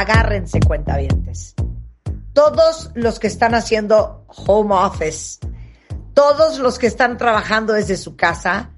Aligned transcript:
Agárrense 0.00 0.60
cuentavientes. 0.60 1.54
Todos 2.32 2.90
los 2.94 3.18
que 3.18 3.26
están 3.26 3.54
haciendo 3.54 4.24
home 4.28 4.74
office, 4.74 5.38
todos 6.12 6.58
los 6.58 6.78
que 6.78 6.86
están 6.86 7.16
trabajando 7.16 7.72
desde 7.72 7.96
su 7.96 8.16
casa, 8.16 8.72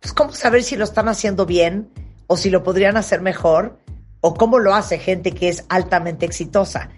pues 0.00 0.12
cómo 0.12 0.32
saber 0.32 0.62
si 0.62 0.76
lo 0.76 0.84
están 0.84 1.08
haciendo 1.08 1.46
bien 1.46 1.90
o 2.26 2.36
si 2.36 2.50
lo 2.50 2.62
podrían 2.62 2.96
hacer 2.96 3.20
mejor 3.20 3.78
o 4.20 4.34
cómo 4.34 4.58
lo 4.58 4.74
hace 4.74 4.98
gente 4.98 5.32
que 5.32 5.48
es 5.48 5.64
altamente 5.68 6.26
exitosa. 6.26 6.90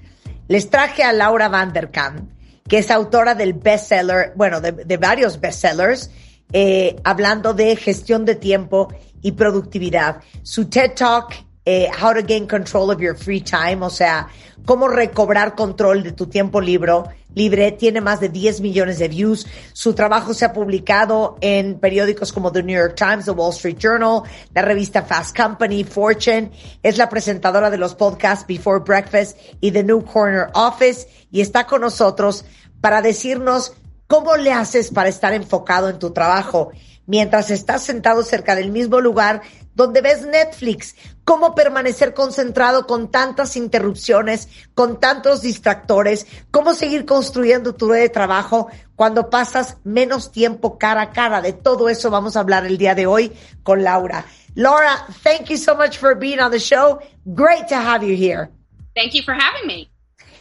Les 0.49 0.71
traje 0.71 1.03
a 1.03 1.13
Laura 1.13 1.49
Vanderkam, 1.49 2.31
que 2.67 2.79
es 2.79 2.91
autora 2.91 3.35
del 3.35 3.53
bestseller, 3.53 4.33
bueno, 4.37 4.61
de, 4.61 4.97
varios 4.97 5.41
bestsellers, 5.41 6.11
eh, 6.53 6.97
hablando 7.05 7.53
de 7.53 7.77
gestión 7.77 8.25
de 8.25 8.35
tiempo 8.35 8.89
y 9.21 9.33
productividad. 9.33 10.23
Su 10.43 10.71
TED 10.71 10.93
Talk 10.95 11.48
eh, 11.71 11.91
How 12.01 12.15
to 12.15 12.23
Gain 12.27 12.47
Control 12.47 12.91
of 12.91 12.99
Your 12.99 13.15
Free 13.15 13.43
Time, 13.43 13.85
o 13.85 13.91
sea, 13.91 14.27
cómo 14.65 14.89
recobrar 14.89 15.55
control 15.55 16.03
de 16.03 16.13
tu 16.13 16.27
tiempo 16.27 16.63
libre, 16.63 16.95
libre, 17.35 17.73
tiene 17.73 18.01
más 18.01 18.21
de 18.21 18.31
10 18.31 18.63
millones 18.63 18.99
de 18.99 19.09
views. 19.09 19.47
Su 19.75 19.93
trabajo 19.93 20.33
se 20.33 20.47
ha 20.47 20.55
publicado 20.55 21.37
en 21.43 21.79
periódicos 21.79 22.33
como 22.33 22.51
The 22.53 22.63
New 22.63 22.75
York 22.75 22.95
Times, 22.97 23.27
The 23.27 23.33
Wall 23.33 23.53
Street 23.53 23.77
Journal, 23.79 24.23
la 24.55 24.63
revista 24.63 25.03
Fast 25.03 25.37
Company, 25.37 25.85
Fortune. 25.85 26.53
Es 26.83 26.97
la 26.97 27.11
presentadora 27.11 27.69
de 27.69 27.77
los 27.77 27.95
podcasts 27.95 28.47
Before 28.47 28.83
Breakfast 28.83 29.37
y 29.61 29.71
The 29.71 29.85
New 29.85 30.07
Corner 30.07 30.47
Office 30.55 31.07
y 31.31 31.43
está 31.43 31.67
con 31.67 31.83
nosotros 31.83 32.47
para 32.81 33.03
decirnos 33.03 33.75
cómo 34.07 34.39
le 34.39 34.53
haces 34.53 34.91
para 34.91 35.11
estar 35.11 35.35
enfocado 35.35 35.91
en 35.91 35.99
tu 35.99 36.13
trabajo 36.13 36.73
mientras 37.09 37.51
estás 37.51 37.83
sentado 37.83 38.23
cerca 38.23 38.55
del 38.55 38.71
mismo 38.71 39.01
lugar 39.01 39.43
donde 39.79 40.01
ves 40.01 40.27
Netflix, 40.27 40.97
cómo 41.23 41.55
permanecer 41.55 42.13
concentrado 42.13 42.85
con 42.89 43.13
tantas 43.13 43.57
interrupciones, 43.57 44.49
con 44.75 44.99
tantos 44.99 45.41
distractores, 45.41 46.27
cómo 46.51 46.75
seguir 46.75 47.07
construyendo 47.07 47.77
tu 47.77 47.89
red 47.89 48.01
de 48.01 48.09
trabajo 48.09 48.69
cuando 48.97 49.31
pasas 49.31 49.77
menos 49.85 50.33
tiempo 50.33 50.79
cara 50.79 51.03
a 51.03 51.11
cara. 51.13 51.41
De 51.41 51.53
todo 51.53 51.89
eso 51.89 52.11
vamos 52.11 52.37
a 52.37 52.41
hablar 52.41 52.67
el 52.67 52.77
día 52.77 52.97
de 52.97 53.07
hoy 53.07 53.33
con 53.63 53.85
Laura. 53.85 54.25
Laura, 54.57 55.07
thank 55.23 55.49
you 55.49 55.57
so 55.57 55.77
much 55.77 55.97
for 55.97 56.17
being 56.17 56.41
on 56.41 56.51
the 56.51 56.59
show. 56.59 56.99
Great 57.25 57.69
to 57.69 57.77
have 57.77 58.05
you 58.05 58.17
here. 58.17 58.51
Thank 58.97 59.15
you 59.15 59.23
for 59.23 59.33
having 59.33 59.69
me. 59.69 59.89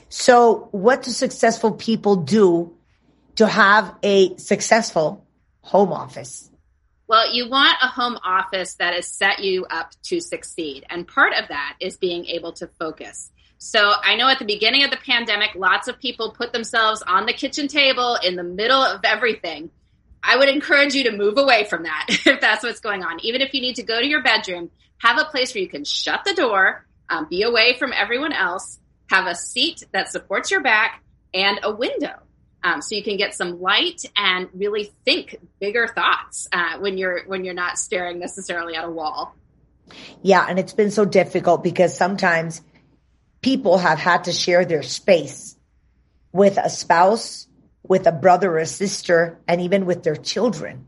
So, 0.10 0.70
what 0.72 1.04
do 1.06 1.12
successful 1.12 1.74
people 1.74 2.16
do 2.16 2.74
to 3.36 3.46
have 3.46 3.94
a 4.02 4.36
successful 4.38 5.28
home 5.62 5.94
office? 5.94 6.50
Well, 7.08 7.34
you 7.34 7.50
want 7.50 7.78
a 7.82 7.88
home 7.88 8.18
office 8.24 8.74
that 8.76 8.94
has 8.94 9.08
set 9.08 9.40
you 9.40 9.66
up 9.70 9.92
to 10.04 10.20
succeed. 10.20 10.86
And 10.90 11.08
part 11.08 11.34
of 11.34 11.48
that 11.48 11.78
is 11.80 11.96
being 11.96 12.26
able 12.26 12.52
to 12.54 12.68
focus. 12.80 13.32
So 13.60 13.94
I 14.04 14.16
know 14.16 14.28
at 14.28 14.40
the 14.40 14.46
beginning 14.46 14.84
of 14.84 14.92
the 14.92 14.98
pandemic, 14.98 15.52
lots 15.56 15.88
of 15.88 16.00
people 16.00 16.32
put 16.32 16.52
themselves 16.52 17.02
on 17.02 17.26
the 17.26 17.34
kitchen 17.34 17.68
table 17.70 18.18
in 18.22 18.36
the 18.36 18.44
middle 18.44 18.82
of 18.82 19.02
everything. 19.06 19.72
I 20.22 20.36
would 20.38 20.50
encourage 20.50 20.96
you 20.96 21.06
to 21.06 21.16
move 21.16 21.38
away 21.38 21.64
from 21.64 21.84
that 21.84 22.06
if 22.26 22.42
that's 22.42 22.64
what's 22.64 22.82
going 22.82 23.04
on. 23.04 23.20
Even 23.22 23.42
if 23.42 23.54
you 23.54 23.62
need 23.62 23.78
to 23.78 23.84
go 23.84 24.00
to 24.00 24.06
your 24.06 24.22
bedroom, 24.22 24.70
have 24.98 25.18
a 25.18 25.26
place 25.26 25.56
where 25.56 25.62
you 25.62 25.70
can 25.70 25.86
shut 25.86 26.26
the 26.26 26.34
door, 26.34 26.86
um, 27.10 27.28
be 27.30 27.44
away 27.44 27.78
from 27.80 27.94
everyone 27.94 28.34
else, 28.34 28.80
have 29.10 29.28
a 29.28 29.36
seat 29.36 29.84
that 29.94 30.12
supports 30.12 30.52
your 30.52 30.62
back, 30.62 31.02
and 31.34 31.60
a 31.64 31.74
window 31.74 32.16
um, 32.64 32.82
so 32.82 32.96
you 32.96 33.04
can 33.04 33.18
get 33.18 33.34
some 33.34 33.62
light 33.62 34.04
and 34.16 34.50
really 34.54 34.92
think 35.06 35.38
bigger 35.60 35.88
thoughts 35.88 36.48
uh, 36.52 36.80
when 36.80 36.98
you're 36.98 37.24
when 37.26 37.46
you're 37.46 37.54
not 37.54 37.78
staring 37.78 38.20
necessarily 38.20 38.76
at 38.76 38.84
a 38.84 38.90
wall. 38.90 39.36
Yeah, 40.22 40.46
and 40.48 40.60
it's 40.60 40.74
been 40.74 40.92
so 40.92 41.06
difficult 41.06 41.64
because 41.64 41.96
sometimes 41.96 42.62
people 43.42 43.78
have 43.78 44.00
had 44.00 44.26
to 44.26 44.34
share 44.34 44.66
their 44.66 44.84
space 44.84 45.56
with 46.32 46.58
a 46.58 46.70
spouse, 46.70 47.48
with 47.84 48.06
a 48.08 48.12
brother 48.12 48.60
or 48.60 48.66
sister, 48.66 49.40
and 49.48 49.62
even 49.62 49.86
with 49.86 50.04
their 50.04 50.16
children. 50.16 50.88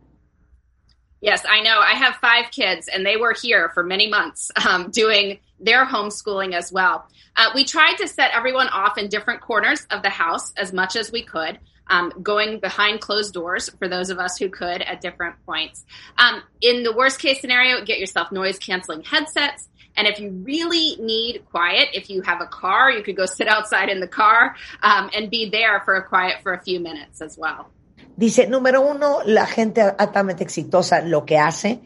Yes, 1.22 1.44
I 1.48 1.62
know. 1.62 1.80
I 1.80 1.96
have 1.96 2.16
five 2.16 2.52
kids, 2.52 2.88
and 2.88 3.06
they 3.06 3.18
were 3.18 3.34
here 3.34 3.70
for 3.74 3.84
many 3.84 4.08
months 4.10 4.52
um, 4.68 4.92
doing 4.92 5.40
their 5.60 5.86
homeschooling 5.86 6.54
as 6.54 6.72
well. 6.72 7.08
Uh, 7.36 7.50
we 7.54 7.66
tried 7.66 7.96
to 7.96 8.08
set 8.08 8.32
everyone 8.34 8.68
off 8.68 8.98
in 8.98 9.10
different 9.10 9.42
corners 9.42 9.86
of 9.92 10.02
the 10.02 10.10
house 10.10 10.54
as 10.56 10.72
much 10.74 10.96
as 10.96 11.12
we 11.12 11.24
could. 11.24 11.60
Um, 11.92 12.14
going 12.22 12.60
behind 12.60 13.02
closed 13.02 13.34
doors 13.34 13.68
for 13.80 13.88
those 13.88 14.12
of 14.12 14.20
us 14.20 14.38
who 14.38 14.50
could 14.50 14.84
at 14.84 15.02
different 15.02 15.44
points. 15.44 15.86
Um, 16.20 16.44
in 16.62 16.84
the 16.84 16.94
worst 16.94 17.20
case 17.20 17.42
scenario, 17.42 17.84
get 17.84 18.00
yourself 18.00 18.32
noise 18.32 18.60
canceling 18.60 19.02
headsets. 19.02 19.68
And 19.98 20.08
if 20.08 20.20
you 20.20 20.30
really 20.30 20.98
need 21.00 21.46
quiet, 21.50 21.90
if 21.94 22.12
you 22.12 22.22
have 22.22 22.42
a 22.42 22.46
car, 22.46 22.92
you 22.92 23.02
could 23.02 23.18
go 23.18 23.26
sit 23.26 23.48
outside 23.48 23.90
in 23.90 24.02
the 24.02 24.08
car 24.08 24.56
um, 24.84 25.10
and 25.16 25.32
be 25.32 25.50
there 25.50 25.82
for 25.84 25.96
a 25.96 26.08
quiet 26.08 26.44
for 26.44 26.54
a 26.54 26.62
few 26.62 26.80
minutes 26.80 27.22
as 27.22 27.40
well. 27.40 27.72
Dice, 28.20 28.48
número 28.48 28.82
uno, 28.82 29.20
la 29.24 29.46
gente 29.46 29.82
altamente 29.82 30.44
exitosa 30.44 31.00
lo 31.00 31.24
que 31.26 31.38
hace 31.38 31.80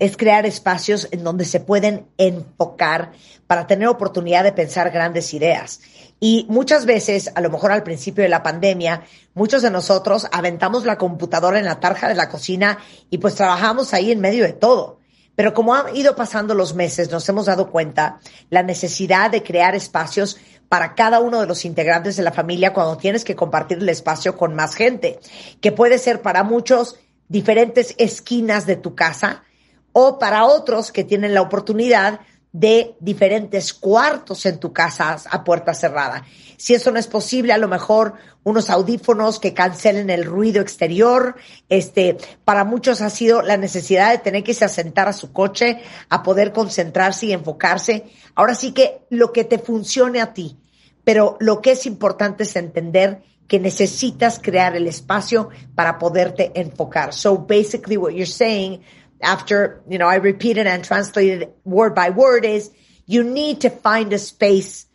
es 0.00 0.16
crear 0.16 0.44
espacios 0.44 1.06
en 1.12 1.22
donde 1.22 1.44
se 1.44 1.60
pueden 1.60 2.08
enfocar 2.18 3.12
para 3.46 3.68
tener 3.68 3.86
oportunidad 3.86 4.42
de 4.42 4.50
pensar 4.50 4.90
grandes 4.90 5.32
ideas. 5.32 5.80
Y 6.18 6.44
muchas 6.48 6.86
veces, 6.86 7.30
a 7.36 7.40
lo 7.40 7.50
mejor 7.50 7.70
al 7.70 7.84
principio 7.84 8.24
de 8.24 8.28
la 8.28 8.42
pandemia, 8.42 9.04
muchos 9.34 9.62
de 9.62 9.70
nosotros 9.70 10.26
aventamos 10.32 10.84
la 10.84 10.98
computadora 10.98 11.60
en 11.60 11.66
la 11.66 11.78
tarja 11.78 12.08
de 12.08 12.16
la 12.16 12.28
cocina 12.28 12.78
y 13.08 13.18
pues 13.18 13.36
trabajamos 13.36 13.94
ahí 13.94 14.10
en 14.10 14.20
medio 14.20 14.42
de 14.42 14.54
todo. 14.54 14.98
Pero 15.36 15.54
como 15.54 15.72
han 15.72 15.94
ido 15.94 16.16
pasando 16.16 16.54
los 16.54 16.74
meses, 16.74 17.12
nos 17.12 17.28
hemos 17.28 17.46
dado 17.46 17.70
cuenta 17.70 18.18
la 18.50 18.64
necesidad 18.64 19.30
de 19.30 19.44
crear 19.44 19.76
espacios 19.76 20.36
para 20.68 20.94
cada 20.94 21.20
uno 21.20 21.40
de 21.40 21.46
los 21.46 21.64
integrantes 21.64 22.16
de 22.16 22.22
la 22.22 22.32
familia 22.32 22.72
cuando 22.72 22.96
tienes 22.96 23.24
que 23.24 23.36
compartir 23.36 23.78
el 23.78 23.88
espacio 23.88 24.36
con 24.36 24.54
más 24.54 24.74
gente, 24.74 25.18
que 25.60 25.72
puede 25.72 25.98
ser 25.98 26.22
para 26.22 26.42
muchos 26.42 26.96
diferentes 27.28 27.94
esquinas 27.98 28.66
de 28.66 28.76
tu 28.76 28.94
casa, 28.94 29.44
o 29.98 30.18
para 30.18 30.44
otros 30.44 30.92
que 30.92 31.04
tienen 31.04 31.32
la 31.32 31.40
oportunidad 31.40 32.20
de 32.58 32.96
diferentes 33.00 33.74
cuartos 33.74 34.46
en 34.46 34.58
tu 34.58 34.72
casa 34.72 35.16
a 35.30 35.44
puerta 35.44 35.74
cerrada. 35.74 36.24
Si 36.56 36.72
eso 36.72 36.90
no 36.90 36.98
es 36.98 37.06
posible, 37.06 37.52
a 37.52 37.58
lo 37.58 37.68
mejor 37.68 38.14
unos 38.44 38.70
audífonos 38.70 39.38
que 39.38 39.52
cancelen 39.52 40.08
el 40.08 40.24
ruido 40.24 40.62
exterior. 40.62 41.36
Este, 41.68 42.16
para 42.46 42.64
muchos 42.64 43.02
ha 43.02 43.10
sido 43.10 43.42
la 43.42 43.58
necesidad 43.58 44.10
de 44.10 44.18
tener 44.18 44.42
que 44.42 44.52
irse 44.52 44.64
a 44.64 44.70
sentar 44.70 45.06
a 45.06 45.12
su 45.12 45.32
coche, 45.32 45.82
a 46.08 46.22
poder 46.22 46.52
concentrarse 46.52 47.26
y 47.26 47.32
enfocarse. 47.32 48.06
Ahora 48.34 48.54
sí 48.54 48.72
que 48.72 49.00
lo 49.10 49.34
que 49.34 49.44
te 49.44 49.58
funcione 49.58 50.22
a 50.22 50.32
ti, 50.32 50.56
pero 51.04 51.36
lo 51.40 51.60
que 51.60 51.72
es 51.72 51.84
importante 51.84 52.44
es 52.44 52.56
entender 52.56 53.20
que 53.46 53.60
necesitas 53.60 54.40
crear 54.42 54.74
el 54.76 54.86
espacio 54.86 55.50
para 55.74 55.98
poderte 55.98 56.52
enfocar. 56.54 57.12
So 57.12 57.36
basically 57.36 57.98
what 57.98 58.12
you're 58.12 58.24
saying 58.24 58.80
after, 59.22 59.82
you 59.88 59.98
know, 59.98 60.06
I 60.06 60.16
repeated 60.16 60.66
and 60.66 60.84
translated 60.84 61.52
word 61.64 61.94
by 61.94 62.10
word 62.10 62.44
is 62.44 62.70
you 63.06 63.24
need 63.24 63.62
to 63.62 63.70
find 63.70 64.12
a 64.12 64.18
space 64.18 64.86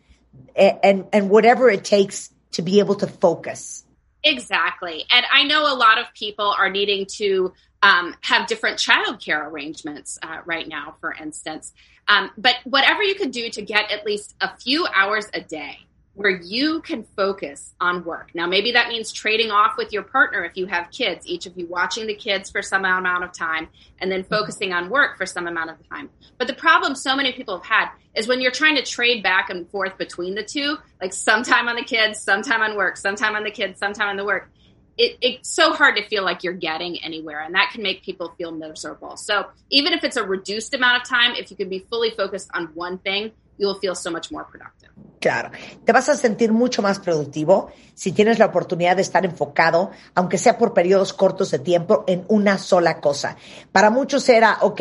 and, 0.54 1.06
and, 1.12 1.30
whatever 1.30 1.70
it 1.70 1.84
takes 1.84 2.30
to 2.52 2.62
be 2.62 2.78
able 2.78 2.96
to 2.96 3.06
focus. 3.06 3.84
Exactly. 4.22 5.04
And 5.10 5.24
I 5.32 5.44
know 5.44 5.62
a 5.62 5.74
lot 5.74 5.98
of 5.98 6.06
people 6.14 6.46
are 6.46 6.70
needing 6.70 7.06
to 7.16 7.52
um, 7.82 8.14
have 8.20 8.46
different 8.46 8.78
childcare 8.78 9.50
arrangements 9.50 10.18
uh, 10.22 10.38
right 10.44 10.68
now, 10.68 10.96
for 11.00 11.12
instance. 11.12 11.72
Um, 12.06 12.30
but 12.36 12.56
whatever 12.64 13.02
you 13.02 13.14
can 13.14 13.30
do 13.30 13.48
to 13.50 13.62
get 13.62 13.90
at 13.90 14.04
least 14.04 14.34
a 14.40 14.56
few 14.56 14.86
hours 14.86 15.26
a 15.32 15.40
day 15.40 15.78
where 16.14 16.30
you 16.30 16.80
can 16.82 17.04
focus 17.16 17.74
on 17.80 18.04
work. 18.04 18.32
Now, 18.34 18.46
maybe 18.46 18.72
that 18.72 18.88
means 18.88 19.12
trading 19.12 19.50
off 19.50 19.76
with 19.78 19.92
your 19.92 20.02
partner 20.02 20.44
if 20.44 20.56
you 20.56 20.66
have 20.66 20.90
kids, 20.90 21.26
each 21.26 21.46
of 21.46 21.56
you 21.56 21.66
watching 21.66 22.06
the 22.06 22.14
kids 22.14 22.50
for 22.50 22.60
some 22.60 22.84
amount 22.84 23.24
of 23.24 23.32
time 23.32 23.68
and 23.98 24.12
then 24.12 24.22
focusing 24.24 24.74
on 24.74 24.90
work 24.90 25.16
for 25.16 25.24
some 25.24 25.46
amount 25.46 25.70
of 25.70 25.88
time. 25.88 26.10
But 26.36 26.48
the 26.48 26.54
problem 26.54 26.94
so 26.94 27.16
many 27.16 27.32
people 27.32 27.56
have 27.58 27.66
had 27.66 27.88
is 28.14 28.28
when 28.28 28.42
you're 28.42 28.52
trying 28.52 28.76
to 28.76 28.82
trade 28.82 29.22
back 29.22 29.48
and 29.48 29.68
forth 29.70 29.96
between 29.96 30.34
the 30.34 30.42
two, 30.42 30.76
like 31.00 31.14
sometime 31.14 31.66
on 31.68 31.76
the 31.76 31.84
kids, 31.84 32.20
sometime 32.20 32.60
on 32.60 32.76
work, 32.76 32.98
sometime 32.98 33.34
on 33.34 33.42
the 33.42 33.50
kids, 33.50 33.78
sometime 33.78 34.08
on 34.08 34.16
the 34.16 34.24
work. 34.24 34.50
It, 34.98 35.16
it's 35.22 35.48
so 35.48 35.72
hard 35.72 35.96
to 35.96 36.06
feel 36.06 36.22
like 36.22 36.44
you're 36.44 36.52
getting 36.52 37.02
anywhere, 37.02 37.40
and 37.40 37.54
that 37.54 37.70
can 37.72 37.82
make 37.82 38.02
people 38.02 38.34
feel 38.36 38.52
miserable. 38.52 39.16
So, 39.16 39.46
even 39.70 39.94
if 39.94 40.04
it's 40.04 40.18
a 40.18 40.22
reduced 40.22 40.74
amount 40.74 41.00
of 41.00 41.08
time, 41.08 41.34
if 41.34 41.50
you 41.50 41.56
can 41.56 41.70
be 41.70 41.78
fully 41.78 42.10
focused 42.10 42.50
on 42.52 42.66
one 42.74 42.98
thing, 42.98 43.32
you 43.58 43.68
will 43.68 43.78
feel 43.80 43.94
so 43.94 44.10
much 44.10 44.30
more 44.30 44.44
productive. 44.50 44.90
Claro, 45.20 45.50
te 45.84 45.92
vas 45.92 46.08
a 46.08 46.16
sentir 46.16 46.52
mucho 46.52 46.82
más 46.82 46.98
productivo 46.98 47.70
si 47.94 48.12
tienes 48.12 48.38
la 48.38 48.46
oportunidad 48.46 48.96
de 48.96 49.02
estar 49.02 49.24
enfocado, 49.24 49.90
aunque 50.14 50.36
sea 50.36 50.58
por 50.58 50.74
periodos 50.74 51.12
cortos 51.12 51.50
de 51.52 51.60
tiempo, 51.60 52.04
en 52.06 52.24
una 52.28 52.58
sola 52.58 53.00
cosa. 53.00 53.36
Para 53.70 53.90
muchos 53.90 54.28
era, 54.28 54.58
ok, 54.62 54.80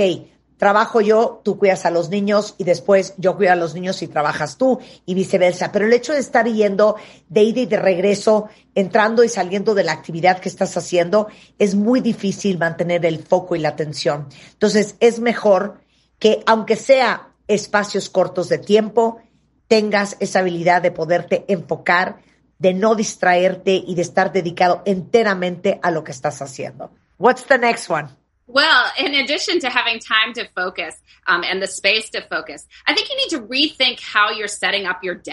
trabajo 0.57 1.01
yo, 1.01 1.41
tú 1.43 1.57
cuidas 1.57 1.85
a 1.85 1.91
los 1.91 2.09
niños 2.09 2.55
y 2.57 2.63
después 2.63 3.13
yo 3.17 3.35
cuido 3.35 3.51
a 3.51 3.55
los 3.55 3.73
niños 3.73 4.01
y 4.01 4.07
trabajas 4.07 4.57
tú 4.57 4.79
y 5.05 5.13
viceversa. 5.13 5.71
Pero 5.71 5.85
el 5.85 5.93
hecho 5.93 6.13
de 6.13 6.19
estar 6.19 6.47
yendo 6.47 6.97
de 7.29 7.43
ida 7.43 7.61
y 7.61 7.65
de 7.65 7.77
regreso, 7.77 8.47
entrando 8.75 9.23
y 9.23 9.29
saliendo 9.29 9.73
de 9.73 9.83
la 9.83 9.93
actividad 9.93 10.39
que 10.39 10.49
estás 10.49 10.75
haciendo, 10.77 11.27
es 11.57 11.75
muy 11.75 11.99
difícil 11.99 12.57
mantener 12.57 13.05
el 13.05 13.23
foco 13.23 13.55
y 13.55 13.59
la 13.59 13.69
atención. 13.69 14.27
Entonces 14.53 14.95
es 14.99 15.19
mejor 15.19 15.81
que 16.19 16.43
aunque 16.45 16.75
sea 16.75 17.30
espacios 17.47 18.09
cortos 18.09 18.49
de 18.49 18.57
tiempo, 18.57 19.21
tengas 19.67 20.17
esa 20.19 20.39
habilidad 20.39 20.81
de 20.81 20.91
poderte 20.91 21.45
enfocar, 21.47 22.21
de 22.59 22.73
no 22.73 22.95
distraerte 22.95 23.81
y 23.85 23.95
de 23.95 24.01
estar 24.01 24.31
dedicado 24.31 24.81
enteramente 24.85 25.79
a 25.81 25.91
lo 25.91 26.03
que 26.03 26.11
estás 26.11 26.41
haciendo. 26.41 26.91
What's 27.17 27.45
the 27.45 27.57
next 27.57 27.89
one? 27.89 28.09
Well, 28.47 28.91
in 28.97 29.15
addition 29.15 29.59
to 29.61 29.69
having 29.69 29.99
time 29.99 30.33
to 30.33 30.45
focus 30.53 30.95
um, 31.25 31.43
and 31.43 31.61
the 31.61 31.67
space 31.67 32.09
to 32.09 32.21
focus, 32.21 32.67
I 32.85 32.93
think 32.93 33.09
you 33.09 33.15
need 33.15 33.29
to 33.29 33.41
rethink 33.47 34.01
how 34.01 34.31
you're 34.31 34.49
setting 34.49 34.85
up 34.85 35.03
your 35.03 35.15
day. 35.15 35.31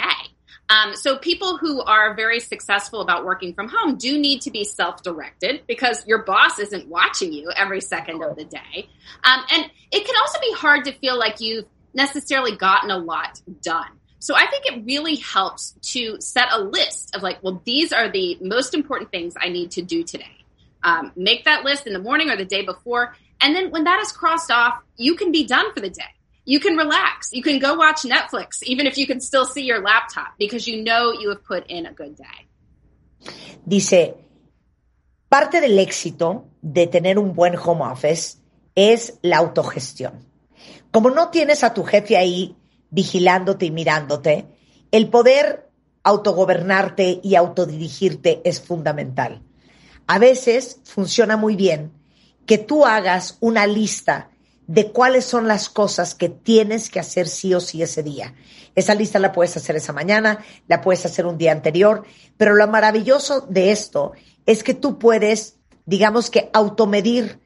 Um, 0.71 0.95
so 0.95 1.17
people 1.17 1.57
who 1.57 1.83
are 1.83 2.15
very 2.15 2.41
successful 2.41 3.01
about 3.01 3.25
working 3.25 3.55
from 3.55 3.69
home 3.69 3.97
do 3.97 4.19
need 4.19 4.43
to 4.43 4.51
be 4.51 4.65
self-directed 4.65 5.63
because 5.67 6.07
your 6.07 6.25
boss 6.25 6.59
isn't 6.59 6.89
watching 6.89 7.33
you 7.33 7.51
every 7.57 7.81
second 7.81 8.23
of 8.23 8.37
the 8.37 8.45
day. 8.45 8.89
Um, 9.25 9.45
and 9.51 9.71
it 9.91 10.07
can 10.07 10.15
also 10.21 10.39
be 10.41 10.53
hard 10.53 10.85
to 10.85 10.93
feel 10.93 11.19
like 11.19 11.41
you've 11.41 11.65
necessarily 11.95 12.57
gotten 12.57 12.91
a 12.91 12.99
lot 12.99 13.41
done. 13.63 13.91
So 14.21 14.35
I 14.35 14.47
think 14.47 14.67
it 14.67 14.85
really 14.85 15.17
helps 15.17 15.75
to 15.93 16.21
set 16.21 16.49
a 16.53 16.61
list 16.61 17.15
of 17.15 17.23
like, 17.23 17.43
well, 17.43 17.63
these 17.65 17.93
are 17.93 18.11
the 18.11 18.37
most 18.41 18.75
important 18.75 19.11
things 19.11 19.35
I 19.41 19.49
need 19.49 19.71
to 19.73 19.83
do 19.83 20.03
today. 20.03 20.45
Um, 20.83 21.13
make 21.17 21.45
that 21.45 21.65
list 21.65 21.87
in 21.87 21.93
the 21.93 21.99
morning 21.99 22.31
or 22.31 22.37
the 22.37 22.45
day 22.45 22.65
before. 22.65 23.15
And 23.41 23.55
then 23.55 23.71
when 23.71 23.85
that 23.85 24.01
is 24.01 24.13
crossed 24.13 24.51
off, 24.51 24.83
you 24.97 25.15
can 25.15 25.31
be 25.31 25.47
done 25.47 25.73
for 25.73 25.81
the 25.81 25.91
day. 25.91 26.13
You 26.45 26.61
can 26.61 26.77
relax. 26.77 27.31
You 27.33 27.43
can 27.43 27.59
go 27.59 27.75
watch 27.75 28.03
Netflix, 28.03 28.63
even 28.63 28.87
if 28.87 28.97
you 28.97 29.07
can 29.07 29.21
still 29.21 29.45
see 29.45 29.65
your 29.65 29.81
laptop, 29.83 30.35
because 30.39 30.67
you 30.67 30.83
know 30.83 31.13
you 31.13 31.29
have 31.29 31.45
put 31.45 31.67
in 31.69 31.87
a 31.87 31.93
good 31.93 32.17
day. 32.17 32.49
Dice, 33.67 34.15
parte 35.29 35.61
del 35.61 35.79
éxito 35.79 36.47
de 36.63 36.87
tener 36.87 37.19
un 37.19 37.35
buen 37.35 37.55
home 37.55 37.83
office 37.83 38.39
es 38.75 39.19
la 39.23 39.37
autogestión. 39.39 40.25
Como 40.91 41.11
no 41.11 41.29
tienes 41.29 41.65
a 41.65 41.75
tu 41.75 41.85
jefe 41.85 42.17
ahí 42.17 42.57
vigilándote 42.91 43.67
y 43.67 43.71
mirándote, 43.71 44.47
el 44.91 45.09
poder 45.09 45.69
autogobernarte 46.03 47.21
y 47.23 47.35
autodirigirte 47.35 48.41
es 48.45 48.61
fundamental. 48.61 49.43
A 50.07 50.19
veces 50.19 50.81
funciona 50.85 51.37
muy 51.37 51.55
bien 51.57 51.93
que 52.47 52.57
tú 52.57 52.87
hagas 52.87 53.37
una 53.41 53.67
lista 53.67 54.31
de 54.67 54.91
cuáles 54.91 55.25
son 55.25 55.49
las 55.49 55.69
cosas 55.69 56.15
que 56.15 56.29
tienes 56.29 56.91
que 56.91 57.01
hacer 57.01 57.29
sí 57.29 57.55
o 57.55 57.61
sí 57.61 57.83
ese 57.83 58.03
día. 58.03 58.35
Esa 58.75 58.95
lista 58.95 59.19
la 59.19 59.33
puedes 59.33 59.57
hacer 59.57 59.77
esa 59.77 59.93
mañana, 59.93 60.45
la 60.67 60.81
puedes 60.81 61.05
hacer 61.05 61.27
un 61.27 61.39
día 61.39 61.53
anterior, 61.53 62.05
pero 62.37 62.55
lo 62.55 62.67
maravilloso 62.69 63.43
de 63.43 63.71
esto 63.71 64.13
es 64.47 64.63
que 64.63 64.75
tú 64.75 64.99
puedes, 64.99 65.57
digamos 65.85 66.31
que, 66.31 66.51
automedir 66.53 67.41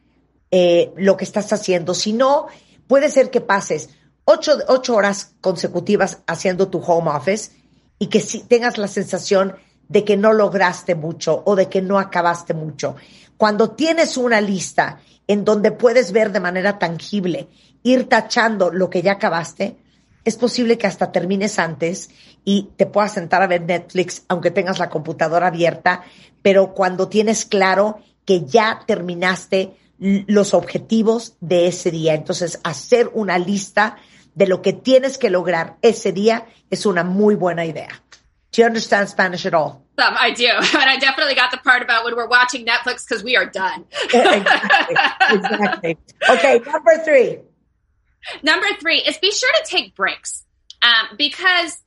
eh, 0.51 0.93
lo 0.97 1.17
que 1.17 1.25
estás 1.25 1.53
haciendo. 1.53 1.95
Si 1.95 2.13
no, 2.13 2.47
puede 2.87 3.11
ser 3.11 3.31
que 3.31 3.41
pases 3.41 3.91
ocho, 4.25 4.53
ocho 4.69 4.95
horas 4.95 5.35
consecutivas 5.41 6.23
haciendo 6.27 6.69
tu 6.69 6.79
home 6.79 7.11
office 7.11 7.51
y 7.99 8.07
que 8.07 8.21
si 8.21 8.41
tengas 8.41 8.79
la 8.79 8.89
sensación 8.89 9.57
de 9.89 10.05
que 10.05 10.17
no 10.17 10.33
lograste 10.33 10.95
mucho 10.95 11.43
o 11.45 11.55
de 11.55 11.69
que 11.69 11.83
no 11.83 11.99
acabaste 11.99 12.55
mucho. 12.55 12.97
Cuando 13.37 13.71
tienes 13.71 14.17
una 14.17 14.41
lista 14.41 15.01
en 15.27 15.45
donde 15.45 15.73
puedes 15.73 16.13
ver 16.13 16.33
de 16.33 16.41
manera 16.41 16.79
tangible, 16.79 17.49
ir 17.83 18.09
tachando 18.09 18.71
lo 18.71 18.89
que 18.89 19.03
ya 19.03 19.13
acabaste, 19.13 19.77
es 20.25 20.37
posible 20.37 20.79
que 20.79 20.87
hasta 20.87 21.13
termines 21.13 21.59
antes 21.59 22.11
y 22.45 22.71
te 22.77 22.87
puedas 22.87 23.13
sentar 23.13 23.43
a 23.43 23.47
ver 23.47 23.63
Netflix 23.63 24.23
aunque 24.29 24.51
tengas 24.51 24.79
la 24.79 24.89
computadora 24.89 25.49
abierta, 25.49 26.03
pero 26.43 26.75
cuando 26.75 27.09
tienes 27.09 27.45
claro 27.45 27.99
que 28.25 28.45
ya 28.45 28.83
terminaste 28.87 29.77
los 30.03 30.55
objetivos 30.55 31.37
de 31.41 31.69
ese 31.69 31.91
día. 31.91 32.15
Entonces, 32.15 32.61
hacer 32.65 33.11
una 33.15 33.39
lista 33.39 33.97
de 34.35 34.47
lo 34.47 34.63
que 34.63 34.73
tienes 34.73 35.19
que 35.19 35.31
lograr 35.31 35.77
ese 35.83 36.13
día 36.13 36.47
es 36.71 36.87
una 36.87 37.05
muy 37.05 37.35
buena 37.35 37.65
idea. 37.65 38.03
Do 38.53 38.61
you 38.61 38.67
understand 38.67 39.09
Spanish 39.09 39.47
at 39.47 39.55
all? 39.55 39.83
Um, 39.99 40.15
I 40.19 40.33
do. 40.33 40.47
And 40.49 40.91
I 40.91 40.99
definitely 40.99 41.35
got 41.35 41.51
the 41.51 41.59
part 41.59 41.83
about 41.83 42.05
when 42.05 42.17
we're 42.17 42.29
watching 42.29 42.67
Netflix 42.67 43.07
because 43.09 43.25
we 43.25 43.37
are 43.37 43.47
done. 43.47 43.85
exactly. 44.05 45.31
exactly. 45.31 45.99
Okay, 46.29 46.59
number 46.59 46.99
three. 47.05 47.39
Number 48.43 48.67
three 48.81 48.99
is 48.99 49.17
be 49.19 49.33
sure 49.33 49.51
to 49.53 49.63
take 49.65 49.95
breaks. 49.95 50.45
Um, 50.83 51.17
because 51.17 51.79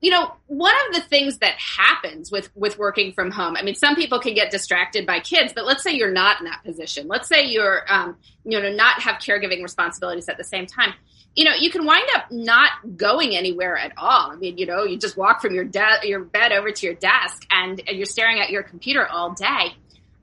you 0.00 0.10
know 0.10 0.32
one 0.46 0.74
of 0.88 0.94
the 0.94 1.00
things 1.02 1.38
that 1.38 1.54
happens 1.58 2.30
with 2.30 2.50
with 2.56 2.78
working 2.78 3.12
from 3.12 3.30
home 3.30 3.56
i 3.56 3.62
mean 3.62 3.74
some 3.74 3.94
people 3.94 4.18
can 4.18 4.34
get 4.34 4.50
distracted 4.50 5.06
by 5.06 5.20
kids 5.20 5.52
but 5.54 5.66
let's 5.66 5.82
say 5.82 5.92
you're 5.92 6.12
not 6.12 6.40
in 6.40 6.46
that 6.46 6.62
position 6.64 7.06
let's 7.08 7.28
say 7.28 7.44
you're 7.44 7.84
um, 7.92 8.16
you 8.44 8.60
know 8.60 8.72
not 8.72 9.00
have 9.02 9.16
caregiving 9.16 9.62
responsibilities 9.62 10.28
at 10.28 10.36
the 10.36 10.44
same 10.44 10.66
time 10.66 10.94
you 11.36 11.44
know, 11.44 11.54
you 11.54 11.70
can 11.70 11.86
wind 11.86 12.08
up 12.14 12.30
not 12.30 12.70
going 12.96 13.36
anywhere 13.36 13.76
at 13.76 13.92
all. 13.96 14.32
I 14.32 14.36
mean, 14.36 14.58
you 14.58 14.66
know, 14.66 14.84
you 14.84 14.98
just 14.98 15.16
walk 15.16 15.40
from 15.40 15.54
your 15.54 15.64
de- 15.64 16.00
your 16.02 16.24
bed 16.24 16.52
over 16.52 16.72
to 16.72 16.86
your 16.86 16.94
desk 16.96 17.46
and, 17.50 17.80
and 17.86 17.96
you're 17.96 18.06
staring 18.06 18.40
at 18.40 18.50
your 18.50 18.62
computer 18.62 19.06
all 19.06 19.32
day. 19.32 19.76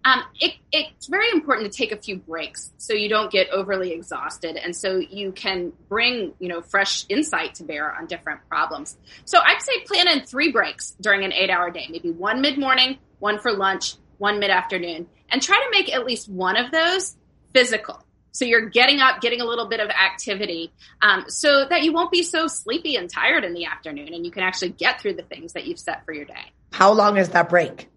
Um, 0.08 0.24
it, 0.40 0.54
it's 0.72 1.08
very 1.08 1.30
important 1.32 1.70
to 1.70 1.78
take 1.78 1.92
a 1.92 1.98
few 1.98 2.16
breaks 2.16 2.72
so 2.78 2.94
you 2.94 3.10
don't 3.10 3.30
get 3.30 3.50
overly 3.50 3.92
exhausted 3.92 4.56
and 4.56 4.74
so 4.74 4.96
you 5.00 5.34
can 5.34 5.74
bring 5.90 6.34
you 6.40 6.48
know 6.48 6.62
fresh 6.62 7.06
insight 7.10 7.56
to 7.56 7.66
bear 7.66 7.94
on 7.94 8.06
different 8.06 8.40
problems 8.48 8.98
so 9.26 9.40
i'd 9.40 9.62
say 9.62 9.82
plan 9.86 10.08
in 10.08 10.26
three 10.26 10.50
breaks 10.50 10.96
during 11.02 11.26
an 11.26 11.34
eight 11.34 11.50
hour 11.50 11.70
day 11.70 11.88
maybe 11.90 12.10
one 12.10 12.40
mid-morning 12.40 12.98
one 13.20 13.38
for 13.38 13.52
lunch 13.52 13.96
one 14.18 14.40
mid-afternoon 14.40 15.08
and 15.30 15.42
try 15.42 15.58
to 15.58 15.78
make 15.78 15.94
at 15.94 16.06
least 16.06 16.30
one 16.30 16.56
of 16.56 16.72
those 16.72 17.18
physical 17.54 18.02
so 18.32 18.46
you're 18.46 18.70
getting 18.70 19.00
up, 19.00 19.20
getting 19.20 19.42
a 19.42 19.46
little 19.46 19.68
bit 19.68 19.80
of 19.80 19.90
activity 19.90 20.72
um, 21.02 21.26
so 21.28 21.66
that 21.66 21.82
you 21.82 21.92
won't 21.92 22.12
be 22.12 22.22
so 22.22 22.46
sleepy 22.46 22.96
and 22.96 23.10
tired 23.10 23.44
in 23.44 23.56
the 23.56 23.66
afternoon 23.66 24.14
and 24.14 24.24
you 24.24 24.32
can 24.32 24.44
actually 24.44 24.70
get 24.70 25.02
through 25.02 25.16
the 25.16 25.24
things 25.24 25.54
that 25.54 25.66
you've 25.66 25.80
set 25.80 26.06
for 26.06 26.14
your 26.14 26.26
day. 26.26 26.52
How 26.72 26.92
long 26.92 27.18
is 27.18 27.30
that 27.30 27.50
break? 27.50 27.90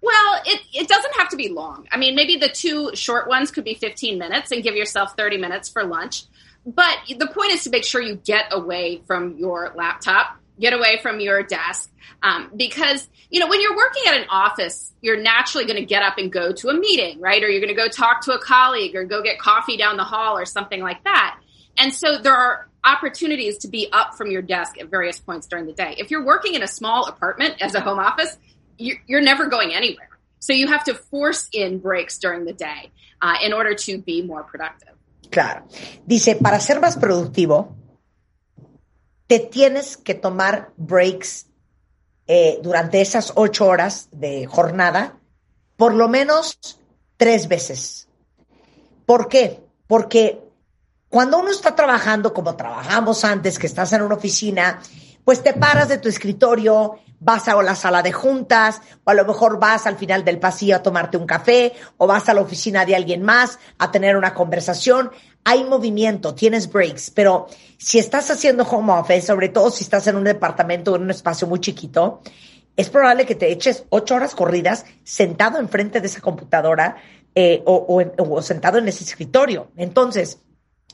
Well, 0.00 0.40
it, 0.46 0.60
it 0.72 0.88
doesn't 0.88 1.14
have 1.16 1.28
to 1.30 1.36
be 1.36 1.48
long. 1.48 1.88
I 1.90 1.96
mean, 1.96 2.14
maybe 2.14 2.36
the 2.36 2.48
two 2.48 2.94
short 2.94 3.28
ones 3.28 3.50
could 3.50 3.64
be 3.64 3.74
15 3.74 4.18
minutes 4.18 4.52
and 4.52 4.62
give 4.62 4.76
yourself 4.76 5.16
30 5.16 5.38
minutes 5.38 5.68
for 5.68 5.84
lunch. 5.84 6.24
But 6.64 6.98
the 7.18 7.26
point 7.26 7.52
is 7.52 7.64
to 7.64 7.70
make 7.70 7.84
sure 7.84 8.00
you 8.00 8.16
get 8.16 8.46
away 8.50 9.02
from 9.06 9.38
your 9.38 9.72
laptop, 9.74 10.36
get 10.60 10.72
away 10.72 10.98
from 11.02 11.18
your 11.20 11.42
desk, 11.42 11.90
um, 12.22 12.50
because 12.56 13.08
you 13.30 13.40
know 13.40 13.48
when 13.48 13.60
you're 13.60 13.76
working 13.76 14.02
at 14.06 14.14
an 14.20 14.26
office, 14.28 14.92
you're 15.00 15.20
naturally 15.20 15.64
going 15.66 15.78
to 15.78 15.86
get 15.86 16.02
up 16.02 16.18
and 16.18 16.32
go 16.32 16.52
to 16.52 16.68
a 16.68 16.74
meeting, 16.74 17.20
right? 17.20 17.42
Or 17.42 17.48
you're 17.48 17.60
going 17.60 17.74
to 17.74 17.80
go 17.80 17.88
talk 17.88 18.22
to 18.22 18.32
a 18.32 18.40
colleague, 18.40 18.96
or 18.96 19.04
go 19.04 19.22
get 19.22 19.38
coffee 19.38 19.76
down 19.76 19.96
the 19.96 20.04
hall, 20.04 20.36
or 20.36 20.44
something 20.44 20.82
like 20.82 21.02
that. 21.04 21.38
And 21.78 21.94
so 21.94 22.18
there 22.18 22.34
are 22.34 22.68
opportunities 22.84 23.58
to 23.58 23.68
be 23.68 23.88
up 23.92 24.14
from 24.14 24.30
your 24.30 24.42
desk 24.42 24.78
at 24.80 24.88
various 24.88 25.18
points 25.18 25.46
during 25.46 25.66
the 25.66 25.72
day. 25.72 25.94
If 25.98 26.10
you're 26.10 26.24
working 26.24 26.54
in 26.54 26.62
a 26.62 26.68
small 26.68 27.06
apartment 27.06 27.56
as 27.60 27.74
a 27.74 27.80
home 27.80 27.98
office, 27.98 28.36
you're 28.78 29.22
never 29.22 29.48
going 29.48 29.74
anywhere. 29.74 30.08
So 30.40 30.52
you 30.52 30.68
have 30.68 30.84
to 30.84 30.94
force 30.94 31.48
in 31.52 31.78
breaks 31.80 32.18
during 32.18 32.44
the 32.44 32.52
day 32.52 32.90
uh, 33.20 33.36
in 33.44 33.52
order 33.52 33.74
to 33.74 33.98
be 33.98 34.22
more 34.22 34.44
productive. 34.44 34.94
Claro. 35.30 35.66
Dice, 36.06 36.36
para 36.36 36.60
ser 36.60 36.80
más 36.80 36.96
productivo, 36.96 37.76
te 39.26 39.40
tienes 39.40 39.96
que 39.96 40.14
tomar 40.14 40.72
breaks 40.76 41.46
eh, 42.26 42.58
durante 42.62 43.00
esas 43.00 43.32
ocho 43.36 43.66
horas 43.66 44.08
de 44.12 44.46
jornada, 44.46 45.18
por 45.76 45.94
lo 45.94 46.08
menos 46.08 46.58
tres 47.16 47.48
veces. 47.48 48.08
¿Por 49.04 49.28
qué? 49.28 49.60
Porque 49.86 50.40
cuando 51.08 51.38
uno 51.38 51.50
está 51.50 51.74
trabajando 51.74 52.32
como 52.32 52.56
trabajamos 52.56 53.24
antes, 53.24 53.58
que 53.58 53.66
estás 53.66 53.92
en 53.92 54.02
una 54.02 54.14
oficina, 54.14 54.80
pues 55.24 55.42
te 55.42 55.52
paras 55.52 55.88
de 55.88 55.98
tu 55.98 56.08
escritorio, 56.08 56.98
vas 57.20 57.48
a 57.48 57.60
la 57.62 57.74
sala 57.74 58.02
de 58.02 58.12
juntas, 58.12 58.80
o 59.04 59.10
a 59.10 59.14
lo 59.14 59.24
mejor 59.24 59.58
vas 59.58 59.86
al 59.86 59.96
final 59.96 60.24
del 60.24 60.38
pasillo 60.38 60.76
a 60.76 60.82
tomarte 60.82 61.16
un 61.16 61.26
café, 61.26 61.72
o 61.96 62.06
vas 62.06 62.28
a 62.28 62.34
la 62.34 62.40
oficina 62.40 62.84
de 62.84 62.96
alguien 62.96 63.22
más 63.22 63.58
a 63.78 63.90
tener 63.90 64.16
una 64.16 64.34
conversación. 64.34 65.10
Hay 65.44 65.64
movimiento, 65.64 66.34
tienes 66.34 66.70
breaks, 66.70 67.10
pero 67.10 67.46
si 67.78 67.98
estás 67.98 68.30
haciendo 68.30 68.64
home 68.64 68.92
office, 68.92 69.22
sobre 69.22 69.48
todo 69.48 69.70
si 69.70 69.84
estás 69.84 70.06
en 70.06 70.16
un 70.16 70.24
departamento 70.24 70.92
o 70.92 70.96
en 70.96 71.02
un 71.02 71.10
espacio 71.10 71.46
muy 71.46 71.60
chiquito, 71.60 72.20
es 72.76 72.90
probable 72.90 73.26
que 73.26 73.34
te 73.34 73.50
eches 73.50 73.84
ocho 73.88 74.14
horas 74.14 74.36
corridas 74.36 74.86
sentado 75.02 75.58
enfrente 75.58 76.00
de 76.00 76.06
esa 76.06 76.20
computadora 76.20 76.96
eh, 77.34 77.62
o, 77.66 78.42
sentado 78.42 78.78
en 78.78 78.88
ese 78.88 79.04
escritorio. 79.04 79.68
Entonces, 79.76 80.40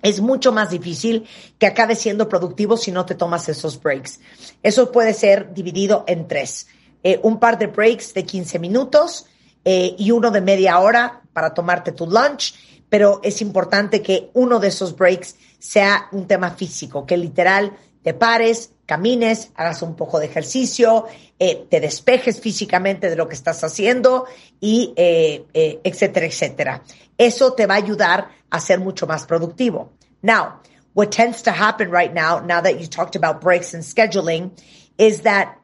es 0.02 0.20
mucho 0.20 0.52
más 0.52 0.70
difícil 0.70 1.26
que 1.58 1.66
acabes 1.66 1.98
siendo 1.98 2.28
productivo 2.28 2.76
si 2.76 2.92
no 2.92 3.06
te 3.06 3.14
tomas 3.14 3.48
esos 3.48 3.80
breaks. 3.80 4.20
Eso 4.62 4.92
puede 4.92 5.14
ser 5.14 5.54
dividido 5.54 6.04
en 6.06 6.28
tres. 6.28 6.66
Eh, 7.02 7.20
un 7.22 7.38
par 7.38 7.58
de 7.58 7.66
breaks 7.66 8.14
de 8.14 8.24
15 8.24 8.58
minutos 8.58 9.26
eh, 9.64 9.94
y 9.98 10.10
uno 10.10 10.30
de 10.30 10.40
media 10.40 10.78
hora 10.78 11.22
para 11.32 11.54
tomarte 11.54 11.92
tu 11.92 12.06
lunch, 12.06 12.54
pero 12.88 13.20
es 13.22 13.40
importante 13.42 14.02
que 14.02 14.30
uno 14.34 14.60
de 14.60 14.68
esos 14.68 14.96
breaks 14.96 15.36
sea 15.58 16.08
un 16.12 16.26
tema 16.26 16.50
físico, 16.50 17.06
que 17.06 17.16
literal 17.16 17.72
te 18.04 18.14
pares, 18.14 18.70
camines, 18.87 19.50
hagas 19.56 19.82
un 19.82 19.96
poco 19.96 20.20
de 20.20 20.26
ejercicio, 20.26 21.06
eh, 21.38 21.66
te 21.68 21.80
despejes 21.80 22.40
físicamente 22.40 23.11
de 23.11 23.16
lo 23.16 23.26
que 23.26 23.34
estás 23.34 23.64
haciendo 23.64 24.26
y 24.61 24.92
etcétera, 24.96 26.26
etcétera. 26.26 26.82
Eso 27.18 27.54
te 27.54 27.66
va 27.66 27.75
a 27.75 27.78
ayudar 27.78 28.28
a 28.50 28.61
ser 28.61 28.78
mucho 28.78 29.06
más 29.06 29.26
productivo. 29.26 29.90
Now, 30.23 30.61
what 30.94 31.11
tends 31.11 31.42
to 31.42 31.50
happen 31.50 31.90
right 31.90 32.12
now, 32.12 32.40
now 32.40 32.61
that 32.61 32.80
you 32.80 32.87
talked 32.87 33.16
about 33.16 33.40
breaks 33.40 33.75
and 33.75 33.82
scheduling, 33.82 34.52
is 34.96 35.23
that 35.23 35.58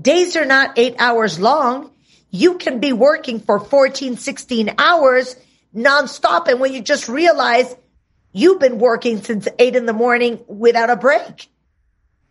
days 0.00 0.36
are 0.36 0.46
not 0.46 0.78
eight 0.78 0.94
hours 0.98 1.38
long. 1.38 1.90
You 2.30 2.58
can 2.58 2.80
be 2.80 2.92
working 2.92 3.40
for 3.40 3.58
14, 3.58 4.16
16 4.16 4.74
hours 4.78 5.36
nonstop. 5.74 6.48
And 6.48 6.60
when 6.60 6.72
you 6.72 6.82
just 6.82 7.08
realize 7.08 7.74
you've 8.32 8.60
been 8.60 8.78
working 8.78 9.22
since 9.22 9.48
eight 9.58 9.76
in 9.76 9.86
the 9.86 9.92
morning 9.92 10.44
without 10.46 10.90
a 10.90 10.96
break 10.96 11.48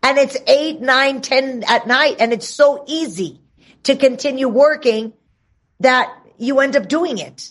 and 0.06 0.18
it's 0.18 0.36
eight, 0.46 0.80
nine, 0.80 1.20
ten 1.20 1.64
at 1.66 1.88
night. 1.88 2.16
And 2.20 2.32
it's 2.32 2.48
so 2.48 2.84
easy 2.86 3.40
to 3.82 3.96
continue 3.96 4.48
working 4.48 5.12
that 5.80 6.16
you 6.38 6.60
end 6.60 6.76
up 6.76 6.88
doing 6.88 7.18
it. 7.18 7.50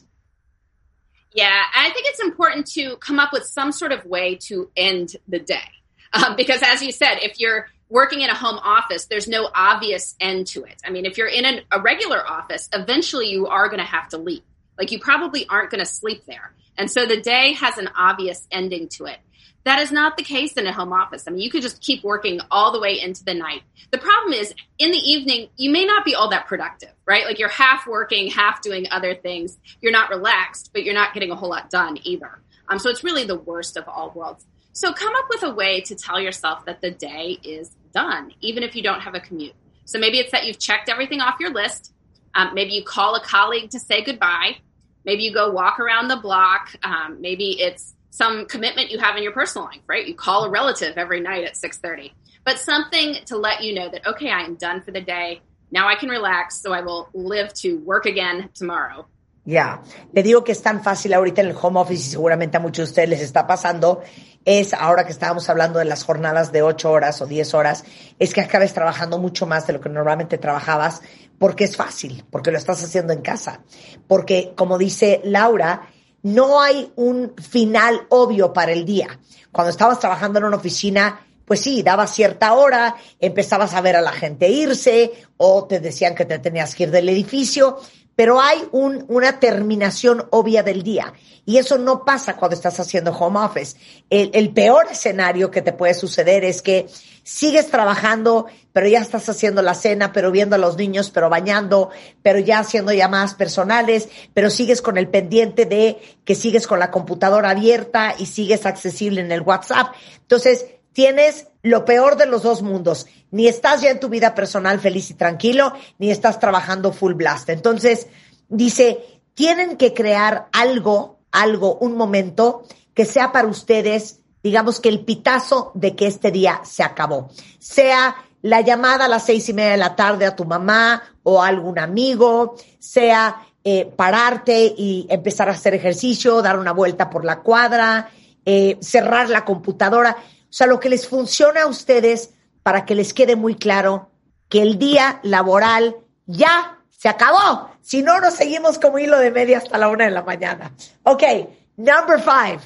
Yeah, 1.33 1.61
I 1.75 1.89
think 1.89 2.07
it's 2.07 2.21
important 2.21 2.67
to 2.67 2.95
come 2.97 3.19
up 3.19 3.33
with 3.33 3.43
some 3.43 3.73
sort 3.73 3.91
of 3.91 4.05
way 4.05 4.35
to 4.47 4.71
end 4.77 5.17
the 5.27 5.39
day. 5.39 5.67
Um, 6.13 6.37
because 6.37 6.61
as 6.63 6.81
you 6.81 6.93
said, 6.93 7.15
if 7.23 7.41
you're 7.41 7.67
working 7.89 8.21
in 8.21 8.29
a 8.29 8.33
home 8.33 8.57
office, 8.63 9.07
there's 9.07 9.27
no 9.27 9.49
obvious 9.53 10.15
end 10.21 10.47
to 10.47 10.63
it. 10.63 10.75
I 10.85 10.91
mean, 10.91 11.05
if 11.05 11.17
you're 11.17 11.27
in 11.27 11.43
an, 11.43 11.59
a 11.73 11.81
regular 11.81 12.25
office, 12.25 12.69
eventually 12.71 13.27
you 13.27 13.47
are 13.47 13.67
going 13.67 13.79
to 13.79 13.85
have 13.85 14.07
to 14.09 14.17
leave. 14.17 14.43
Like 14.77 14.93
you 14.93 14.99
probably 14.99 15.45
aren't 15.49 15.71
going 15.71 15.83
to 15.83 15.89
sleep 15.89 16.23
there. 16.25 16.53
And 16.77 16.89
so 16.89 17.05
the 17.05 17.19
day 17.19 17.51
has 17.53 17.77
an 17.77 17.89
obvious 17.97 18.47
ending 18.49 18.87
to 18.93 19.05
it. 19.07 19.17
That 19.65 19.79
is 19.79 19.91
not 19.91 20.15
the 20.15 20.23
case 20.23 20.53
in 20.53 20.67
a 20.67 20.71
home 20.71 20.93
office. 20.93 21.23
I 21.27 21.31
mean, 21.31 21.41
you 21.41 21.49
could 21.49 21.63
just 21.63 21.81
keep 21.81 22.03
working 22.03 22.39
all 22.51 22.71
the 22.71 22.79
way 22.79 22.99
into 23.01 23.25
the 23.25 23.33
night. 23.33 23.63
The 23.91 23.97
problem 23.97 24.33
is 24.33 24.53
in 24.77 24.91
the 24.91 24.97
evening, 24.97 25.49
you 25.57 25.71
may 25.71 25.85
not 25.85 26.05
be 26.05 26.13
all 26.13 26.29
that 26.29 26.45
productive, 26.45 26.91
right? 27.05 27.25
Like 27.25 27.39
you're 27.39 27.49
half 27.49 27.87
working, 27.87 28.29
half 28.29 28.61
doing 28.61 28.85
other 28.91 29.15
things. 29.15 29.57
You're 29.81 29.91
not 29.91 30.11
relaxed, 30.11 30.69
but 30.71 30.83
you're 30.83 30.93
not 30.93 31.15
getting 31.15 31.31
a 31.31 31.35
whole 31.35 31.49
lot 31.49 31.71
done 31.71 31.97
either. 32.03 32.39
Um, 32.69 32.77
so 32.77 32.89
it's 32.89 33.03
really 33.03 33.25
the 33.25 33.39
worst 33.39 33.75
of 33.75 33.87
all 33.87 34.11
worlds. 34.11 34.45
So 34.71 34.93
come 34.93 35.15
up 35.15 35.25
with 35.29 35.41
a 35.41 35.53
way 35.53 35.81
to 35.81 35.95
tell 35.95 36.19
yourself 36.19 36.65
that 36.65 36.81
the 36.81 36.91
day 36.91 37.39
is 37.43 37.71
done, 37.91 38.33
even 38.41 38.61
if 38.61 38.75
you 38.75 38.83
don't 38.83 39.01
have 39.01 39.15
a 39.15 39.19
commute. 39.19 39.55
So 39.85 39.97
maybe 39.97 40.19
it's 40.19 40.31
that 40.31 40.45
you've 40.45 40.59
checked 40.59 40.89
everything 40.89 41.21
off 41.21 41.39
your 41.39 41.51
list. 41.51 41.91
Um, 42.35 42.53
maybe 42.53 42.73
you 42.73 42.83
call 42.83 43.15
a 43.15 43.21
colleague 43.21 43.71
to 43.71 43.79
say 43.79 44.03
goodbye. 44.03 44.57
Maybe 45.05 45.23
you 45.23 45.33
go 45.33 45.51
walk 45.51 45.79
around 45.79 46.09
the 46.09 46.17
block. 46.17 46.75
Um, 46.83 47.21
maybe 47.21 47.61
it's 47.61 47.94
some 48.15 48.45
commitment 48.45 48.91
you 48.91 48.99
have 48.99 49.17
in 49.17 49.23
your 49.23 49.33
personal 49.33 49.65
life, 49.65 49.81
right? 49.87 50.07
You 50.07 50.15
call 50.15 50.45
a 50.45 50.49
relative 50.49 50.97
every 50.97 51.19
night 51.19 51.43
at 51.43 51.55
6:30. 51.55 52.13
But 52.45 52.59
something 52.59 53.15
to 53.25 53.37
let 53.37 53.61
you 53.61 53.73
know 53.75 53.89
that 53.89 54.07
okay, 54.07 54.29
I 54.29 54.45
am 54.45 54.55
done 54.55 54.81
for 54.81 54.91
the 54.91 55.01
day. 55.01 55.41
Now 55.71 55.87
I 55.89 55.95
can 55.95 56.09
relax, 56.09 56.61
so 56.61 56.73
I 56.73 56.81
will 56.81 57.09
live 57.13 57.53
to 57.61 57.77
work 57.85 58.05
again 58.05 58.49
tomorrow. 58.53 59.07
Ya, 59.47 59.81
le 60.11 60.23
digo 60.23 60.43
que 60.43 60.53
es 60.53 60.61
tan 60.61 60.81
fácil 60.81 61.13
ahorita 61.13 61.41
en 61.41 61.49
el 61.49 61.55
home 61.55 61.79
office 61.79 62.07
y 62.07 62.11
seguramente 62.11 62.57
a 62.57 62.59
muchos 62.59 62.87
de 62.87 62.91
ustedes 62.91 63.09
les 63.09 63.21
está 63.21 63.45
pasando, 63.45 64.01
es 64.43 64.73
ahora 64.73 65.05
que 65.05 65.11
estábamos 65.11 65.47
hablando 65.49 65.77
de 65.77 65.85
las 65.85 66.03
jornadas 66.03 66.51
de 66.51 66.63
8 66.63 66.91
horas 66.91 67.21
o 67.21 67.27
10 67.27 67.53
horas, 67.53 67.83
es 68.17 68.33
que 68.33 68.41
acabes 68.41 68.73
trabajando 68.73 69.19
mucho 69.19 69.45
más 69.45 69.67
de 69.67 69.73
lo 69.73 69.81
que 69.81 69.89
normalmente 69.89 70.39
trabajabas 70.39 71.03
porque 71.37 71.65
es 71.65 71.77
fácil, 71.77 72.23
porque 72.31 72.49
lo 72.49 72.57
estás 72.57 72.83
haciendo 72.83 73.13
en 73.13 73.21
casa. 73.21 73.61
Porque, 74.07 74.53
como 74.55 74.79
dice 74.79 75.21
Laura, 75.23 75.89
no 76.25 76.59
hay 76.59 76.91
un 76.95 77.35
final 77.37 78.07
obvio 78.09 78.51
para 78.51 78.71
el 78.71 78.83
día. 78.83 79.19
Cuando 79.51 79.69
estabas 79.69 79.99
trabajando 79.99 80.39
en 80.39 80.45
una 80.45 80.57
oficina, 80.57 81.19
pues 81.45 81.59
sí, 81.59 81.83
daba 81.83 82.07
cierta 82.07 82.53
hora, 82.53 82.95
empezabas 83.19 83.75
a 83.75 83.81
ver 83.81 83.95
a 83.95 84.01
la 84.01 84.11
gente 84.11 84.49
irse 84.49 85.11
o 85.37 85.65
te 85.65 85.79
decían 85.79 86.15
que 86.15 86.25
te 86.25 86.39
tenías 86.39 86.73
que 86.73 86.83
ir 86.83 86.91
del 86.91 87.09
edificio, 87.09 87.77
pero 88.15 88.39
hay 88.39 88.63
un, 88.71 89.05
una 89.07 89.39
terminación 89.39 90.25
obvia 90.31 90.63
del 90.63 90.83
día. 90.83 91.13
Y 91.45 91.57
eso 91.57 91.77
no 91.77 92.05
pasa 92.05 92.35
cuando 92.35 92.55
estás 92.55 92.79
haciendo 92.79 93.11
home 93.11 93.39
office. 93.39 93.77
El, 94.09 94.31
el, 94.33 94.51
peor 94.51 94.87
escenario 94.89 95.51
que 95.51 95.61
te 95.61 95.73
puede 95.73 95.93
suceder 95.93 96.43
es 96.43 96.61
que 96.61 96.87
sigues 97.23 97.67
trabajando, 97.69 98.47
pero 98.73 98.87
ya 98.87 98.99
estás 98.99 99.29
haciendo 99.29 99.61
la 99.61 99.75
cena, 99.75 100.11
pero 100.11 100.31
viendo 100.31 100.55
a 100.55 100.59
los 100.59 100.77
niños, 100.77 101.11
pero 101.11 101.29
bañando, 101.29 101.91
pero 102.23 102.39
ya 102.39 102.59
haciendo 102.59 102.93
llamadas 102.93 103.35
personales, 103.35 104.09
pero 104.33 104.49
sigues 104.49 104.81
con 104.81 104.97
el 104.97 105.07
pendiente 105.07 105.65
de 105.65 105.99
que 106.23 106.33
sigues 106.33 106.65
con 106.65 106.79
la 106.79 106.89
computadora 106.89 107.51
abierta 107.51 108.15
y 108.17 108.25
sigues 108.25 108.65
accesible 108.65 109.21
en 109.21 109.31
el 109.31 109.41
WhatsApp. 109.41 109.93
Entonces, 110.21 110.65
tienes 110.95 111.49
lo 111.61 111.85
peor 111.85 112.17
de 112.17 112.25
los 112.25 112.41
dos 112.41 112.63
mundos. 112.63 113.05
Ni 113.29 113.47
estás 113.47 113.83
ya 113.83 113.91
en 113.91 113.99
tu 113.99 114.09
vida 114.09 114.33
personal 114.33 114.79
feliz 114.79 115.11
y 115.11 115.13
tranquilo, 115.13 115.73
ni 115.99 116.09
estás 116.09 116.39
trabajando 116.39 116.91
full 116.91 117.13
blast. 117.13 117.49
Entonces, 117.49 118.07
dice, 118.49 119.21
tienen 119.35 119.77
que 119.77 119.93
crear 119.93 120.47
algo 120.51 121.15
algo, 121.35 121.75
un 121.75 121.97
momento 121.97 122.63
que 122.93 123.05
sea 123.05 123.31
para 123.31 123.47
ustedes, 123.47 124.21
digamos 124.41 124.79
que 124.79 124.89
el 124.89 125.01
pitazo 125.01 125.71
de 125.75 125.95
que 125.95 126.07
este 126.07 126.31
día 126.31 126.61
se 126.63 126.81
acabó. 126.81 127.29
Sea 127.59 128.15
la 128.41 128.61
llamada 128.61 129.05
a 129.05 129.09
las 129.09 129.25
seis 129.25 129.49
y 129.49 129.53
media 129.53 129.71
de 129.71 129.77
la 129.77 129.95
tarde 129.95 130.25
a 130.25 130.35
tu 130.35 130.45
mamá 130.45 131.03
o 131.23 131.43
a 131.43 131.47
algún 131.47 131.77
amigo, 131.77 132.55
sea 132.79 133.45
eh, 133.63 133.85
pararte 133.85 134.73
y 134.77 135.07
empezar 135.09 135.49
a 135.49 135.53
hacer 135.53 135.73
ejercicio, 135.73 136.41
dar 136.41 136.57
una 136.57 136.71
vuelta 136.71 137.09
por 137.09 137.25
la 137.25 137.41
cuadra, 137.41 138.09
eh, 138.45 138.77
cerrar 138.79 139.29
la 139.29 139.43
computadora. 139.43 140.15
Sea, 140.55 140.67
lo 140.67 140.79
que 140.79 140.87
les 140.87 141.05
funciona 141.05 141.63
a 141.63 141.67
ustedes 141.67 142.29
para 142.63 142.85
que 142.85 142.95
les 142.95 143.13
quede 143.13 143.35
muy 143.35 143.55
claro 143.55 144.09
que 144.47 144.61
el 144.61 144.79
día 144.79 145.19
laboral 145.21 145.97
ya 146.27 146.79
se 146.89 147.09
acabó. 147.09 147.71
Si 147.81 148.01
no, 148.01 148.21
nos 148.21 148.35
seguimos 148.35 148.79
como 148.79 148.97
hilo 148.97 149.19
de 149.19 149.31
media 149.31 149.57
hasta 149.57 149.77
la 149.77 149.89
una 149.89 150.05
de 150.05 150.11
la 150.11 150.21
mañana. 150.21 150.71
Okay, 151.03 151.45
number 151.75 152.17
five. 152.21 152.61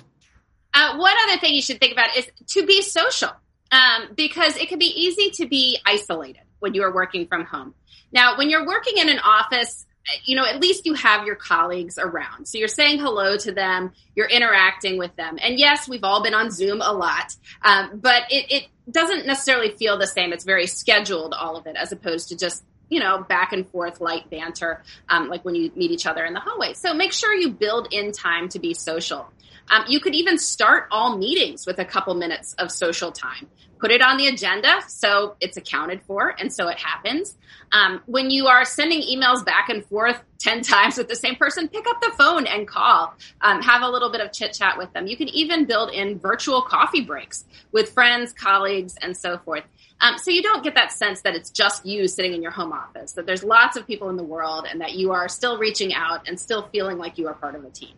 Uh, 0.75 1.00
one 1.00 1.15
other 1.25 1.39
thing 1.39 1.55
you 1.55 1.63
should 1.63 1.79
think 1.79 1.91
about 1.91 2.15
is 2.15 2.27
to 2.53 2.63
be 2.63 2.84
social, 2.84 3.31
um, 3.72 4.13
because 4.15 4.55
it 4.58 4.69
can 4.69 4.77
be 4.77 4.93
easy 4.96 5.31
to 5.31 5.48
be 5.48 5.79
isolated 5.84 6.43
when 6.60 6.75
you 6.75 6.84
are 6.84 6.93
working 6.93 7.25
from 7.25 7.43
home. 7.43 7.74
Now, 8.12 8.38
when 8.38 8.51
you're 8.51 8.67
working 8.67 8.98
in 8.98 9.10
an 9.10 9.17
office, 9.17 9.88
you 10.25 10.36
know, 10.36 10.46
at 10.46 10.60
least 10.60 10.86
you 10.86 10.94
have 10.94 11.25
your 11.25 11.36
colleagues 11.36 11.98
around. 11.98 12.48
So 12.48 12.58
you're 12.58 12.68
saying 12.68 13.00
hello 13.00 13.38
to 13.38 13.51
them, 13.51 13.92
you're 14.16 14.28
interacting 14.28 14.98
with 14.98 15.16
them. 15.16 15.38
And 15.42 15.60
yes, 15.60 15.88
we've 15.88 16.04
all 16.04 16.24
been 16.24 16.34
on 16.34 16.51
Zoom 16.51 16.82
a 16.82 16.92
lot, 16.92 17.36
um, 17.63 18.00
but 18.01 18.24
it, 18.30 18.51
it 18.51 18.68
doesn't 18.92 19.25
necessarily 19.25 19.72
feel 19.72 19.98
the 19.98 20.08
same. 20.08 20.34
It's 20.34 20.46
very 20.46 20.68
scheduled, 20.68 21.34
all 21.34 21.58
of 21.58 21.68
it, 21.68 21.75
as 21.75 21.92
opposed 21.92 22.30
to 22.30 22.38
just 22.38 22.63
you 22.89 23.00
know, 23.00 23.24
back 23.24 23.54
and 23.54 23.70
forth 23.70 24.01
light 24.01 24.30
banter, 24.30 24.84
um, 25.10 25.30
like 25.30 25.46
when 25.46 25.56
you 25.56 25.72
meet 25.75 25.92
each 25.92 26.08
other 26.08 26.25
in 26.25 26.34
the 26.34 26.39
hallway. 26.39 26.74
So 26.74 26.94
make 26.94 27.13
sure 27.13 27.34
you 27.34 27.51
build 27.51 27.88
in 27.92 28.12
time 28.12 28.50
to 28.50 28.60
be 28.60 28.74
social. 28.74 29.32
Um, 29.70 29.86
you 29.88 30.00
could 30.00 30.16
even 30.16 30.38
start 30.38 30.88
all 30.92 31.18
meetings 31.18 31.66
with 31.66 31.80
a 31.80 31.86
couple 31.86 32.14
minutes 32.16 32.54
of 32.56 32.72
social 32.72 33.12
time. 33.12 33.48
Put 33.80 33.92
it 33.92 34.02
on 34.02 34.18
the 34.18 34.28
agenda 34.28 34.82
so 34.88 35.36
it's 35.40 35.56
accounted 35.56 36.02
for 36.04 36.36
and 36.38 36.52
so 36.52 36.68
it 36.68 36.78
happens. 36.78 37.38
Um, 37.72 38.02
when 38.08 38.30
you 38.30 38.48
are 38.48 38.66
sending 38.66 39.02
emails 39.02 39.46
back 39.46 39.70
and 39.70 39.86
forth 39.86 40.22
10 40.40 40.62
times 40.62 40.98
with 40.98 41.08
the 41.08 41.16
same 41.16 41.36
person, 41.36 41.68
pick 41.68 41.86
up 41.88 42.02
the 42.02 42.12
phone 42.18 42.46
and 42.46 42.68
call. 42.68 43.14
Um, 43.42 43.62
have 43.62 43.82
a 43.82 43.90
little 43.90 44.12
bit 44.12 44.22
of 44.22 44.32
chit 44.32 44.54
chat 44.54 44.78
with 44.78 44.92
them. 44.94 45.06
You 45.06 45.18
can 45.18 45.28
even 45.30 45.66
build 45.66 45.92
in 45.92 46.18
virtual 46.20 46.62
coffee 46.62 47.02
breaks 47.02 47.46
with 47.72 47.92
friends, 47.92 48.34
colleagues, 48.34 48.96
and 49.02 49.16
so 49.16 49.38
forth. 49.40 49.64
Um, 50.02 50.18
so 50.18 50.32
you 50.32 50.42
don't 50.42 50.64
get 50.64 50.76
that 50.76 50.92
sense 50.94 51.22
that 51.22 51.36
it's 51.36 51.50
just 51.50 51.86
you 51.86 52.08
sitting 52.08 52.34
in 52.34 52.42
your 52.42 52.52
home 52.52 52.72
office, 52.72 53.14
that 53.14 53.26
there's 53.26 53.44
lots 53.44 53.76
of 53.76 53.86
people 53.86 54.10
in 54.10 54.16
the 54.16 54.24
world 54.24 54.66
and 54.70 54.80
that 54.82 54.94
you 54.94 55.12
are 55.12 55.28
still 55.28 55.58
reaching 55.58 55.94
out 55.94 56.28
and 56.28 56.40
still 56.40 56.68
feeling 56.72 56.98
like 56.98 57.18
you 57.18 57.28
are 57.28 57.34
part 57.34 57.56
of 57.56 57.66
a 57.66 57.70
team. 57.70 57.96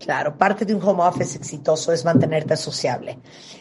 Claro, 0.00 0.36
parte 0.38 0.64
de 0.64 0.74
un 0.74 0.82
home 0.82 1.02
office 1.02 1.36
exitoso 1.36 1.92
es 1.92 2.06
mantenerte 2.06 2.56
sociable 2.56 3.18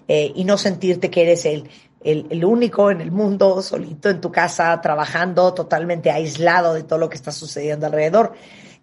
eh, 0.07 0.31
y 0.33 0.45
no 0.45 0.57
sentirte 0.57 1.11
que 1.11 1.23
eres 1.23 1.43
el, 1.43 1.69
el, 2.01 2.27
el, 2.29 2.45
único 2.45 2.89
en 2.89 3.01
el 3.01 3.11
mundo, 3.11 3.61
solito 3.61 4.09
en 4.09 4.21
tu 4.21 4.31
casa, 4.31 4.79
trabajando 4.79 5.53
totalmente 5.53 6.09
aislado 6.09 6.73
de 6.73 6.83
todo 6.83 6.97
lo 6.97 7.09
que 7.09 7.17
está 7.17 7.33
sucediendo 7.33 7.87
alrededor. 7.87 8.33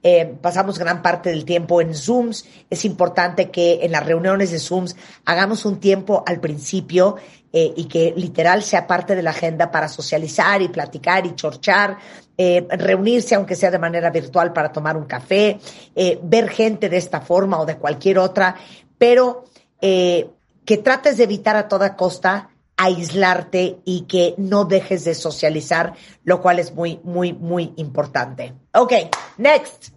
Eh, 0.02 0.36
pasamos 0.40 0.78
gran 0.78 1.02
parte 1.02 1.30
del 1.30 1.44
tiempo 1.44 1.80
en 1.80 1.94
Zooms. 1.94 2.46
Es 2.70 2.84
importante 2.84 3.50
que 3.50 3.80
en 3.82 3.90
las 3.90 4.06
reuniones 4.06 4.50
de 4.50 4.58
Zooms 4.58 4.94
hagamos 5.24 5.64
un 5.64 5.80
tiempo 5.80 6.22
al 6.26 6.38
principio 6.38 7.16
eh, 7.52 7.72
y 7.74 7.86
que 7.86 8.12
literal 8.16 8.62
sea 8.62 8.86
parte 8.86 9.16
de 9.16 9.22
la 9.22 9.30
agenda 9.30 9.70
para 9.70 9.88
socializar 9.88 10.60
y 10.62 10.68
platicar 10.68 11.26
y 11.26 11.34
chorchar, 11.34 11.96
eh, 12.38 12.66
reunirse 12.70 13.34
aunque 13.34 13.56
sea 13.56 13.70
de 13.70 13.78
manera 13.78 14.10
virtual 14.10 14.52
para 14.52 14.72
tomar 14.72 14.96
un 14.96 15.06
café, 15.06 15.58
eh, 15.94 16.18
ver 16.22 16.48
gente 16.48 16.88
de 16.88 16.96
esta 16.96 17.20
forma 17.20 17.60
o 17.60 17.66
de 17.66 17.76
cualquier 17.76 18.18
otra, 18.18 18.56
pero 18.98 19.44
eh, 19.80 20.28
que 20.64 20.78
trates 20.78 21.16
de 21.16 21.24
evitar 21.24 21.56
a 21.56 21.68
toda 21.68 21.96
costa 21.96 22.50
aislarte 22.76 23.78
y 23.84 24.02
que 24.02 24.34
no 24.36 24.64
dejes 24.64 25.04
de 25.04 25.14
socializar, 25.14 25.94
lo 26.24 26.42
cual 26.42 26.58
es 26.58 26.74
muy, 26.74 27.00
muy, 27.04 27.32
muy 27.32 27.72
importante. 27.76 28.52
Okay, 28.74 29.08
next. 29.38 29.92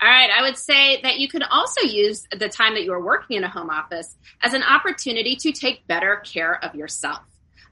All 0.00 0.08
right, 0.08 0.30
I 0.30 0.42
would 0.42 0.56
say 0.56 1.00
that 1.02 1.18
you 1.18 1.28
can 1.28 1.42
also 1.42 1.82
use 1.82 2.26
the 2.30 2.48
time 2.48 2.74
that 2.74 2.82
you 2.82 2.92
are 2.92 3.02
working 3.02 3.36
in 3.36 3.44
a 3.44 3.48
home 3.48 3.70
office 3.70 4.16
as 4.42 4.52
an 4.52 4.62
opportunity 4.62 5.36
to 5.36 5.52
take 5.52 5.86
better 5.86 6.20
care 6.24 6.58
of 6.62 6.74
yourself. 6.74 7.22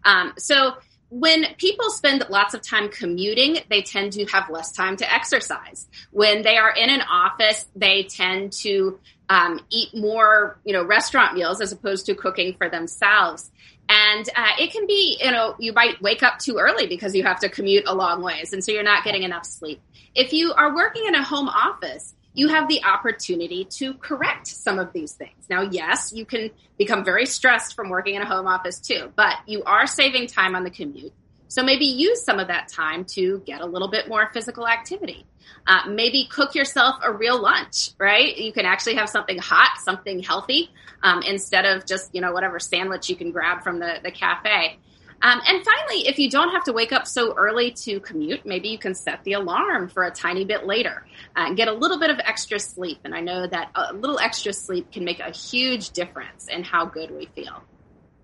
Um, 0.04 0.32
so, 0.38 0.74
when 1.12 1.44
people 1.58 1.90
spend 1.90 2.24
lots 2.30 2.54
of 2.54 2.62
time 2.62 2.88
commuting, 2.88 3.58
they 3.68 3.82
tend 3.82 4.14
to 4.14 4.24
have 4.24 4.48
less 4.48 4.72
time 4.72 4.96
to 4.96 5.12
exercise. 5.12 5.86
When 6.10 6.40
they 6.40 6.56
are 6.56 6.70
in 6.70 6.88
an 6.88 7.02
office, 7.02 7.66
they 7.76 8.04
tend 8.04 8.52
to 8.62 8.98
um, 9.28 9.60
eat 9.68 9.90
more, 9.94 10.58
you 10.64 10.72
know, 10.72 10.82
restaurant 10.82 11.34
meals 11.34 11.60
as 11.60 11.70
opposed 11.70 12.06
to 12.06 12.14
cooking 12.14 12.54
for 12.54 12.70
themselves. 12.70 13.50
And 13.90 14.26
uh, 14.34 14.52
it 14.58 14.72
can 14.72 14.86
be, 14.86 15.18
you 15.22 15.30
know, 15.30 15.54
you 15.58 15.74
might 15.74 16.00
wake 16.00 16.22
up 16.22 16.38
too 16.38 16.56
early 16.56 16.86
because 16.86 17.14
you 17.14 17.24
have 17.24 17.40
to 17.40 17.50
commute 17.50 17.84
a 17.86 17.94
long 17.94 18.22
ways, 18.22 18.54
and 18.54 18.64
so 18.64 18.72
you're 18.72 18.82
not 18.82 19.04
getting 19.04 19.22
enough 19.22 19.44
sleep. 19.44 19.82
If 20.14 20.32
you 20.32 20.54
are 20.54 20.74
working 20.74 21.04
in 21.06 21.14
a 21.14 21.22
home 21.22 21.48
office, 21.50 22.14
you 22.34 22.48
have 22.48 22.68
the 22.68 22.82
opportunity 22.84 23.64
to 23.64 23.94
correct 23.94 24.46
some 24.46 24.78
of 24.78 24.92
these 24.92 25.12
things. 25.12 25.48
Now, 25.50 25.62
yes, 25.62 26.12
you 26.12 26.24
can 26.24 26.50
become 26.78 27.04
very 27.04 27.26
stressed 27.26 27.74
from 27.74 27.90
working 27.90 28.14
in 28.14 28.22
a 28.22 28.26
home 28.26 28.46
office 28.46 28.78
too, 28.78 29.12
but 29.16 29.34
you 29.46 29.62
are 29.64 29.86
saving 29.86 30.28
time 30.28 30.54
on 30.54 30.64
the 30.64 30.70
commute. 30.70 31.12
So 31.48 31.62
maybe 31.62 31.84
use 31.84 32.24
some 32.24 32.38
of 32.38 32.48
that 32.48 32.68
time 32.68 33.04
to 33.16 33.42
get 33.44 33.60
a 33.60 33.66
little 33.66 33.88
bit 33.88 34.08
more 34.08 34.30
physical 34.32 34.66
activity. 34.66 35.26
Uh, 35.66 35.80
maybe 35.86 36.26
cook 36.30 36.54
yourself 36.54 36.96
a 37.02 37.12
real 37.12 37.40
lunch, 37.40 37.90
right? 37.98 38.34
You 38.38 38.54
can 38.54 38.64
actually 38.64 38.94
have 38.94 39.10
something 39.10 39.38
hot, 39.38 39.78
something 39.82 40.22
healthy, 40.22 40.70
um, 41.02 41.22
instead 41.22 41.66
of 41.66 41.84
just, 41.84 42.14
you 42.14 42.22
know, 42.22 42.32
whatever 42.32 42.58
sandwich 42.58 43.10
you 43.10 43.16
can 43.16 43.32
grab 43.32 43.62
from 43.62 43.80
the, 43.80 43.98
the 44.02 44.10
cafe. 44.10 44.78
Um, 45.22 45.40
and 45.46 45.64
finally, 45.64 46.08
if 46.08 46.18
you 46.18 46.28
don't 46.28 46.50
have 46.50 46.64
to 46.64 46.72
wake 46.72 46.92
up 46.92 47.06
so 47.06 47.34
early 47.34 47.70
to 47.84 48.00
commute, 48.00 48.44
maybe 48.44 48.68
you 48.68 48.78
can 48.78 48.94
set 48.94 49.22
the 49.22 49.34
alarm 49.34 49.88
for 49.88 50.02
a 50.02 50.10
tiny 50.10 50.44
bit 50.44 50.66
later 50.66 51.06
uh, 51.36 51.46
and 51.46 51.56
get 51.56 51.68
a 51.68 51.72
little 51.72 52.00
bit 52.00 52.10
of 52.10 52.18
extra 52.18 52.58
sleep. 52.58 52.98
And 53.04 53.14
I 53.14 53.20
know 53.20 53.46
that 53.46 53.70
a 53.74 53.92
little 53.92 54.18
extra 54.18 54.52
sleep 54.52 54.90
can 54.90 55.04
make 55.04 55.20
a 55.20 55.30
huge 55.30 55.90
difference 55.90 56.48
in 56.48 56.64
how 56.64 56.86
good 56.86 57.10
we 57.12 57.26
feel. 57.26 57.62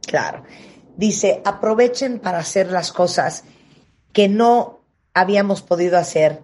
Claro. 0.09 0.45
Dice, 0.97 1.41
aprovechen 1.45 2.19
para 2.19 2.39
hacer 2.39 2.73
las 2.73 2.91
cosas 2.91 3.45
que 4.13 4.27
no 4.27 4.81
habíamos 5.15 5.63
podido 5.63 5.99
hacer 5.99 6.43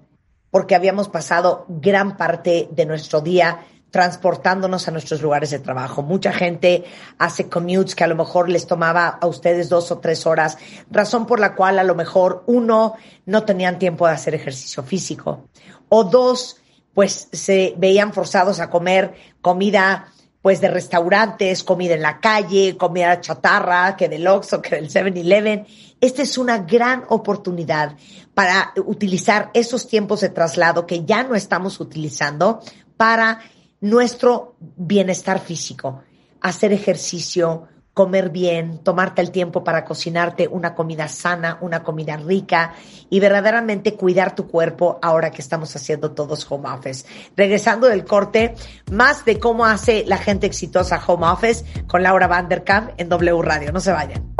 porque 0.52 0.76
habíamos 0.76 1.08
pasado 1.08 1.66
gran 1.68 2.16
parte 2.16 2.68
de 2.70 2.86
nuestro 2.86 3.20
día 3.20 3.66
transportándonos 3.94 4.88
a 4.88 4.90
nuestros 4.90 5.22
lugares 5.22 5.50
de 5.50 5.60
trabajo. 5.60 6.02
Mucha 6.02 6.32
gente 6.32 6.82
hace 7.16 7.48
commutes 7.48 7.94
que 7.94 8.02
a 8.02 8.08
lo 8.08 8.16
mejor 8.16 8.48
les 8.48 8.66
tomaba 8.66 9.06
a 9.06 9.26
ustedes 9.28 9.68
dos 9.68 9.92
o 9.92 9.98
tres 9.98 10.26
horas, 10.26 10.58
razón 10.90 11.26
por 11.26 11.38
la 11.38 11.54
cual 11.54 11.78
a 11.78 11.84
lo 11.84 11.94
mejor 11.94 12.42
uno 12.48 12.94
no 13.24 13.44
tenían 13.44 13.78
tiempo 13.78 14.08
de 14.08 14.14
hacer 14.14 14.34
ejercicio 14.34 14.82
físico 14.82 15.44
o 15.88 16.02
dos 16.02 16.56
pues 16.92 17.28
se 17.30 17.74
veían 17.76 18.12
forzados 18.12 18.58
a 18.58 18.68
comer 18.68 19.14
comida 19.40 20.08
pues 20.42 20.60
de 20.60 20.68
restaurantes, 20.68 21.62
comida 21.62 21.94
en 21.94 22.02
la 22.02 22.18
calle, 22.18 22.76
comida 22.76 23.20
chatarra, 23.20 23.96
que 23.96 24.08
del 24.08 24.26
Oxxo, 24.26 24.60
que 24.60 24.74
del 24.74 24.90
7-Eleven. 24.90 25.66
Esta 26.00 26.22
es 26.22 26.36
una 26.36 26.58
gran 26.58 27.04
oportunidad 27.10 27.96
para 28.34 28.72
utilizar 28.86 29.50
esos 29.54 29.86
tiempos 29.86 30.20
de 30.20 30.30
traslado 30.30 30.84
que 30.84 31.04
ya 31.04 31.22
no 31.22 31.36
estamos 31.36 31.78
utilizando 31.78 32.60
para 32.96 33.40
nuestro 33.84 34.56
bienestar 34.60 35.40
físico, 35.40 36.00
hacer 36.40 36.72
ejercicio, 36.72 37.68
comer 37.92 38.30
bien, 38.30 38.78
tomarte 38.78 39.20
el 39.20 39.30
tiempo 39.30 39.62
para 39.62 39.84
cocinarte 39.84 40.48
una 40.48 40.74
comida 40.74 41.06
sana, 41.06 41.58
una 41.60 41.82
comida 41.82 42.16
rica 42.16 42.72
y 43.10 43.20
verdaderamente 43.20 43.94
cuidar 43.94 44.34
tu 44.34 44.48
cuerpo 44.48 44.98
ahora 45.02 45.30
que 45.30 45.42
estamos 45.42 45.76
haciendo 45.76 46.12
todos 46.12 46.50
home 46.50 46.66
office. 46.66 47.04
Regresando 47.36 47.86
del 47.86 48.06
corte, 48.06 48.54
más 48.90 49.26
de 49.26 49.38
cómo 49.38 49.66
hace 49.66 50.04
la 50.06 50.16
gente 50.16 50.46
exitosa 50.46 51.00
home 51.06 51.26
office 51.26 51.84
con 51.86 52.02
Laura 52.02 52.26
Vanderkamp 52.26 52.92
en 52.96 53.10
W 53.10 53.42
Radio. 53.42 53.70
No 53.70 53.80
se 53.80 53.92
vayan. 53.92 54.34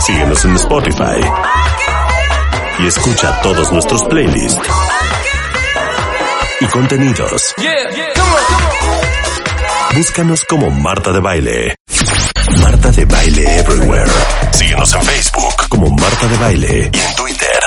Síguenos 0.00 0.44
en 0.44 0.54
Spotify 0.54 1.20
y 2.78 2.86
escucha 2.86 3.40
todos 3.42 3.72
nuestros 3.72 4.04
playlists 4.04 4.60
y 6.60 6.66
contenidos. 6.66 7.54
Búscanos 9.94 10.44
como 10.44 10.70
Marta 10.70 11.12
de 11.12 11.20
Baile. 11.20 11.76
Marta 12.62 12.90
de 12.92 13.04
Baile 13.04 13.58
Everywhere. 13.58 14.10
Síguenos 14.52 14.94
en 14.94 15.02
Facebook 15.02 15.68
como 15.68 15.90
Marta 15.90 16.26
de 16.28 16.36
Baile 16.36 16.90
y 16.92 16.98
en 16.98 17.16
Twitter, 17.16 17.58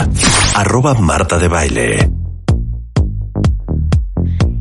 arroba 0.55 0.93
Marta 0.95 1.37
de 1.37 1.47
Baile. 1.47 2.11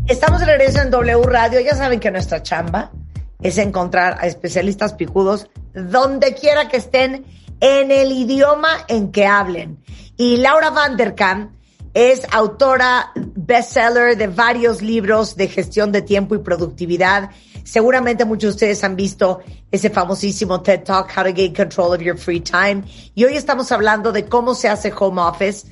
Estamos 0.07 0.41
de 0.41 0.47
regreso 0.47 0.81
en 0.81 0.91
W 0.91 1.23
Radio. 1.25 1.61
Ya 1.61 1.75
saben 1.75 2.01
que 2.01 2.11
nuestra 2.11 2.43
chamba 2.43 2.91
es 3.43 3.59
encontrar 3.59 4.19
a 4.21 4.27
especialistas 4.27 4.95
picudos 4.95 5.49
donde 5.75 6.35
quiera 6.35 6.69
que 6.69 6.79
estén 6.79 7.25
en 7.61 7.91
el 7.91 8.13
idioma 8.13 8.71
en 8.89 9.13
que 9.13 9.27
hablen. 9.27 9.83
Y 10.17 10.39
Laura 10.39 10.71
Vanderkamp 10.71 11.53
es 11.95 12.23
autora 12.31 13.13
bestseller 13.49 14.15
de 14.17 14.27
varios 14.27 14.83
libros 14.83 15.35
de 15.35 15.49
gestión 15.49 15.91
de 15.91 16.03
tiempo 16.03 16.35
y 16.35 16.39
productividad. 16.39 17.31
Seguramente 17.65 18.27
muchos 18.27 18.51
de 18.51 18.55
ustedes 18.57 18.85
han 18.85 18.95
visto 18.95 19.41
ese 19.73 19.89
famosísimo 19.89 20.61
TED 20.61 20.85
Talk, 20.85 21.11
How 21.17 21.25
to 21.25 21.33
Gain 21.35 21.55
Control 21.55 21.95
of 21.95 22.03
Your 22.03 22.19
Free 22.19 22.41
Time. 22.41 22.83
Y 23.15 23.25
hoy 23.25 23.37
estamos 23.37 23.73
hablando 23.73 24.13
de 24.13 24.27
cómo 24.27 24.55
se 24.55 24.69
hace 24.69 24.93
home 24.97 25.23
office 25.23 25.67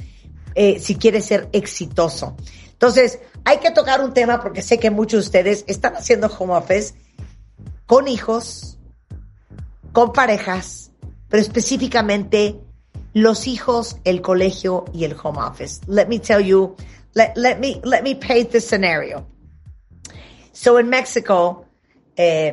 eh, 0.54 0.80
si 0.80 0.96
quieres 0.96 1.26
ser 1.26 1.50
exitoso. 1.52 2.34
Entonces, 2.72 3.18
hay 3.44 3.58
que 3.58 3.70
tocar 3.70 4.00
un 4.00 4.14
tema 4.14 4.40
porque 4.40 4.62
sé 4.62 4.78
que 4.78 4.90
muchos 4.90 5.24
de 5.24 5.26
ustedes 5.26 5.64
están 5.66 5.96
haciendo 5.96 6.28
home 6.28 6.54
office 6.54 6.94
con 7.84 8.08
hijos, 8.08 8.78
con 9.92 10.14
parejas, 10.14 10.92
pero 11.28 11.42
específicamente 11.42 12.58
los 13.12 13.46
hijos, 13.46 13.96
el 14.04 14.20
colegio 14.20 14.86
y 14.92 15.04
el 15.04 15.14
home 15.22 15.40
office. 15.40 15.80
Let 15.86 16.08
me 16.08 16.18
tell 16.18 16.40
you, 16.40 16.74
let, 17.16 17.36
let 17.36 17.58
me, 17.58 17.80
let 17.82 18.04
me 18.04 18.14
paint 18.14 18.52
the 18.52 18.60
scenario. 18.60 19.26
So 20.52 20.76
in 20.76 20.90
Mexico, 20.90 21.66
uh, 22.18 22.52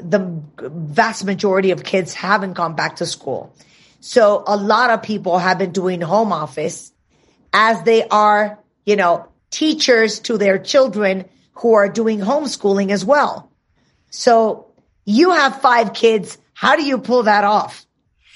the 0.00 0.42
vast 0.58 1.24
majority 1.24 1.70
of 1.70 1.84
kids 1.84 2.12
haven't 2.12 2.54
gone 2.54 2.74
back 2.74 2.96
to 2.96 3.06
school. 3.06 3.54
So 4.00 4.42
a 4.46 4.56
lot 4.56 4.90
of 4.90 5.02
people 5.02 5.38
have 5.38 5.58
been 5.58 5.70
doing 5.70 6.00
home 6.00 6.32
office 6.32 6.92
as 7.52 7.82
they 7.84 8.06
are, 8.08 8.58
you 8.84 8.96
know, 8.96 9.28
teachers 9.50 10.18
to 10.20 10.36
their 10.36 10.58
children 10.58 11.26
who 11.52 11.74
are 11.74 11.88
doing 11.88 12.18
homeschooling 12.18 12.90
as 12.90 13.04
well. 13.04 13.52
So 14.10 14.72
you 15.04 15.30
have 15.30 15.60
five 15.60 15.92
kids. 15.92 16.38
How 16.54 16.74
do 16.74 16.84
you 16.84 16.98
pull 16.98 17.24
that 17.24 17.44
off? 17.44 17.86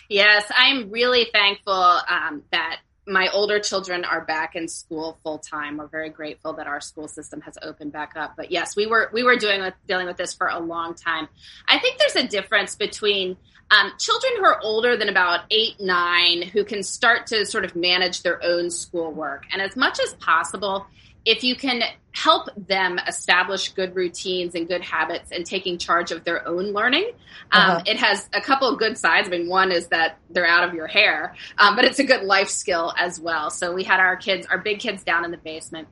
Yes, 0.09 0.45
I'm 0.57 0.91
really 0.91 1.27
thankful 1.33 1.73
um, 1.73 2.45
that 2.53 2.79
my 3.07 3.29
older 3.33 3.61
children 3.61 4.05
are 4.05 4.25
back 4.25 4.57
in 4.57 4.67
school 4.69 5.19
full 5.23 5.39
time. 5.39 5.77
We're 5.77 5.87
very 5.87 6.11
grateful 6.11 6.55
that 6.55 6.67
our 6.67 6.81
school 6.81 7.07
system 7.07 7.41
has 7.43 7.57
opened 7.63 7.93
back 7.93 8.15
up. 8.17 8.35
But 8.37 8.51
yes, 8.51 8.75
we 8.75 8.87
were 8.87 9.11
we 9.13 9.23
were 9.23 9.37
doing 9.37 9.61
with, 9.61 9.75
dealing 9.87 10.07
with 10.07 10.17
this 10.17 10.35
for 10.35 10.49
a 10.49 10.59
long 10.59 10.95
time. 10.95 11.29
I 11.69 11.79
think 11.79 11.99
there's 11.99 12.17
a 12.17 12.27
difference 12.27 12.75
between 12.75 13.37
um, 13.71 13.93
children 13.99 14.33
who 14.39 14.45
are 14.45 14.61
older 14.61 14.97
than 14.97 15.09
about 15.09 15.41
eight 15.51 15.81
nine 15.81 16.43
who 16.43 16.65
can 16.65 16.83
start 16.83 17.29
to 17.29 17.47
sort 17.47 17.65
of 17.65 17.77
manage 17.77 18.23
their 18.23 18.43
own 18.43 18.71
schoolwork, 18.71 19.45
and 19.53 19.63
as 19.63 19.77
much 19.77 20.01
as 20.01 20.15
possible, 20.15 20.87
if 21.27 21.43
you 21.43 21.57
can 21.57 21.83
help 22.13 22.49
them 22.57 22.99
establish 23.07 23.71
good 23.71 23.95
routines 23.95 24.55
and 24.55 24.67
good 24.69 24.81
habits 24.81 25.33
and 25.33 25.45
taking 25.45 25.77
charge 25.77 26.13
of 26.13 26.25
their 26.25 26.47
own 26.49 26.73
learning, 26.73 27.11
um, 27.51 27.71
uh-huh. 27.71 27.83
it 27.85 27.99
has 27.99 28.31
a 28.33 28.41
couple 28.41 28.69
of 28.69 28.79
good 28.79 28.97
sides. 28.97 29.29
I 29.29 29.33
mean, 29.33 29.49
one 29.49 29.73
is 29.73 29.89
that 29.89 30.19
they're 30.31 30.47
out 30.47 30.67
of 30.67 30.73
your 30.73 30.87
hair, 30.87 31.35
um, 31.59 31.75
but 31.77 31.85
it's 31.85 31.99
a 31.99 32.05
good 32.05 32.23
life 32.23 32.49
skill 32.49 32.95
as 32.97 33.21
well. 33.21 33.51
So 33.51 33.75
we 33.75 33.83
had 33.83 34.01
our 34.01 34.17
kids, 34.17 34.47
our 34.47 34.59
big 34.59 34.79
kids 34.79 35.03
down 35.03 35.25
in 35.25 35.33
the 35.33 35.37
basement 35.37 35.89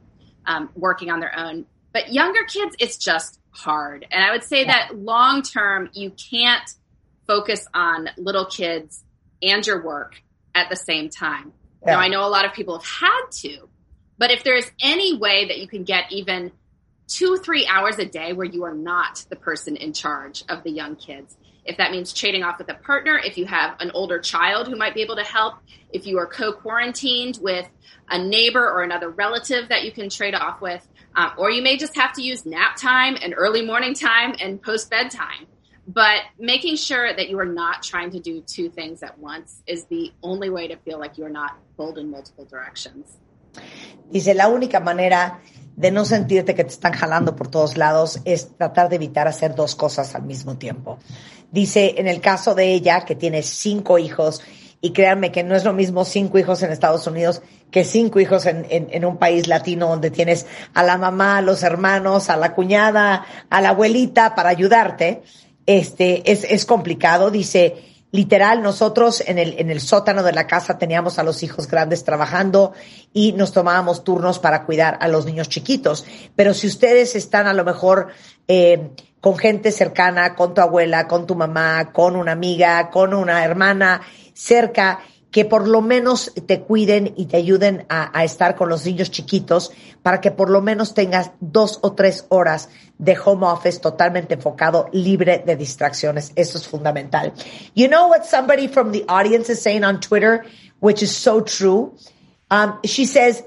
um, 0.47 0.70
working 0.75 1.11
on 1.11 1.20
their 1.20 1.37
own. 1.37 1.66
But 1.92 2.12
younger 2.12 2.44
kids, 2.44 2.77
it's 2.79 2.97
just 2.97 3.40
hard. 3.51 4.07
And 4.11 4.25
I 4.25 4.31
would 4.33 4.44
say 4.44 4.61
yeah. 4.61 4.88
that 4.88 4.97
long 4.97 5.42
term, 5.42 5.90
you 5.92 6.12
can't 6.12 6.68
focus 7.27 7.66
on 7.75 8.09
little 8.16 8.47
kids 8.47 9.03
and 9.42 9.66
your 9.66 9.83
work 9.83 10.23
at 10.55 10.70
the 10.70 10.77
same 10.77 11.09
time. 11.09 11.53
Yeah. 11.83 11.94
Now, 11.94 12.01
I 12.01 12.09
know 12.09 12.27
a 12.27 12.31
lot 12.31 12.44
of 12.44 12.53
people 12.53 12.79
have 12.79 12.87
had 12.87 13.27
to, 13.42 13.68
but 14.18 14.31
if 14.31 14.44
there's 14.44 14.70
any 14.81 15.16
way 15.16 15.46
that 15.46 15.59
you 15.59 15.68
can 15.68 15.85
get 15.85 16.11
even 16.11 16.53
two, 17.07 17.37
three 17.37 17.66
hours 17.66 17.98
a 17.98 18.05
day 18.05 18.33
where 18.33 18.46
you 18.46 18.64
are 18.64 18.74
not 18.74 19.24
the 19.29 19.37
person 19.37 19.77
in 19.77 19.92
charge 19.92 20.44
of 20.48 20.62
the 20.62 20.70
young 20.70 20.96
kids, 20.96 21.37
if 21.64 21.79
that 21.79 21.90
means 21.90 22.12
trading 22.12 22.42
off 22.42 22.59
with 22.59 22.68
a 22.70 22.74
partner, 22.74 23.18
if 23.18 23.38
you 23.38 23.46
have 23.46 23.77
an 23.81 23.90
older 23.92 24.18
child 24.18 24.68
who 24.68 24.77
might 24.77 24.94
be 24.94 25.03
able 25.03 25.16
to 25.16 25.24
help, 25.24 25.55
if 25.92 26.07
you 26.07 26.18
are 26.18 26.27
co 26.27 26.53
quarantined 26.53 27.38
with 27.40 27.68
a 28.11 28.22
neighbor 28.22 28.61
or 28.61 28.83
another 28.83 29.09
relative 29.09 29.68
that 29.70 29.85
you 29.85 29.92
can 29.92 30.11
trade 30.11 30.35
off 30.35 30.61
with, 30.61 30.87
um, 31.16 31.33
or 31.38 31.50
you 31.50 31.62
may 31.62 31.77
just 31.77 31.96
have 31.96 32.12
to 32.14 32.22
use 32.22 32.44
nap 32.44 32.77
time 32.77 33.16
and 33.20 33.35
early 33.37 33.64
morning 33.64 33.94
time 33.94 34.35
and 34.40 34.61
post 34.62 34.90
bedtime. 34.90 35.46
But 35.87 36.22
making 36.38 36.77
sure 36.77 37.14
that 37.14 37.29
you 37.29 37.38
are 37.38 37.44
not 37.46 37.83
trying 37.83 38.11
to 38.12 38.20
do 38.20 38.40
two 38.40 38.70
things 38.70 39.03
at 39.03 39.18
once 39.18 39.62
is 39.66 39.85
the 39.87 40.12
only 40.22 40.48
way 40.48 40.66
to 40.68 40.77
feel 40.77 40.98
like 40.98 41.18
you're 41.18 41.29
not 41.29 41.59
pulled 41.77 41.98
in 41.98 42.11
multiple 42.11 42.46
directions. 42.46 43.18
Dice, 44.11 44.35
la 44.35 44.49
única 44.49 44.81
manera 44.81 45.40
de 45.77 45.90
no 45.90 46.05
sentirte 46.05 46.55
que 46.55 46.64
te 46.64 46.71
están 46.71 46.93
jalando 46.93 47.35
por 47.35 47.49
todos 47.49 47.77
lados 47.77 48.21
es 48.25 48.57
tratar 48.57 48.88
de 48.88 48.97
evitar 48.97 49.27
hacer 49.27 49.55
dos 49.55 49.75
cosas 49.75 50.14
al 50.14 50.23
mismo 50.23 50.57
tiempo. 50.57 50.99
Dice, 51.51 51.95
en 51.99 52.09
el 52.09 52.21
caso 52.21 52.55
de 52.55 52.73
ella, 52.73 53.05
que 53.05 53.17
tiene 53.17 53.43
cinco 53.43 53.99
hijos, 53.99 54.43
y 54.81 54.93
créanme 54.93 55.33
que 55.33 55.43
no 55.43 55.57
es 55.57 55.64
lo 55.64 55.73
mismo 55.73 56.05
cinco 56.05 56.38
hijos 56.38 56.62
en 56.62 56.71
Estados 56.71 57.07
Unidos 57.07 57.40
que 57.71 57.85
cinco 57.85 58.21
hijos 58.21 58.45
en, 58.45 58.67
en, 58.69 59.05
un 59.07 59.17
país 59.17 59.49
latino 59.49 59.88
donde 59.88 60.11
tienes 60.11 60.47
a 60.75 60.83
la 60.83 60.99
mamá, 60.99 61.38
a 61.38 61.40
los 61.40 61.62
hermanos, 61.62 62.29
a 62.29 62.37
la 62.37 62.55
cuñada, 62.55 63.25
a 63.49 63.61
la 63.62 63.71
abuelita 63.71 64.35
para 64.35 64.51
ayudarte. 64.51 65.23
Este, 65.64 66.31
es, 66.31 66.45
es 66.45 66.67
complicado. 66.67 67.31
Dice, 67.31 67.93
literal, 68.14 68.62
nosotros 68.62 69.24
en 69.27 69.40
el, 69.40 69.59
en 69.59 69.70
el 69.70 69.81
sótano 69.81 70.22
de 70.22 70.31
la 70.31 70.46
casa 70.46 70.79
teníamos 70.79 71.18
a 71.18 71.24
los 71.24 71.42
hijos 71.42 71.66
grandes 71.66 72.05
trabajando 72.05 72.72
y 73.12 73.33
nos 73.33 73.53
tomábamos 73.53 74.05
turnos 74.05 74.38
para 74.38 74.62
cuidar 74.62 74.96
a 75.00 75.09
los 75.09 75.27
niños 75.27 75.48
chiquitos. 75.48 76.07
Pero 76.37 76.55
si 76.55 76.68
ustedes 76.68 77.16
están 77.16 77.48
a 77.48 77.53
lo 77.53 77.64
mejor 77.64 78.07
eh, 78.46 78.90
con 79.20 79.37
gente 79.37 79.72
cercana, 79.72 80.37
con 80.37 80.55
tu 80.55 80.61
abuela, 80.61 81.09
con 81.09 81.27
tu 81.27 81.35
mamá, 81.35 81.90
con 81.90 82.14
una 82.14 82.31
amiga, 82.31 82.88
con 82.88 83.14
una 83.14 83.44
hermana 83.44 84.03
cerca, 84.33 85.00
que 85.35 85.44
por 85.44 85.66
lo 85.66 85.83
menos 85.83 86.31
te 86.47 86.61
cuiden 86.61 87.12
y 87.16 87.27
te 87.27 87.38
ayuden 87.38 87.87
a, 87.88 88.16
a, 88.16 88.23
estar 88.23 88.55
con 88.55 88.68
los 88.68 88.87
niños 88.87 89.11
chiquitos 89.11 89.73
para 90.01 90.20
que 90.20 90.31
por 90.31 90.49
lo 90.49 90.62
menos 90.62 90.94
tengas 90.94 91.33
dos 91.40 91.81
o 91.83 91.94
tres 91.94 92.25
horas 92.29 92.68
de 92.99 93.18
home 93.18 93.44
office 93.44 93.81
totalmente 93.81 94.35
enfocado, 94.35 94.88
libre 94.92 95.42
de 95.44 95.57
distracciones. 95.57 96.31
Eso 96.37 96.57
es 96.57 96.68
fundamental. 96.68 97.33
You 97.75 97.88
know 97.88 98.11
what 98.11 98.27
somebody 98.27 98.68
from 98.68 98.92
the 98.92 99.05
audience 99.09 99.51
is 99.51 99.61
saying 99.61 99.83
on 99.83 99.99
Twitter, 99.99 100.44
which 100.79 101.03
is 101.03 101.11
so 101.11 101.40
true? 101.40 101.97
Um, 102.49 102.79
she 102.85 103.05
says, 103.05 103.42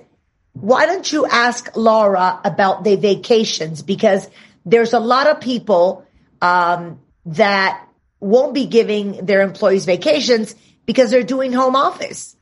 why 0.52 0.88
don't 0.88 1.10
you 1.10 1.26
ask 1.26 1.72
Laura 1.78 2.42
about 2.44 2.84
the 2.84 2.98
vacations? 2.98 3.82
Because 3.82 4.30
there's 4.66 4.92
a 4.92 5.00
lot 5.00 5.28
of 5.28 5.40
people 5.40 6.04
um, 6.42 7.00
that 7.28 7.82
won't 8.20 8.54
be 8.54 8.66
giving 8.66 9.26
their 9.26 9.40
employees 9.40 9.86
vacations 9.86 10.54
because 10.88 11.12
they're 11.12 11.22
doing 11.22 11.54
home 11.54 11.76
office. 11.76 12.36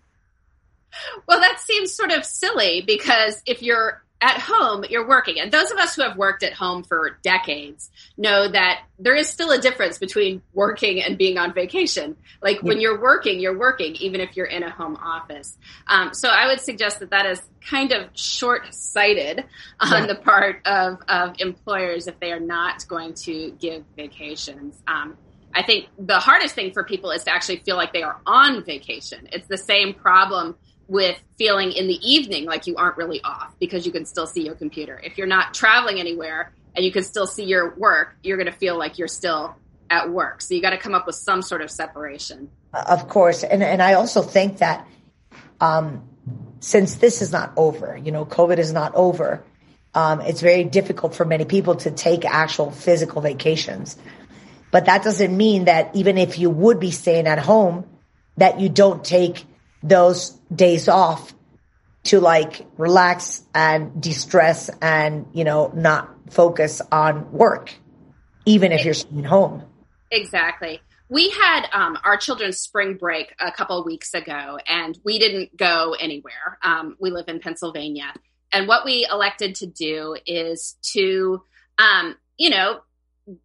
Well, 1.27 1.41
that 1.41 1.59
seems 1.59 1.93
sort 1.93 2.13
of 2.13 2.23
silly 2.23 2.81
because 2.81 3.41
if 3.45 3.61
you're 3.61 4.05
at 4.21 4.39
home, 4.39 4.85
you're 4.89 5.07
working. 5.07 5.39
And 5.39 5.51
those 5.51 5.71
of 5.71 5.77
us 5.77 5.95
who 5.95 6.03
have 6.03 6.15
worked 6.15 6.41
at 6.41 6.53
home 6.53 6.83
for 6.83 7.19
decades 7.21 7.91
know 8.17 8.47
that 8.47 8.83
there 8.97 9.15
is 9.15 9.27
still 9.27 9.51
a 9.51 9.59
difference 9.59 9.97
between 9.97 10.41
working 10.53 11.03
and 11.03 11.17
being 11.17 11.37
on 11.37 11.53
vacation. 11.53 12.15
Like 12.41 12.63
when 12.63 12.79
you're 12.79 12.99
working, 12.99 13.39
you're 13.41 13.57
working, 13.57 13.95
even 13.95 14.21
if 14.21 14.37
you're 14.37 14.45
in 14.45 14.63
a 14.63 14.69
home 14.69 14.95
office. 14.95 15.57
Um, 15.87 16.13
so 16.13 16.29
I 16.29 16.47
would 16.47 16.61
suggest 16.61 17.01
that 17.01 17.09
that 17.09 17.25
is 17.25 17.41
kind 17.69 17.91
of 17.91 18.09
short 18.13 18.73
sighted 18.73 19.43
on 19.81 20.03
yeah. 20.03 20.05
the 20.07 20.15
part 20.15 20.61
of, 20.65 20.99
of 21.09 21.35
employers 21.39 22.07
if 22.07 22.17
they 22.19 22.31
are 22.31 22.39
not 22.39 22.87
going 22.87 23.15
to 23.25 23.51
give 23.59 23.83
vacations. 23.97 24.81
Um, 24.87 25.17
I 25.55 25.63
think 25.63 25.87
the 25.97 26.19
hardest 26.19 26.53
thing 26.53 26.73
for 26.73 26.83
people 26.83 27.11
is 27.11 27.23
to 27.23 27.31
actually 27.31 27.57
feel 27.57 27.77
like 27.77 27.93
they 27.93 28.03
are 28.03 28.19
on 28.25 28.63
vacation. 28.63 29.29
It's 29.31 29.47
the 29.47 29.57
same 29.57 29.93
problem 29.93 30.57
with 30.87 31.17
feeling 31.37 31.71
in 31.71 31.87
the 31.87 31.97
evening 32.07 32.45
like 32.45 32.67
you 32.67 32.75
aren't 32.75 32.97
really 32.97 33.21
off 33.23 33.55
because 33.59 33.85
you 33.85 33.91
can 33.91 34.05
still 34.05 34.27
see 34.27 34.43
your 34.43 34.55
computer. 34.55 34.99
If 35.03 35.17
you're 35.17 35.27
not 35.27 35.53
traveling 35.53 35.99
anywhere 35.99 36.53
and 36.75 36.83
you 36.83 36.91
can 36.91 37.03
still 37.03 37.25
see 37.25 37.45
your 37.45 37.73
work, 37.75 38.17
you're 38.21 38.37
going 38.37 38.51
to 38.51 38.57
feel 38.57 38.77
like 38.77 38.99
you're 38.99 39.07
still 39.07 39.55
at 39.89 40.09
work. 40.09 40.41
So 40.41 40.53
you 40.53 40.61
got 40.61 40.71
to 40.71 40.77
come 40.77 40.93
up 40.93 41.07
with 41.07 41.15
some 41.15 41.41
sort 41.41 41.61
of 41.61 41.71
separation. 41.71 42.49
Of 42.73 43.07
course. 43.07 43.43
And, 43.43 43.63
and 43.63 43.81
I 43.81 43.93
also 43.93 44.21
think 44.21 44.57
that 44.57 44.85
um, 45.61 46.07
since 46.59 46.95
this 46.95 47.21
is 47.21 47.31
not 47.31 47.53
over, 47.55 47.97
you 47.97 48.11
know, 48.11 48.25
COVID 48.25 48.57
is 48.57 48.73
not 48.73 48.93
over, 48.93 49.41
um, 49.93 50.19
it's 50.21 50.41
very 50.41 50.65
difficult 50.65 51.15
for 51.15 51.23
many 51.23 51.45
people 51.45 51.75
to 51.77 51.91
take 51.91 52.25
actual 52.25 52.69
physical 52.71 53.21
vacations. 53.21 53.95
But 54.75 54.87
that 54.87 55.03
doesn't 55.03 55.37
mean 55.37 55.65
that 55.65 55.95
even 55.95 56.17
if 56.17 56.37
you 56.37 56.49
would 56.49 56.81
be 56.81 56.91
staying 56.91 57.27
at 57.27 57.39
home, 57.39 57.85
that 58.35 58.59
you 58.59 58.67
don't 58.67 59.05
take 59.05 59.45
those 59.81 60.31
days 60.53 60.89
off 60.89 61.33
to 62.03 62.19
like 62.19 62.67
relax 62.75 63.41
and 63.55 64.01
de-stress 64.01 64.69
and, 64.81 65.27
you 65.31 65.45
know, 65.45 65.71
not 65.73 66.13
focus 66.29 66.81
on 66.91 67.31
work, 67.31 67.73
even 68.45 68.73
if 68.73 68.83
you're 68.83 68.93
staying 68.93 69.23
home. 69.23 69.63
Exactly. 70.11 70.81
We 71.07 71.29
had 71.29 71.67
um, 71.71 71.97
our 72.03 72.17
children's 72.17 72.57
spring 72.57 72.95
break 72.95 73.33
a 73.39 73.53
couple 73.53 73.81
weeks 73.85 74.13
ago, 74.13 74.59
and 74.67 74.99
we 75.05 75.19
didn't 75.19 75.55
go 75.55 75.95
anywhere. 75.97 76.59
Um, 76.61 76.97
we 76.99 77.11
live 77.11 77.29
in 77.29 77.39
Pennsylvania. 77.39 78.13
And 78.51 78.67
what 78.67 78.83
we 78.83 79.07
elected 79.09 79.55
to 79.55 79.67
do 79.67 80.17
is 80.25 80.75
to, 80.91 81.43
um, 81.77 82.17
you 82.37 82.49
know, 82.49 82.81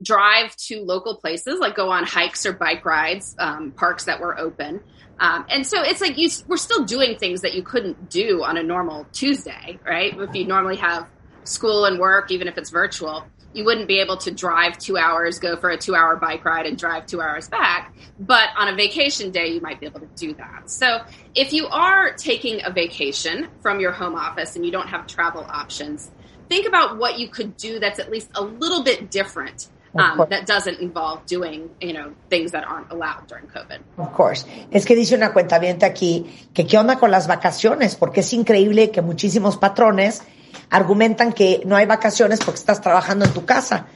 drive 0.03 0.55
to 0.57 0.81
local 0.83 1.17
places, 1.17 1.59
like 1.59 1.75
go 1.75 1.91
on 1.91 2.05
hikes 2.05 2.45
or 2.45 2.53
bike 2.53 2.85
rides, 2.85 3.35
um, 3.39 3.73
parks 3.73 4.05
that 4.05 4.21
were 4.21 4.39
open. 4.39 4.81
Um, 5.19 5.45
and 5.49 5.67
so 5.67 5.83
it's 5.83 6.01
like 6.01 6.17
you, 6.17 6.31
we're 6.47 6.57
still 6.57 6.85
doing 6.85 7.19
things 7.19 7.43
that 7.43 7.55
you 7.55 7.63
couldn't 7.63 8.09
do 8.11 8.43
on 8.43 8.57
a 8.57 8.63
normal 8.63 9.07
Tuesday, 9.13 9.79
right? 9.85 10.19
If 10.19 10.35
you 10.35 10.47
normally 10.47 10.77
have 10.77 11.07
school 11.45 11.85
and 11.85 11.99
work, 11.99 12.31
even 12.31 12.49
if 12.49 12.57
it's 12.57 12.71
virtual, 12.71 13.27
you 13.53 13.65
wouldn't 13.65 13.89
be 13.89 13.99
able 13.99 14.17
to 14.19 14.31
drive 14.31 14.79
two 14.79 14.97
hours, 14.97 15.39
go 15.39 15.57
for 15.57 15.71
a 15.71 15.77
two 15.77 15.95
hour 15.95 16.17
bike 16.17 16.45
ride, 16.45 16.67
and 16.67 16.79
drive 16.79 17.07
two 17.07 17.21
hours 17.21 17.49
back. 17.49 17.93
But 18.19 18.49
on 18.57 18.69
a 18.69 18.75
vacation 18.75 19.31
day, 19.31 19.49
you 19.49 19.61
might 19.61 19.81
be 19.81 19.87
able 19.87 20.01
to 20.01 20.09
do 20.15 20.35
that. 20.35 20.71
So 20.71 21.03
if 21.35 21.53
you 21.53 21.67
are 21.67 22.13
taking 22.13 22.61
a 22.65 22.71
vacation 22.71 23.49
from 23.61 23.81
your 23.81 23.93
home 23.93 24.15
office 24.15 24.57
and 24.57 24.65
you 24.65 24.71
don't 24.71 24.89
have 24.89 25.07
travel 25.07 25.45
options, 25.49 26.11
think 26.51 26.67
about 26.67 26.99
what 26.99 27.19
you 27.19 27.29
could 27.29 27.57
do 27.57 27.79
that's 27.79 27.99
at 27.99 28.11
least 28.11 28.29
a 28.35 28.43
little 28.43 28.83
bit 28.83 29.11
different 29.11 29.69
um, 29.95 30.27
that 30.29 30.47
doesn't 30.47 30.81
involve 30.81 31.25
doing, 31.27 31.71
you 31.81 31.93
know, 31.93 32.13
things 32.29 32.53
that 32.53 32.65
aren't 32.65 32.91
allowed 32.91 33.27
during 33.27 33.47
COVID. 33.47 33.81
Of 33.99 34.13
course. 34.13 34.47
Es 34.71 34.85
que 34.85 34.95
dice 34.95 35.15
una 35.15 35.33
cuenta 35.33 35.61
aquí 35.87 36.27
que 36.53 36.67
qué 36.67 36.79
onda 36.79 36.97
con 36.99 37.11
las 37.11 37.27
vacaciones, 37.27 37.97
porque 37.97 38.21
es 38.21 38.33
increíble 38.33 38.91
que 38.91 39.01
muchísimos 39.01 39.57
patrones 39.57 40.23
argumentan 40.71 41.33
que 41.33 41.63
no 41.65 41.77
hay 41.77 41.87
vacaciones 41.87 42.41
porque 42.41 42.59
estás 42.59 42.81
trabajando 42.81 43.25
en 43.25 43.33
tu 43.33 43.45
casa. 43.45 43.87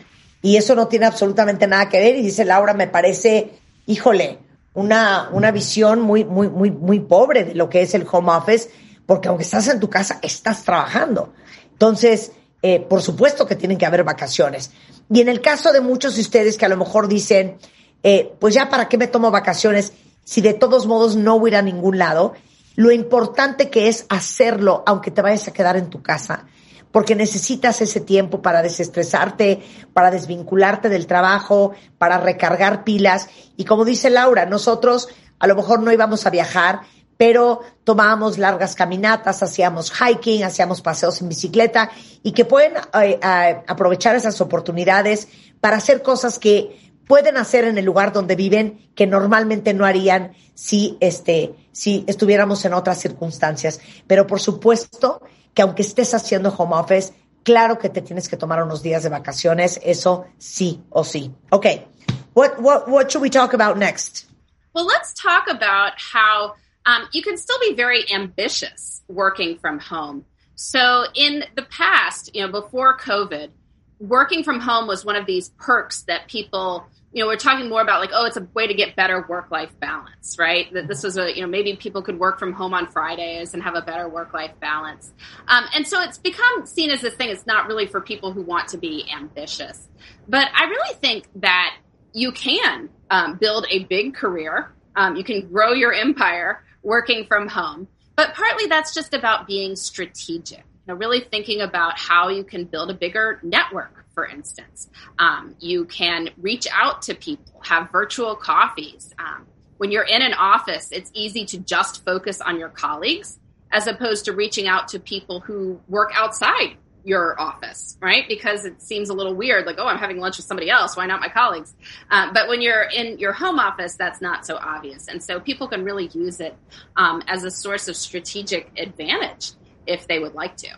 Y 0.42 0.56
eso 0.56 0.74
no 0.74 0.88
tiene 0.88 1.06
absolutamente 1.06 1.66
nada 1.66 1.88
que 1.88 1.98
ver. 1.98 2.16
Y 2.16 2.22
dice 2.22 2.44
Laura, 2.44 2.74
me 2.74 2.86
parece, 2.86 3.52
híjole, 3.86 4.38
una, 4.74 5.30
una 5.32 5.50
visión 5.52 6.00
muy, 6.00 6.24
muy, 6.24 6.48
muy, 6.48 6.70
muy 6.70 7.00
pobre 7.00 7.44
de 7.44 7.54
lo 7.54 7.68
que 7.68 7.82
es 7.82 7.94
el 7.94 8.06
home 8.10 8.32
office, 8.32 8.70
porque 9.06 9.28
aunque 9.28 9.44
estás 9.44 9.68
en 9.68 9.80
tu 9.80 9.88
casa, 9.88 10.18
estás 10.22 10.64
trabajando. 10.64 11.32
Entonces, 11.72 12.32
eh, 12.66 12.80
por 12.80 13.02
supuesto 13.02 13.44
que 13.44 13.56
tienen 13.56 13.76
que 13.76 13.84
haber 13.84 14.04
vacaciones. 14.04 14.70
Y 15.12 15.20
en 15.20 15.28
el 15.28 15.42
caso 15.42 15.70
de 15.70 15.82
muchos 15.82 16.14
de 16.14 16.22
ustedes 16.22 16.56
que 16.56 16.64
a 16.64 16.70
lo 16.70 16.78
mejor 16.78 17.08
dicen, 17.08 17.58
eh, 18.02 18.32
pues 18.40 18.54
ya 18.54 18.70
para 18.70 18.88
qué 18.88 18.96
me 18.96 19.06
tomo 19.06 19.30
vacaciones 19.30 19.92
si 20.24 20.40
de 20.40 20.54
todos 20.54 20.86
modos 20.86 21.14
no 21.14 21.38
voy 21.38 21.50
a 21.50 21.52
ir 21.52 21.56
a 21.56 21.62
ningún 21.62 21.98
lado, 21.98 22.32
lo 22.74 22.90
importante 22.90 23.68
que 23.68 23.88
es 23.88 24.06
hacerlo 24.08 24.82
aunque 24.86 25.10
te 25.10 25.20
vayas 25.20 25.46
a 25.46 25.52
quedar 25.52 25.76
en 25.76 25.90
tu 25.90 26.00
casa, 26.00 26.46
porque 26.90 27.14
necesitas 27.14 27.82
ese 27.82 28.00
tiempo 28.00 28.40
para 28.40 28.62
desestresarte, 28.62 29.62
para 29.92 30.10
desvincularte 30.10 30.88
del 30.88 31.06
trabajo, 31.06 31.72
para 31.98 32.16
recargar 32.16 32.82
pilas. 32.82 33.28
Y 33.58 33.66
como 33.66 33.84
dice 33.84 34.08
Laura, 34.08 34.46
nosotros 34.46 35.08
a 35.38 35.46
lo 35.46 35.54
mejor 35.54 35.82
no 35.82 35.92
íbamos 35.92 36.24
a 36.24 36.30
viajar, 36.30 36.80
pero 37.16 37.60
tomábamos 37.84 38.38
largas 38.38 38.74
caminatas, 38.74 39.42
hacíamos 39.42 39.92
hiking, 39.92 40.44
hacíamos 40.44 40.80
paseos 40.80 41.20
en 41.20 41.28
bicicleta 41.28 41.90
y 42.22 42.32
que 42.32 42.44
pueden 42.44 42.74
eh, 43.00 43.18
aprovechar 43.66 44.16
esas 44.16 44.40
oportunidades 44.40 45.28
para 45.60 45.76
hacer 45.76 46.02
cosas 46.02 46.38
que 46.38 46.92
pueden 47.06 47.36
hacer 47.36 47.64
en 47.64 47.78
el 47.78 47.84
lugar 47.84 48.12
donde 48.12 48.36
viven 48.36 48.90
que 48.94 49.06
normalmente 49.06 49.74
no 49.74 49.84
harían 49.84 50.32
si 50.54 50.96
este 51.00 51.54
si 51.72 52.04
estuviéramos 52.06 52.64
en 52.64 52.72
otras 52.74 52.98
circunstancias. 52.98 53.80
Pero 54.06 54.26
por 54.26 54.40
supuesto 54.40 55.20
que 55.52 55.62
aunque 55.62 55.82
estés 55.82 56.14
haciendo 56.14 56.54
home 56.56 56.76
office, 56.76 57.12
claro 57.42 57.78
que 57.78 57.88
te 57.88 58.02
tienes 58.02 58.28
que 58.28 58.36
tomar 58.36 58.62
unos 58.62 58.82
días 58.82 59.02
de 59.02 59.08
vacaciones, 59.08 59.80
eso 59.84 60.26
sí 60.38 60.82
o 60.90 61.04
sí. 61.04 61.32
Okay. 61.50 61.86
What 62.34 62.58
what 62.58 62.88
what 62.88 63.10
should 63.10 63.22
we 63.22 63.30
talk 63.30 63.54
about 63.54 63.76
next? 63.76 64.26
Well, 64.74 64.86
let's 64.86 65.14
talk 65.14 65.46
about 65.48 65.92
how 66.00 66.54
um, 66.86 67.08
you 67.12 67.22
can 67.22 67.36
still 67.36 67.58
be 67.60 67.74
very 67.74 68.04
ambitious 68.12 69.02
working 69.08 69.58
from 69.58 69.78
home. 69.78 70.24
So 70.54 71.04
in 71.14 71.44
the 71.56 71.62
past, 71.62 72.34
you 72.34 72.46
know, 72.46 72.52
before 72.52 72.96
COVID, 72.98 73.50
working 73.98 74.44
from 74.44 74.60
home 74.60 74.86
was 74.86 75.04
one 75.04 75.16
of 75.16 75.26
these 75.26 75.48
perks 75.50 76.02
that 76.02 76.28
people, 76.28 76.86
you 77.12 77.22
know, 77.22 77.28
we're 77.28 77.36
talking 77.36 77.68
more 77.68 77.80
about 77.80 78.00
like, 78.00 78.10
oh, 78.12 78.26
it's 78.26 78.36
a 78.36 78.46
way 78.54 78.66
to 78.66 78.74
get 78.74 78.96
better 78.96 79.24
work 79.28 79.50
life 79.50 79.70
balance, 79.80 80.36
right? 80.38 80.72
That 80.72 80.86
this 80.88 81.02
was 81.02 81.16
a, 81.16 81.34
you 81.34 81.42
know, 81.42 81.48
maybe 81.48 81.74
people 81.76 82.02
could 82.02 82.18
work 82.18 82.38
from 82.38 82.52
home 82.52 82.74
on 82.74 82.86
Fridays 82.86 83.54
and 83.54 83.62
have 83.62 83.74
a 83.74 83.82
better 83.82 84.08
work 84.08 84.32
life 84.34 84.52
balance. 84.60 85.12
Um, 85.48 85.64
and 85.74 85.86
so 85.86 86.02
it's 86.02 86.18
become 86.18 86.66
seen 86.66 86.90
as 86.90 87.00
this 87.00 87.14
thing. 87.14 87.30
It's 87.30 87.46
not 87.46 87.66
really 87.66 87.86
for 87.86 88.00
people 88.00 88.32
who 88.32 88.42
want 88.42 88.68
to 88.68 88.78
be 88.78 89.06
ambitious. 89.12 89.88
But 90.28 90.48
I 90.54 90.64
really 90.64 90.94
think 90.96 91.26
that 91.36 91.76
you 92.12 92.30
can 92.32 92.90
um, 93.10 93.36
build 93.36 93.66
a 93.70 93.84
big 93.84 94.14
career. 94.14 94.72
Um, 94.96 95.16
you 95.16 95.24
can 95.24 95.48
grow 95.48 95.72
your 95.72 95.92
empire 95.92 96.64
working 96.84 97.26
from 97.26 97.48
home. 97.48 97.88
But 98.14 98.34
partly 98.34 98.66
that's 98.66 98.94
just 98.94 99.12
about 99.12 99.46
being 99.46 99.74
strategic, 99.74 100.58
you 100.58 100.64
know, 100.86 100.94
really 100.94 101.20
thinking 101.20 101.62
about 101.62 101.98
how 101.98 102.28
you 102.28 102.44
can 102.44 102.64
build 102.64 102.90
a 102.90 102.94
bigger 102.94 103.40
network, 103.42 104.04
for 104.14 104.26
instance. 104.26 104.88
Um, 105.18 105.56
you 105.58 105.86
can 105.86 106.30
reach 106.36 106.68
out 106.70 107.02
to 107.02 107.14
people, 107.14 107.60
have 107.64 107.90
virtual 107.90 108.36
coffees. 108.36 109.12
Um, 109.18 109.46
when 109.78 109.90
you're 109.90 110.04
in 110.04 110.22
an 110.22 110.34
office, 110.34 110.92
it's 110.92 111.10
easy 111.14 111.44
to 111.46 111.58
just 111.58 112.04
focus 112.04 112.40
on 112.40 112.60
your 112.60 112.68
colleagues 112.68 113.40
as 113.72 113.88
opposed 113.88 114.26
to 114.26 114.32
reaching 114.32 114.68
out 114.68 114.86
to 114.88 115.00
people 115.00 115.40
who 115.40 115.80
work 115.88 116.12
outside 116.14 116.76
your 117.04 117.40
office, 117.40 117.96
right? 118.00 118.26
Because 118.28 118.64
it 118.64 118.80
seems 118.82 119.10
a 119.10 119.14
little 119.14 119.34
weird, 119.34 119.66
like, 119.66 119.76
oh, 119.78 119.86
I'm 119.86 119.98
having 119.98 120.18
lunch 120.18 120.38
with 120.38 120.46
somebody 120.46 120.70
else. 120.70 120.96
Why 120.96 121.06
not 121.06 121.20
my 121.20 121.28
colleagues? 121.28 121.74
Uh, 122.10 122.32
but 122.32 122.48
when 122.48 122.60
you're 122.60 122.82
in 122.82 123.18
your 123.18 123.32
home 123.32 123.58
office, 123.58 123.94
that's 123.94 124.20
not 124.20 124.46
so 124.46 124.56
obvious. 124.56 125.08
And 125.08 125.22
so 125.22 125.38
people 125.40 125.68
can 125.68 125.84
really 125.84 126.08
use 126.12 126.40
it 126.40 126.56
um, 126.96 127.22
as 127.26 127.44
a 127.44 127.50
source 127.50 127.88
of 127.88 127.96
strategic 127.96 128.70
advantage 128.78 129.52
if 129.86 130.06
they 130.06 130.18
would 130.18 130.34
like 130.34 130.56
to. 130.58 130.68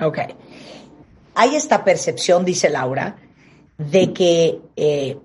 Ok. 0.00 0.18
Hay 1.36 1.56
esta 1.56 1.84
percepción, 1.84 2.44
dice 2.44 2.68
Laura, 2.70 3.16
de 3.78 4.12
que 4.12 4.60
eh, 4.76 5.16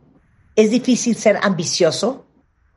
es 0.55 0.71
difícil 0.71 1.15
ser 1.15 1.37
ambicioso 1.41 2.25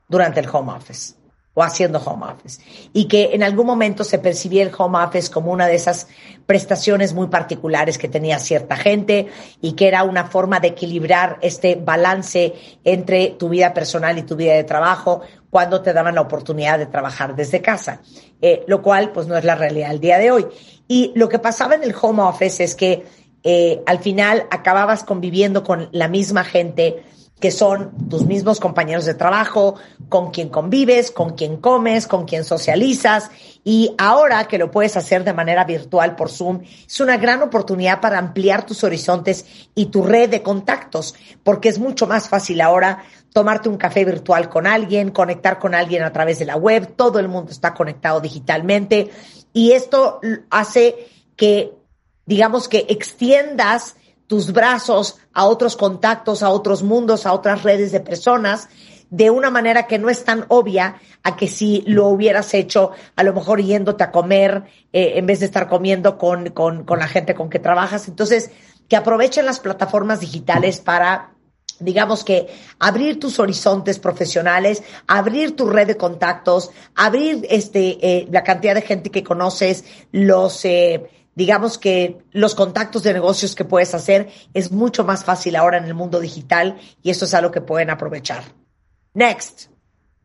durante 0.09 0.41
el 0.41 0.49
home 0.49 0.73
office 0.73 1.15
o 1.55 1.63
haciendo 1.63 1.99
home 1.99 2.27
office. 2.27 2.63
Y 2.93 3.07
que 3.07 3.31
en 3.35 3.43
algún 3.43 3.67
momento 3.67 4.05
se 4.05 4.19
percibía 4.19 4.63
el 4.63 4.73
home 4.77 4.99
office 4.99 5.31
como 5.31 5.53
una 5.53 5.67
de 5.67 5.75
esas 5.75 6.09
prestaciones 6.47 7.13
muy 7.15 7.29
particulares 7.29 7.99
que 7.99 8.09
tenía 8.09 8.39
cierta 8.39 8.77
gente 8.77 9.29
y 9.61 9.73
que 9.73 9.89
era 9.89 10.03
una 10.03 10.25
forma 10.25 10.61
de 10.61 10.69
equilibrar 10.69 11.39
este 11.43 11.75
balance 11.75 12.55
entre 12.85 13.29
tu 13.39 13.49
vida 13.49 13.75
personal 13.75 14.19
y 14.19 14.23
tu 14.23 14.37
vida 14.37 14.55
de 14.55 14.65
trabajo 14.65 15.23
cuando 15.51 15.83
te 15.83 15.93
daban 15.93 16.15
la 16.15 16.23
oportunidad 16.23 16.79
de 16.79 16.87
trabajar 16.87 17.37
desde 17.37 17.61
casa, 17.61 18.01
eh, 18.41 18.65
lo 18.67 18.81
cual 18.81 19.13
pues 19.13 19.27
no 19.27 19.37
es 19.37 19.45
la 19.45 19.55
realidad 19.55 19.91
del 19.91 20.01
día 20.01 20.19
de 20.19 20.31
hoy. 20.31 20.47
Y 20.89 21.13
lo 21.15 21.29
que 21.29 21.39
pasaba 21.39 21.75
en 21.75 21.85
el 21.85 21.95
home 22.01 22.23
office 22.23 22.65
es 22.65 22.75
que 22.75 23.05
eh, 23.45 23.83
al 23.87 23.99
final 23.99 24.47
acababas 24.51 25.05
conviviendo 25.05 25.63
con 25.63 25.89
la 25.93 26.09
misma 26.09 26.45
gente, 26.45 27.03
que 27.43 27.51
son 27.51 28.09
tus 28.09 28.25
mismos 28.25 28.61
compañeros 28.61 29.05
de 29.05 29.15
trabajo, 29.15 29.75
con 30.09 30.31
quien 30.31 30.49
convives, 30.49 31.11
con 31.11 31.35
quien 31.35 31.57
comes, 31.57 32.07
con 32.07 32.25
quien 32.25 32.45
socializas. 32.45 33.33
Y 33.65 33.97
ahora 33.99 34.47
que 34.47 34.59
lo 34.59 34.71
puedes 34.71 34.97
hacer 34.97 35.25
de 35.25 35.33
manera 35.33 35.65
virtual 35.65 36.15
por 36.15 36.31
Zoom, 36.31 36.61
es 36.87 37.01
una 37.01 37.17
gran 37.17 37.43
oportunidad 37.43 38.01
para 38.01 38.19
ampliar 38.19 38.65
tus 38.65 38.85
horizontes 38.85 39.45
y 39.75 39.87
tu 39.87 40.05
red 40.05 40.31
de 40.31 40.41
contactos, 40.41 41.17
porque 41.43 41.69
es 41.69 41.81
mucho 41.81 42.07
más 42.07 42.29
fácil 42.29 42.61
ahora 42.61 43.03
tomarte 43.33 43.69
un 43.69 43.77
café 43.77 44.05
virtual 44.05 44.49
con 44.49 44.69
alguien, 44.69 45.11
conectar 45.11 45.59
con 45.59 45.75
alguien 45.75 46.05
a 46.05 46.13
través 46.13 46.39
de 46.39 46.45
la 46.45 46.55
web, 46.55 46.95
todo 46.95 47.19
el 47.19 47.27
mundo 47.27 47.51
está 47.51 47.75
conectado 47.75 48.21
digitalmente 48.21 49.11
y 49.53 49.73
esto 49.73 50.21
hace 50.49 51.09
que, 51.35 51.73
digamos 52.25 52.69
que 52.69 52.87
extiendas 52.89 53.97
tus 54.27 54.53
brazos 54.53 55.19
a 55.33 55.47
otros 55.47 55.77
contactos, 55.77 56.43
a 56.43 56.51
otros 56.51 56.83
mundos, 56.83 57.27
a 57.27 57.33
otras 57.33 57.63
redes 57.63 57.93
de 57.93 58.01
personas, 58.01 58.69
de 59.11 59.31
una 59.31 59.51
manera 59.51 59.87
que 59.87 59.99
no 59.99 60.09
es 60.09 60.25
tan 60.25 60.47
obvia 60.49 60.97
a 61.23 61.37
que 61.37 61.47
si 61.47 61.85
lo 61.87 62.09
hubieras 62.09 62.55
hecho, 62.55 62.93
a 63.15 63.23
lo 63.23 63.35
mejor 63.35 63.61
yéndote 63.61 64.05
a 64.05 64.11
comer 64.11 64.65
eh, 64.93 65.13
en 65.17 65.27
vez 65.27 65.41
de 65.41 65.47
estar 65.47 65.69
comiendo 65.69 66.17
con, 66.17 66.51
con, 66.51 66.85
con 66.85 66.99
la 66.99 67.09
gente 67.09 67.35
con 67.35 67.51
que 67.51 67.59
trabajas. 67.59 68.09
Entonces, 68.09 68.51
que 68.89 68.97
aprovechen 68.97 69.45
las 69.45 69.61
plataformas 69.61 70.21
digitales 70.21 70.81
para 70.81 71.33
digamos 71.79 72.25
que 72.25 72.49
abrir 72.79 73.19
tus 73.19 73.39
horizontes 73.39 73.99
profesionales, 73.99 74.83
abrir 75.07 75.57
tu 75.57 75.67
red 75.67 75.87
de 75.87 75.97
contactos, 75.97 76.71
abrir 76.95 77.47
este 77.51 77.99
eh, 78.01 78.29
la 78.31 78.45
cantidad 78.45 78.75
de 78.75 78.83
gente 78.83 79.11
que 79.11 79.25
conoces, 79.25 79.85
los 80.13 80.65
eh, 80.65 81.22
digamos 81.35 81.79
que 81.79 82.19
los 82.33 82.55
contactos 82.55 83.03
de 83.03 83.13
negocios 83.13 83.55
que 83.55 83.65
puedes 83.65 83.95
hacer 83.95 84.31
es 84.55 84.71
mucho 84.71 85.05
más 85.05 85.25
fácil 85.25 85.57
ahora 85.57 85.79
en 85.79 85.85
el 85.85 85.95
mundo 85.95 86.21
digital 86.21 86.81
y 87.03 87.11
eso 87.11 87.25
es 87.25 87.35
algo 87.35 87.51
que 87.51 87.61
pueden 87.61 87.91
aprovechar. 87.91 88.45
Next. 89.15 89.69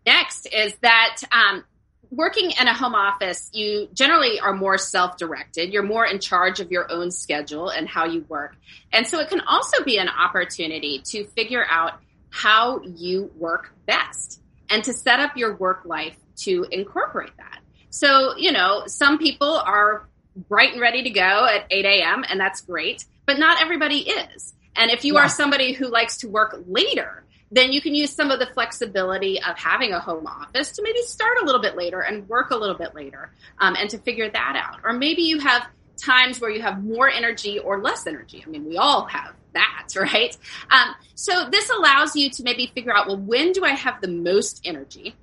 Next 0.06 0.48
is 0.54 0.76
that 0.82 1.18
um, 1.32 1.64
working 2.12 2.52
in 2.60 2.68
a 2.68 2.74
home 2.74 2.96
office, 2.96 3.50
you 3.54 3.90
generally 3.94 4.40
are 4.40 4.54
more 4.54 4.78
self 4.78 5.18
directed. 5.18 5.74
You're 5.74 5.84
more 5.84 6.06
in 6.06 6.20
charge 6.20 6.60
of 6.60 6.72
your 6.72 6.92
own 6.92 7.12
schedule 7.12 7.70
and 7.70 7.88
how 7.88 8.06
you 8.06 8.26
work. 8.30 8.56
And 8.94 9.06
so 9.06 9.20
it 9.20 9.30
can 9.30 9.42
also 9.42 9.84
be 9.84 9.98
an 9.98 10.10
opportunity 10.10 11.02
to 11.12 11.26
figure 11.36 11.66
out 11.70 12.00
how 12.30 12.82
you 12.84 13.32
work 13.38 13.74
best 13.86 14.42
and 14.70 14.84
to 14.84 14.94
set 14.94 15.20
up 15.20 15.36
your 15.38 15.56
work 15.56 15.84
life 15.86 16.16
to 16.38 16.66
incorporate 16.72 17.36
that. 17.38 17.60
So, 17.90 18.36
you 18.38 18.52
know, 18.52 18.84
some 18.86 19.18
people 19.18 19.58
are 19.58 20.08
bright 20.48 20.74
and 20.74 20.82
ready 20.82 21.04
to 21.04 21.10
go 21.10 21.48
at 21.48 21.66
8 21.70 21.86
a.m., 21.86 22.24
and 22.28 22.40
that's 22.40 22.62
great, 22.62 23.06
but 23.26 23.40
not 23.40 23.62
everybody 23.62 24.00
is. 24.00 24.54
And 24.76 24.92
if 24.92 25.04
you 25.04 25.16
yeah. 25.16 25.22
are 25.22 25.30
somebody 25.30 25.74
who 25.74 25.88
likes 25.88 26.18
to 26.18 26.30
work 26.30 26.64
later, 26.68 27.24
then 27.52 27.72
you 27.72 27.82
can 27.82 27.96
use 27.96 28.12
some 28.12 28.30
of 28.30 28.40
the 28.40 28.46
flexibility 28.48 29.42
of 29.42 29.58
having 29.58 29.94
a 29.94 30.00
home 30.00 30.28
office 30.28 30.72
to 30.74 30.84
maybe 30.84 31.02
start 31.04 31.38
a 31.42 31.46
little 31.46 31.62
bit 31.62 31.76
later 31.76 32.02
and 32.02 32.28
work 32.28 32.52
a 32.52 32.56
little 32.56 32.76
bit 32.76 32.94
later 32.94 33.32
um, 33.60 33.76
and 33.78 33.90
to 33.90 33.98
figure 34.00 34.30
that 34.30 34.56
out. 34.56 34.82
Or 34.84 34.94
maybe 34.94 35.24
you 35.24 35.40
have 35.40 35.68
times 35.98 36.40
where 36.40 36.52
you 36.52 36.62
have 36.62 36.84
more 36.84 37.10
energy 37.10 37.58
or 37.60 37.82
less 37.82 38.06
energy. 38.06 38.44
I 38.46 38.50
mean, 38.50 38.66
we 38.66 38.78
all 38.78 39.06
have 39.06 39.34
that, 39.54 39.88
right? 39.96 40.36
Um, 40.70 40.94
so 41.16 41.50
this 41.50 41.70
allows 41.70 42.16
you 42.16 42.30
to 42.32 42.44
maybe 42.44 42.72
figure 42.76 42.96
out, 42.96 43.08
well, 43.08 43.18
when 43.18 43.54
do 43.54 43.64
I 43.64 43.72
have 43.72 44.02
the 44.02 44.10
most 44.10 44.62
energy? 44.64 45.16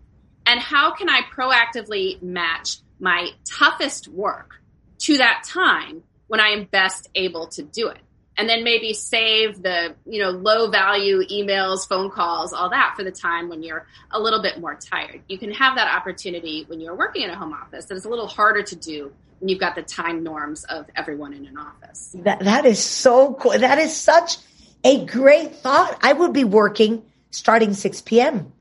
And 0.47 0.61
how 0.61 0.95
can 0.95 1.09
I 1.09 1.23
proactively 1.23 2.21
match 2.23 2.79
my 3.01 3.31
toughest 3.45 4.09
work 4.09 4.61
to 5.05 5.19
that 5.19 5.45
time 5.47 6.03
when 6.27 6.41
I 6.41 6.49
am 6.49 6.65
best 6.65 7.09
able 7.15 7.49
to 7.49 7.63
do 7.63 7.89
it. 7.89 7.99
And 8.37 8.49
then 8.49 8.65
maybe 8.65 8.95
save 8.95 9.63
the, 9.63 9.95
you 10.07 10.21
know, 10.21 10.31
low 10.31 10.69
value 10.69 11.23
emails, 11.31 11.87
phone 11.87 12.11
calls, 12.11 12.53
all 12.53 12.71
that 12.71 12.95
for 12.97 13.05
the 13.05 13.13
time 13.13 13.49
when 13.49 13.63
you're 13.63 13.87
a 14.11 14.19
little 14.19 14.43
bit 14.43 14.59
more 14.59 14.75
tired. 14.75 15.23
You 15.29 15.39
can 15.39 15.53
have 15.53 15.77
that 15.77 15.95
opportunity 15.95 16.65
when 16.67 16.81
you're 16.81 16.97
working 16.97 17.23
in 17.23 17.31
a 17.31 17.37
home 17.37 17.53
office. 17.53 17.89
And 17.91 17.97
it's 17.97 18.07
a 18.07 18.09
little 18.09 18.27
harder 18.27 18.63
to 18.63 18.77
do 18.77 19.13
when 19.39 19.51
you've 19.51 19.61
got 19.61 19.77
the 19.77 19.83
time 19.83 20.25
norms 20.25 20.65
of 20.65 20.87
everyone 20.97 21.33
in 21.33 21.47
an 21.47 21.57
office. 21.57 22.17
That, 22.25 22.41
that 22.41 22.65
is 22.65 22.83
so 22.83 23.35
cool. 23.35 23.53
That 23.53 23.79
is 23.79 23.95
such 23.95 24.39
a 24.83 25.05
great 25.05 25.55
thought. 25.57 25.97
I 26.03 26.13
would 26.13 26.33
be 26.33 26.45
working 26.45 27.05
starting 27.31 27.75
6 27.75 28.03
p.m. 28.03 28.53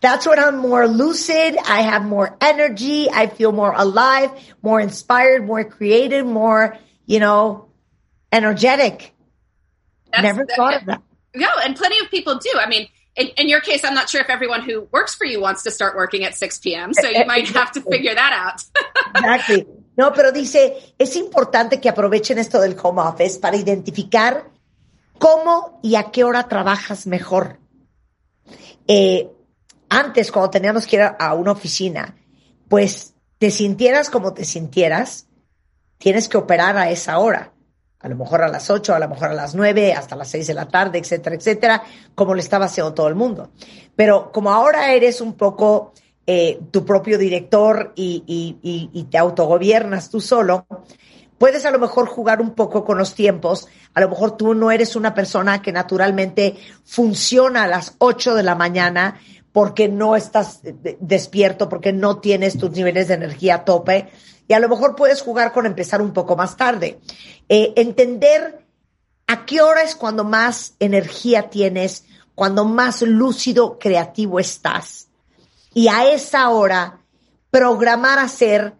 That's 0.00 0.26
when 0.26 0.38
I'm 0.38 0.58
more 0.58 0.86
lucid. 0.86 1.56
I 1.56 1.82
have 1.82 2.04
more 2.04 2.36
energy. 2.40 3.10
I 3.10 3.26
feel 3.26 3.52
more 3.52 3.72
alive, 3.72 4.30
more 4.62 4.80
inspired, 4.80 5.44
more 5.46 5.64
creative, 5.64 6.24
more, 6.24 6.76
you 7.06 7.18
know, 7.18 7.68
energetic. 8.30 9.12
That's, 10.12 10.22
Never 10.22 10.46
thought 10.46 10.74
of 10.74 10.86
that. 10.86 11.02
No, 11.34 11.48
and 11.62 11.76
plenty 11.76 11.98
of 11.98 12.10
people 12.10 12.38
do. 12.38 12.52
I 12.58 12.68
mean, 12.68 12.88
in, 13.16 13.28
in, 13.36 13.48
your 13.48 13.60
case, 13.60 13.84
I'm 13.84 13.94
not 13.94 14.08
sure 14.08 14.20
if 14.20 14.30
everyone 14.30 14.62
who 14.62 14.88
works 14.92 15.14
for 15.14 15.24
you 15.24 15.40
wants 15.40 15.64
to 15.64 15.70
start 15.70 15.96
working 15.96 16.24
at 16.24 16.36
6 16.36 16.58
p.m., 16.60 16.94
so 16.94 17.08
you 17.08 17.26
might 17.26 17.48
have 17.48 17.72
to 17.72 17.80
figure 17.80 18.14
that 18.14 18.32
out. 18.32 18.64
exactly. 19.16 19.66
No, 19.96 20.12
pero 20.12 20.30
dice, 20.30 20.94
es 20.96 21.16
importante 21.16 21.80
que 21.80 21.88
aprovechen 21.88 22.38
esto 22.38 22.60
del 22.60 22.76
home 22.80 23.02
office 23.02 23.40
para 23.40 23.56
identificar 23.56 24.44
cómo 25.18 25.80
y 25.82 25.96
a 25.96 26.12
qué 26.12 26.22
hora 26.22 26.48
trabajas 26.48 27.08
mejor. 27.08 27.58
Eh, 28.86 29.28
antes, 29.88 30.32
cuando 30.32 30.50
teníamos 30.50 30.86
que 30.86 30.96
ir 30.96 31.02
a 31.02 31.34
una 31.34 31.52
oficina, 31.52 32.16
pues 32.68 33.14
te 33.38 33.50
sintieras 33.50 34.10
como 34.10 34.34
te 34.34 34.44
sintieras, 34.44 35.26
tienes 35.98 36.28
que 36.28 36.36
operar 36.36 36.76
a 36.76 36.90
esa 36.90 37.18
hora. 37.18 37.52
A 38.00 38.08
lo 38.08 38.14
mejor 38.14 38.42
a 38.42 38.48
las 38.48 38.70
8, 38.70 38.94
a 38.94 38.98
lo 38.98 39.08
mejor 39.08 39.30
a 39.30 39.34
las 39.34 39.54
9, 39.54 39.92
hasta 39.92 40.14
las 40.14 40.28
6 40.28 40.46
de 40.46 40.54
la 40.54 40.68
tarde, 40.68 40.98
etcétera, 40.98 41.34
etcétera, 41.34 41.82
como 42.14 42.34
le 42.34 42.40
estaba 42.40 42.66
haciendo 42.66 42.94
todo 42.94 43.08
el 43.08 43.16
mundo. 43.16 43.50
Pero 43.96 44.30
como 44.30 44.52
ahora 44.52 44.92
eres 44.92 45.20
un 45.20 45.34
poco 45.34 45.92
eh, 46.24 46.60
tu 46.70 46.84
propio 46.84 47.18
director 47.18 47.92
y 47.96 49.06
te 49.10 49.18
autogobiernas 49.18 50.10
tú 50.10 50.20
solo, 50.20 50.66
puedes 51.38 51.64
a 51.64 51.70
lo 51.70 51.78
mejor 51.78 52.06
jugar 52.06 52.40
un 52.40 52.54
poco 52.54 52.84
con 52.84 52.98
los 52.98 53.14
tiempos. 53.14 53.68
A 53.94 54.00
lo 54.00 54.10
mejor 54.10 54.36
tú 54.36 54.54
no 54.54 54.70
eres 54.70 54.96
una 54.96 55.14
persona 55.14 55.62
que 55.62 55.72
naturalmente 55.72 56.56
funciona 56.84 57.64
a 57.64 57.68
las 57.68 57.94
8 57.98 58.34
de 58.34 58.42
la 58.42 58.54
mañana, 58.54 59.18
porque 59.58 59.88
no 59.88 60.14
estás 60.14 60.60
despierto, 61.00 61.68
porque 61.68 61.92
no 61.92 62.18
tienes 62.20 62.56
tus 62.58 62.70
niveles 62.70 63.08
de 63.08 63.14
energía 63.14 63.56
a 63.56 63.64
tope. 63.64 64.08
Y 64.46 64.52
a 64.52 64.60
lo 64.60 64.68
mejor 64.68 64.94
puedes 64.94 65.20
jugar 65.20 65.52
con 65.52 65.66
empezar 65.66 66.00
un 66.00 66.12
poco 66.12 66.36
más 66.36 66.56
tarde. 66.56 67.00
Eh, 67.48 67.72
entender 67.74 68.64
a 69.26 69.46
qué 69.46 69.60
hora 69.60 69.82
es 69.82 69.96
cuando 69.96 70.22
más 70.22 70.74
energía 70.78 71.50
tienes, 71.50 72.04
cuando 72.36 72.66
más 72.66 73.02
lúcido, 73.02 73.80
creativo 73.80 74.38
estás. 74.38 75.08
Y 75.74 75.88
a 75.88 76.08
esa 76.08 76.50
hora, 76.50 77.00
programar 77.50 78.20
hacer 78.20 78.74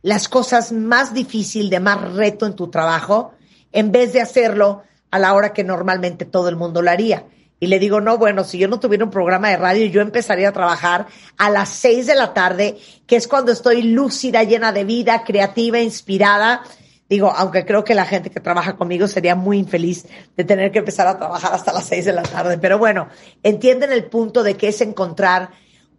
las 0.00 0.30
cosas 0.30 0.72
más 0.72 1.12
difíciles, 1.12 1.70
de 1.70 1.80
más 1.80 2.14
reto 2.14 2.46
en 2.46 2.56
tu 2.56 2.70
trabajo, 2.70 3.34
en 3.70 3.92
vez 3.92 4.14
de 4.14 4.22
hacerlo 4.22 4.82
a 5.10 5.18
la 5.18 5.34
hora 5.34 5.52
que 5.52 5.62
normalmente 5.62 6.24
todo 6.24 6.48
el 6.48 6.56
mundo 6.56 6.80
lo 6.80 6.90
haría. 6.90 7.26
Y 7.62 7.68
le 7.68 7.78
digo, 7.78 8.00
no, 8.00 8.18
bueno, 8.18 8.42
si 8.42 8.58
yo 8.58 8.66
no 8.66 8.80
tuviera 8.80 9.04
un 9.04 9.12
programa 9.12 9.48
de 9.50 9.56
radio, 9.56 9.86
yo 9.86 10.00
empezaría 10.00 10.48
a 10.48 10.52
trabajar 10.52 11.06
a 11.38 11.48
las 11.48 11.68
seis 11.68 12.08
de 12.08 12.16
la 12.16 12.34
tarde, 12.34 12.76
que 13.06 13.14
es 13.14 13.28
cuando 13.28 13.52
estoy 13.52 13.82
lúcida, 13.82 14.42
llena 14.42 14.72
de 14.72 14.82
vida, 14.82 15.22
creativa, 15.22 15.78
inspirada. 15.78 16.64
Digo, 17.08 17.30
aunque 17.30 17.64
creo 17.64 17.84
que 17.84 17.94
la 17.94 18.04
gente 18.04 18.30
que 18.30 18.40
trabaja 18.40 18.74
conmigo 18.76 19.06
sería 19.06 19.36
muy 19.36 19.58
infeliz 19.58 20.08
de 20.36 20.42
tener 20.42 20.72
que 20.72 20.80
empezar 20.80 21.06
a 21.06 21.16
trabajar 21.16 21.54
hasta 21.54 21.72
las 21.72 21.84
seis 21.84 22.04
de 22.04 22.12
la 22.12 22.24
tarde. 22.24 22.58
Pero 22.58 22.78
bueno, 22.78 23.06
entienden 23.44 23.92
el 23.92 24.06
punto 24.06 24.42
de 24.42 24.56
que 24.56 24.66
es 24.66 24.80
encontrar 24.80 25.50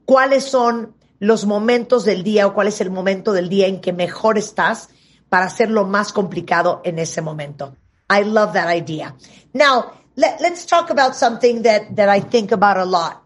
cuáles 0.03 0.43
son 0.43 0.97
los 1.19 1.45
momentos 1.45 2.03
del 2.03 2.23
día 2.23 2.45
o 2.45 2.53
cuál 2.53 2.67
es 2.67 2.81
el 2.81 2.91
momento 2.91 3.31
del 3.31 3.47
día 3.47 3.67
en 3.67 3.79
que 3.79 3.93
mejor 3.93 4.37
estás 4.37 4.89
para 5.29 5.45
hacerlo 5.45 5.85
más 5.85 6.11
complicado 6.11 6.81
en 6.83 6.99
ese 6.99 7.21
momento. 7.21 7.77
I 8.09 8.25
love 8.25 8.51
that 8.51 8.75
idea. 8.75 9.15
Now, 9.53 10.02
let, 10.15 10.41
us 10.41 10.65
talk 10.65 10.89
about 10.89 11.15
something 11.15 11.63
that, 11.63 11.95
that 11.95 12.09
I 12.09 12.19
think 12.19 12.51
about 12.51 12.77
a 12.77 12.85
lot. 12.85 13.23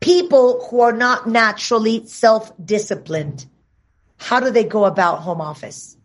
People 0.00 0.66
who 0.70 0.80
are 0.80 0.92
not 0.92 1.28
naturally 1.28 2.06
self-disciplined, 2.06 3.46
how 4.16 4.40
do 4.40 4.50
they 4.50 4.64
go 4.64 4.84
about 4.84 5.20
home 5.20 5.40
office? 5.40 5.96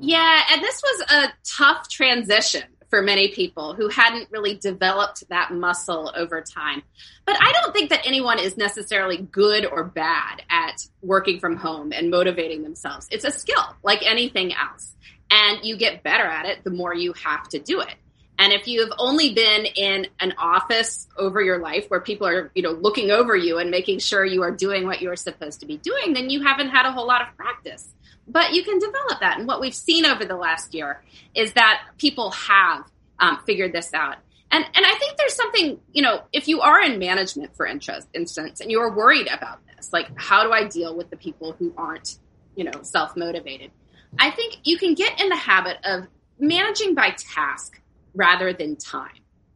Yeah, 0.00 0.42
and 0.50 0.62
this 0.62 0.82
was 0.82 1.10
a 1.10 1.32
tough 1.56 1.88
transition 1.88 2.64
for 2.94 3.02
many 3.02 3.28
people 3.28 3.74
who 3.74 3.88
hadn't 3.88 4.30
really 4.30 4.54
developed 4.54 5.28
that 5.28 5.52
muscle 5.52 6.12
over 6.14 6.40
time. 6.40 6.82
But 7.26 7.36
I 7.40 7.52
don't 7.52 7.72
think 7.72 7.90
that 7.90 8.06
anyone 8.06 8.38
is 8.38 8.56
necessarily 8.56 9.16
good 9.16 9.66
or 9.66 9.82
bad 9.82 10.42
at 10.48 10.86
working 11.02 11.40
from 11.40 11.56
home 11.56 11.92
and 11.92 12.10
motivating 12.10 12.62
themselves. 12.62 13.08
It's 13.10 13.24
a 13.24 13.32
skill 13.32 13.74
like 13.82 14.02
anything 14.04 14.54
else. 14.54 14.94
And 15.30 15.64
you 15.64 15.76
get 15.76 16.04
better 16.04 16.24
at 16.24 16.46
it 16.46 16.62
the 16.62 16.70
more 16.70 16.94
you 16.94 17.14
have 17.14 17.48
to 17.48 17.58
do 17.58 17.80
it. 17.80 17.94
And 18.38 18.52
if 18.52 18.66
you've 18.66 18.92
only 18.98 19.32
been 19.32 19.64
in 19.64 20.08
an 20.20 20.34
office 20.38 21.06
over 21.16 21.40
your 21.40 21.58
life 21.58 21.86
where 21.88 22.00
people 22.00 22.26
are, 22.26 22.50
you 22.54 22.62
know, 22.62 22.72
looking 22.72 23.10
over 23.10 23.36
you 23.36 23.58
and 23.58 23.70
making 23.70 24.00
sure 24.00 24.24
you 24.24 24.42
are 24.42 24.50
doing 24.50 24.86
what 24.86 25.00
you're 25.00 25.16
supposed 25.16 25.60
to 25.60 25.66
be 25.66 25.76
doing, 25.76 26.14
then 26.14 26.30
you 26.30 26.42
haven't 26.42 26.70
had 26.70 26.84
a 26.86 26.92
whole 26.92 27.06
lot 27.06 27.22
of 27.22 27.36
practice. 27.36 27.94
But 28.26 28.52
you 28.52 28.64
can 28.64 28.78
develop 28.78 29.20
that. 29.20 29.38
And 29.38 29.46
what 29.46 29.60
we've 29.60 29.74
seen 29.74 30.04
over 30.04 30.24
the 30.24 30.36
last 30.36 30.74
year 30.74 31.02
is 31.34 31.52
that 31.52 31.82
people 31.98 32.30
have 32.32 32.84
um, 33.20 33.38
figured 33.46 33.72
this 33.72 33.94
out. 33.94 34.16
And, 34.50 34.64
and 34.64 34.86
I 34.86 34.94
think 34.98 35.16
there's 35.16 35.34
something, 35.34 35.80
you 35.92 36.02
know, 36.02 36.22
if 36.32 36.48
you 36.48 36.60
are 36.60 36.80
in 36.80 36.98
management, 36.98 37.56
for 37.56 37.66
interest, 37.66 38.08
instance, 38.14 38.60
and 38.60 38.70
you 38.70 38.80
are 38.80 38.94
worried 38.94 39.28
about 39.28 39.60
this, 39.66 39.92
like 39.92 40.08
how 40.16 40.44
do 40.44 40.52
I 40.52 40.64
deal 40.66 40.96
with 40.96 41.10
the 41.10 41.16
people 41.16 41.52
who 41.58 41.72
aren't, 41.76 42.18
you 42.56 42.64
know, 42.64 42.82
self 42.82 43.16
motivated? 43.16 43.70
I 44.18 44.30
think 44.30 44.58
you 44.64 44.78
can 44.78 44.94
get 44.94 45.20
in 45.20 45.28
the 45.28 45.36
habit 45.36 45.78
of 45.84 46.06
managing 46.38 46.94
by 46.94 47.10
task 47.10 47.80
rather 48.14 48.52
than 48.52 48.76
time. 48.76 49.10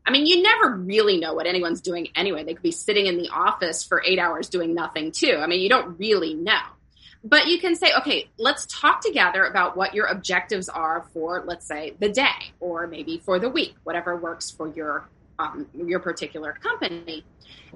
I 0.08 0.10
mean, 0.10 0.26
you 0.26 0.42
never 0.42 0.74
really 0.74 1.18
know 1.18 1.34
what 1.34 1.46
anyone's 1.46 1.82
doing 1.82 2.08
anyway. 2.16 2.42
They 2.42 2.54
could 2.54 2.62
be 2.62 2.70
sitting 2.70 3.06
in 3.06 3.18
the 3.18 3.28
office 3.28 3.84
for 3.84 4.02
eight 4.06 4.18
hours 4.18 4.48
doing 4.48 4.74
nothing 4.74 5.12
too. 5.12 5.38
I 5.38 5.46
mean, 5.46 5.60
you 5.60 5.68
don't 5.68 5.98
really 5.98 6.32
know. 6.32 6.62
But 7.22 7.48
you 7.48 7.58
can 7.58 7.76
say, 7.76 7.92
okay, 7.98 8.30
let's 8.38 8.64
talk 8.66 9.02
together 9.02 9.44
about 9.44 9.76
what 9.76 9.94
your 9.94 10.06
objectives 10.06 10.70
are 10.70 11.06
for, 11.12 11.44
let's 11.46 11.66
say, 11.66 11.94
the 12.00 12.08
day 12.08 12.52
or 12.58 12.86
maybe 12.86 13.18
for 13.18 13.38
the 13.38 13.50
week, 13.50 13.74
whatever 13.84 14.16
works 14.16 14.50
for 14.50 14.72
your 14.72 15.08
um, 15.38 15.66
your 15.74 16.00
particular 16.00 16.52
company. 16.54 17.24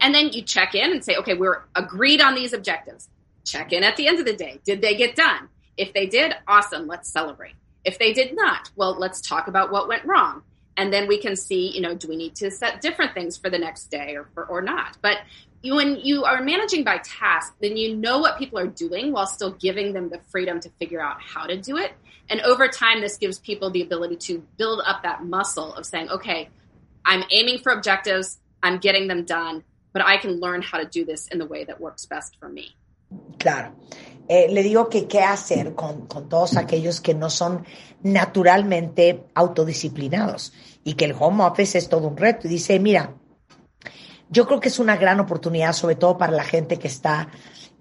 And 0.01 0.15
then 0.15 0.33
you 0.33 0.43
check 0.43 0.75
in 0.75 0.91
and 0.91 1.05
say, 1.05 1.17
okay, 1.17 1.35
we're 1.35 1.63
agreed 1.75 2.23
on 2.23 2.35
these 2.35 2.55
objectives. 2.55 3.09
Check 3.45 3.73
in 3.73 3.85
at 3.85 3.97
the 3.97 4.09
end 4.09 4.19
of 4.19 4.25
the 4.25 4.33
day. 4.33 4.59
Did 4.65 4.81
they 4.81 4.97
get 4.97 5.17
done? 5.17 5.49
If 5.77 5.93
they 5.93 6.07
did, 6.07 6.35
awesome, 6.49 6.87
let's 6.87 7.11
celebrate. 7.11 7.55
If 7.85 7.99
they 7.99 8.13
did 8.13 8.35
not, 8.35 8.71
well, 8.75 8.99
let's 8.99 9.21
talk 9.21 9.49
about 9.49 9.71
what 9.71 9.87
went 9.87 10.05
wrong 10.07 10.43
and 10.77 10.93
then 10.93 11.07
we 11.07 11.19
can 11.19 11.37
see 11.37 11.71
you 11.71 11.81
know 11.81 11.95
do 11.95 12.09
we 12.09 12.17
need 12.17 12.35
to 12.37 12.51
set 12.51 12.81
different 12.81 13.15
things 13.15 13.37
for 13.37 13.51
the 13.51 13.59
next 13.59 13.91
day 13.91 14.17
or 14.17 14.29
for, 14.35 14.45
or 14.45 14.63
not? 14.63 14.97
But 15.01 15.19
when 15.65 16.01
you 16.03 16.25
are 16.25 16.43
managing 16.43 16.83
by 16.85 16.99
task 16.99 17.55
then 17.61 17.77
you 17.77 17.97
know 17.97 18.19
what 18.19 18.39
people 18.39 18.59
are 18.59 18.67
doing 18.67 19.13
while 19.13 19.27
still 19.27 19.53
giving 19.53 19.93
them 19.93 20.09
the 20.09 20.19
freedom 20.31 20.59
to 20.61 20.69
figure 20.81 21.01
out 21.01 21.23
how 21.23 21.47
to 21.47 21.57
do 21.57 21.77
it. 21.77 21.93
And 22.29 22.41
over 22.41 22.69
time 22.69 23.01
this 23.01 23.17
gives 23.17 23.39
people 23.39 23.71
the 23.71 23.83
ability 23.83 24.17
to 24.17 24.45
build 24.57 24.83
up 24.85 25.03
that 25.03 25.25
muscle 25.25 25.75
of 25.75 25.87
saying 25.87 26.09
okay 26.11 26.49
i'm 27.05 27.25
aiming 27.31 27.59
for 27.59 27.73
objectives 27.73 28.39
i'm 28.63 28.79
getting 28.79 29.09
them 29.09 29.25
done 29.25 29.65
but 29.93 30.03
i 30.03 30.17
can 30.17 30.41
learn 30.41 30.63
how 30.63 30.79
to 30.79 30.85
do 30.85 31.05
this 31.05 31.27
in 31.29 31.39
the 31.39 31.47
way 31.47 31.65
that 31.65 31.81
works 31.81 32.07
best 32.07 32.37
for 32.39 32.49
me. 32.49 32.75
Claro. 33.39 33.75
Eh, 34.29 34.49
le 34.51 34.63
digo 34.63 34.89
que 34.89 35.07
qué 35.07 35.21
hacer 35.21 35.75
con, 35.75 36.07
con, 36.07 36.29
todos 36.29 36.57
aquellos 36.57 37.01
que 37.01 37.13
no 37.13 37.29
son 37.29 37.67
naturalmente 38.03 39.25
autodisciplinados 39.35 40.53
y 40.85 40.95
que 40.95 41.05
el 41.05 41.15
home 41.19 41.45
office 41.45 41.79
es 41.79 41.89
todo 41.89 42.09
un 42.09 42.17
reto. 42.17 42.47
Y 42.47 42.51
dice, 42.51 42.79
mira, 42.79 43.15
yo 44.29 44.47
creo 44.47 44.61
que 44.61 44.69
es 44.69 44.79
una 44.79 44.97
gran 44.97 45.21
oportunidad, 45.21 45.73
sobre 45.73 45.97
todo 45.97 46.17
para 46.17 46.33
la 46.33 46.45
gente 46.45 46.79
que 46.79 46.89
está 46.89 47.29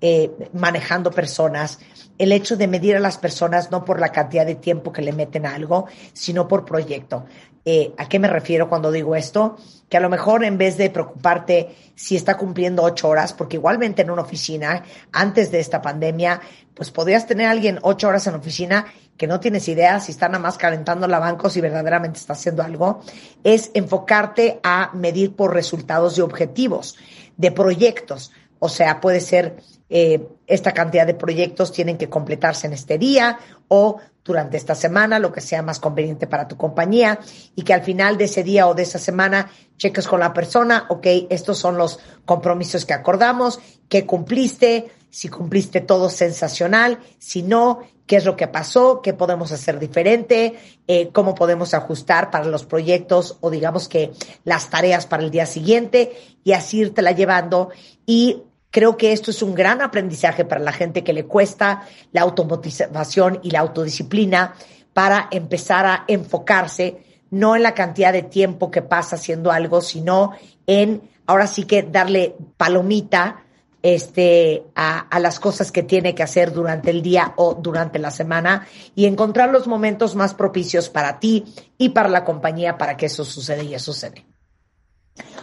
eh, 0.02 0.32
manejando 0.54 1.12
personas, 1.12 1.80
el 2.18 2.32
hecho 2.32 2.58
de 2.58 2.68
medir 2.68 2.96
a 2.96 3.00
las 3.00 3.18
personas 3.18 3.72
no 3.72 3.86
por 3.86 4.00
la 4.00 4.12
cantidad 4.12 4.46
de 4.46 4.56
tiempo 4.56 4.92
que 4.92 5.02
le 5.02 5.14
meten 5.14 5.46
a 5.46 5.56
algo, 5.56 5.86
sino 6.14 6.48
por 6.48 6.66
proyecto. 6.66 7.26
Eh, 7.64 7.94
¿A 7.98 8.10
qué 8.10 8.18
me 8.18 8.28
refiero 8.28 8.68
cuando 8.68 8.92
digo 8.92 9.16
esto? 9.16 9.58
Que 9.88 9.98
a 9.98 10.00
lo 10.00 10.10
mejor 10.10 10.44
en 10.44 10.58
vez 10.58 10.78
de 10.78 10.90
preocuparte 10.90 11.76
si 11.96 12.16
está 12.16 12.36
cumpliendo 12.36 12.84
ocho 12.84 13.10
horas, 13.10 13.34
porque 13.34 13.58
igualmente 13.58 14.02
en 14.02 14.10
una 14.10 14.24
oficina, 14.24 14.84
antes 15.12 15.52
de 15.52 15.60
esta 15.60 15.82
pandemia, 15.82 16.42
pues 16.74 16.90
podrías 16.90 17.28
tener 17.28 17.48
a 17.48 17.52
alguien 17.52 17.80
ocho 17.84 18.08
horas 18.08 18.26
en 18.26 18.36
oficina 18.36 18.88
que 19.22 19.28
no 19.28 19.40
tienes 19.40 19.68
idea 19.68 20.00
si 20.00 20.14
está 20.14 20.28
nada 20.30 20.40
más 20.40 20.58
calentando 20.58 21.08
la 21.08 21.20
banco, 21.20 21.48
si 21.48 21.62
verdaderamente 21.62 22.18
está 22.18 22.34
haciendo 22.34 22.64
algo, 22.64 23.02
es 23.44 23.70
enfocarte 23.76 24.60
a 24.64 24.90
medir 24.96 25.36
por 25.36 25.54
resultados 25.54 26.18
y 26.18 26.22
objetivos 26.22 26.98
de 27.38 27.52
proyectos. 27.52 28.32
O 28.58 28.68
sea, 28.68 29.00
puede 29.00 29.20
ser 29.20 29.58
eh, 29.90 30.28
esta 30.48 30.72
cantidad 30.72 31.06
de 31.06 31.14
proyectos 31.14 31.72
tienen 31.72 32.00
que 32.00 32.10
completarse 32.10 32.66
en 32.66 32.74
este 32.74 32.98
día 32.98 33.38
o 33.68 34.00
durante 34.26 34.58
esta 34.58 34.74
semana, 34.74 35.20
lo 35.20 35.32
que 35.32 35.42
sea 35.42 35.62
más 35.62 35.80
conveniente 35.80 36.26
para 36.26 36.48
tu 36.48 36.58
compañía 36.58 37.20
y 37.56 37.62
que 37.62 37.76
al 37.76 37.84
final 37.84 38.18
de 38.18 38.24
ese 38.24 38.42
día 38.42 38.68
o 38.68 38.74
de 38.74 38.82
esa 38.82 38.98
semana 38.98 39.52
cheques 39.78 40.08
con 40.08 40.20
la 40.20 40.34
persona, 40.34 40.88
ok, 40.90 41.06
estos 41.30 41.60
son 41.60 41.78
los 41.78 42.00
compromisos 42.26 42.86
que 42.86 42.94
acordamos, 42.94 43.60
que 43.88 44.08
cumpliste, 44.08 44.92
si 45.12 45.30
cumpliste 45.30 45.82
todo 45.82 46.10
sensacional, 46.10 46.98
si 47.20 47.44
no, 47.44 47.82
qué 48.08 48.18
es 48.18 48.26
lo 48.26 48.36
que 48.36 48.48
pasó, 48.48 49.02
qué 49.02 49.14
podemos 49.14 49.52
hacer 49.52 49.80
diferente, 49.80 50.56
eh, 50.88 51.10
cómo 51.14 51.36
podemos 51.36 51.74
ajustar 51.74 52.30
para 52.32 52.46
los 52.46 52.66
proyectos 52.66 53.38
o 53.42 53.50
digamos 53.50 53.88
que 53.88 54.12
las 54.44 54.70
tareas 54.70 55.06
para 55.06 55.24
el 55.24 55.32
día 55.32 55.46
siguiente 55.46 56.18
y 56.44 56.54
así 56.54 56.80
irte 56.80 57.02
la 57.02 57.12
llevando. 57.12 57.70
Y 58.06 58.44
Creo 58.72 58.96
que 58.96 59.12
esto 59.12 59.32
es 59.32 59.44
un 59.44 59.54
gran 59.54 59.82
aprendizaje 59.82 60.46
para 60.46 60.62
la 60.62 60.72
gente 60.72 61.04
que 61.04 61.12
le 61.12 61.26
cuesta 61.26 61.86
la 62.14 62.22
automotivación 62.22 63.42
y 63.44 63.52
la 63.52 63.60
autodisciplina 63.60 64.56
para 64.94 65.28
empezar 65.30 65.86
a 65.86 66.06
enfocarse 66.08 67.04
no 67.32 67.56
en 67.56 67.64
la 67.64 67.74
cantidad 67.74 68.14
de 68.14 68.24
tiempo 68.24 68.72
que 68.72 68.82
pasa 68.82 69.18
haciendo 69.18 69.52
algo, 69.52 69.82
sino 69.82 70.32
en 70.68 71.02
ahora 71.26 71.48
sí 71.48 71.64
que 71.66 71.84
darle 71.84 72.36
palomita 72.56 73.44
este, 73.84 74.63
a, 74.76 75.00
a, 75.00 75.20
las 75.20 75.39
cosas 75.39 75.72
que 75.72 75.84
tiene 75.84 76.13
que 76.13 76.24
hacer 76.24 76.54
durante 76.54 76.91
el 76.91 77.02
día 77.02 77.34
o 77.38 77.56
durante 77.56 78.00
la 78.00 78.12
semana 78.12 78.67
y 78.96 79.06
encontrar 79.06 79.52
los 79.52 79.67
momentos 79.67 80.15
más 80.15 80.34
propicios 80.34 80.89
para 80.89 81.20
ti 81.20 81.46
y 81.78 81.89
para 81.89 82.10
la 82.10 82.24
compañía 82.24 82.78
para 82.78 82.96
que 82.98 83.08
eso 83.08 83.26
suceda 83.26 83.63
y 83.63 83.74
eso 83.74 83.94
sucede. 83.94 84.26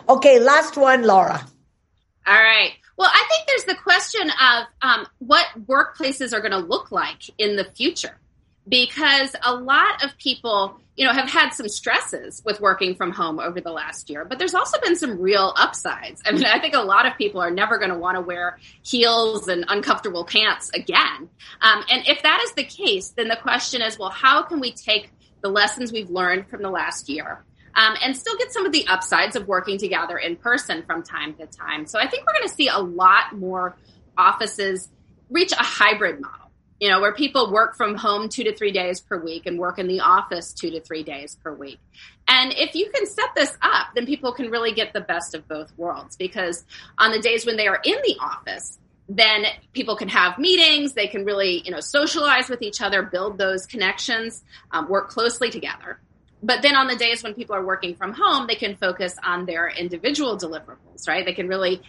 Okay, 0.06 0.38
last 0.40 0.76
one, 0.76 1.06
Laura. 1.06 1.46
All 2.26 2.34
right. 2.34 2.72
Well, 2.96 3.10
I 3.12 3.24
think 3.28 3.46
there's 3.46 3.64
the 3.64 3.82
question 3.82 4.28
of 4.28 4.66
um, 4.82 5.06
what 5.18 5.46
workplaces 5.66 6.32
are 6.32 6.40
going 6.40 6.52
to 6.52 6.58
look 6.58 6.90
like 6.90 7.30
in 7.38 7.56
the 7.56 7.64
future, 7.64 8.18
because 8.68 9.34
a 9.44 9.54
lot 9.54 10.04
of 10.04 10.16
people, 10.18 10.78
you 10.96 11.06
know, 11.06 11.12
have 11.12 11.28
had 11.28 11.50
some 11.50 11.68
stresses 11.68 12.42
with 12.44 12.60
working 12.60 12.94
from 12.94 13.12
home 13.12 13.38
over 13.38 13.60
the 13.60 13.70
last 13.70 14.10
year, 14.10 14.24
but 14.24 14.38
there's 14.38 14.54
also 14.54 14.78
been 14.80 14.96
some 14.96 15.20
real 15.20 15.54
upsides. 15.56 16.22
I 16.26 16.32
mean, 16.32 16.44
I 16.44 16.58
think 16.58 16.74
a 16.74 16.80
lot 16.80 17.06
of 17.06 17.16
people 17.16 17.40
are 17.40 17.50
never 17.50 17.78
going 17.78 17.90
to 17.90 17.98
want 17.98 18.16
to 18.16 18.20
wear 18.20 18.58
heels 18.82 19.48
and 19.48 19.64
uncomfortable 19.68 20.24
pants 20.24 20.70
again. 20.74 21.28
Um, 21.62 21.84
and 21.90 22.06
if 22.06 22.22
that 22.22 22.40
is 22.44 22.52
the 22.52 22.64
case, 22.64 23.10
then 23.10 23.28
the 23.28 23.36
question 23.36 23.80
is, 23.82 23.98
well, 23.98 24.10
how 24.10 24.42
can 24.42 24.60
we 24.60 24.72
take 24.72 25.10
the 25.40 25.48
lessons 25.48 25.92
we've 25.92 26.10
learned 26.10 26.48
from 26.48 26.62
the 26.62 26.70
last 26.70 27.08
year 27.08 27.44
um, 27.74 27.94
and 28.02 28.16
still 28.16 28.36
get 28.36 28.52
some 28.52 28.66
of 28.66 28.72
the 28.72 28.86
upsides 28.88 29.36
of 29.36 29.46
working 29.46 29.78
together 29.78 30.18
in 30.18 30.36
person 30.36 30.82
from 30.82 31.02
time 31.02 31.34
to 31.34 31.46
time. 31.46 31.86
So 31.86 31.98
I 31.98 32.08
think 32.08 32.26
we're 32.26 32.32
going 32.34 32.48
to 32.48 32.54
see 32.54 32.68
a 32.68 32.78
lot 32.78 33.36
more 33.36 33.76
offices 34.16 34.88
reach 35.30 35.52
a 35.52 35.62
hybrid 35.62 36.20
model, 36.20 36.47
you 36.80 36.88
know, 36.88 37.00
where 37.00 37.12
people 37.12 37.52
work 37.52 37.76
from 37.76 37.96
home 37.96 38.28
two 38.28 38.44
to 38.44 38.54
three 38.54 38.72
days 38.72 39.00
per 39.00 39.18
week 39.18 39.46
and 39.46 39.58
work 39.58 39.78
in 39.78 39.86
the 39.88 40.00
office 40.00 40.52
two 40.52 40.70
to 40.70 40.80
three 40.80 41.02
days 41.02 41.36
per 41.42 41.52
week. 41.52 41.78
And 42.28 42.52
if 42.52 42.74
you 42.74 42.90
can 42.94 43.06
set 43.06 43.30
this 43.34 43.56
up, 43.62 43.88
then 43.94 44.06
people 44.06 44.32
can 44.32 44.50
really 44.50 44.72
get 44.72 44.92
the 44.92 45.00
best 45.00 45.34
of 45.34 45.48
both 45.48 45.72
worlds 45.76 46.16
because 46.16 46.64
on 46.98 47.10
the 47.10 47.20
days 47.20 47.44
when 47.46 47.56
they 47.56 47.66
are 47.66 47.80
in 47.82 47.96
the 48.04 48.16
office, 48.20 48.78
then 49.08 49.46
people 49.72 49.96
can 49.96 50.08
have 50.08 50.38
meetings 50.38 50.92
they 50.92 51.06
can 51.06 51.24
really 51.24 51.62
you 51.64 51.70
know 51.70 51.80
socialize 51.80 52.50
with 52.50 52.60
each 52.60 52.82
other 52.82 53.02
build 53.02 53.38
those 53.38 53.64
connections 53.64 54.44
um, 54.72 54.86
work 54.86 55.08
closely 55.08 55.48
together 55.48 55.98
but 56.42 56.62
then 56.62 56.76
on 56.76 56.86
the 56.86 56.96
days 56.96 57.22
when 57.22 57.34
people 57.34 57.56
are 57.56 57.64
working 57.64 57.96
from 57.96 58.12
home, 58.12 58.46
they 58.46 58.54
can 58.54 58.76
focus 58.76 59.16
on 59.24 59.44
their 59.44 59.68
individual 59.68 60.36
deliverables, 60.36 61.08
right? 61.08 61.24
They 61.24 61.32
can 61.32 61.48
really 61.48 61.82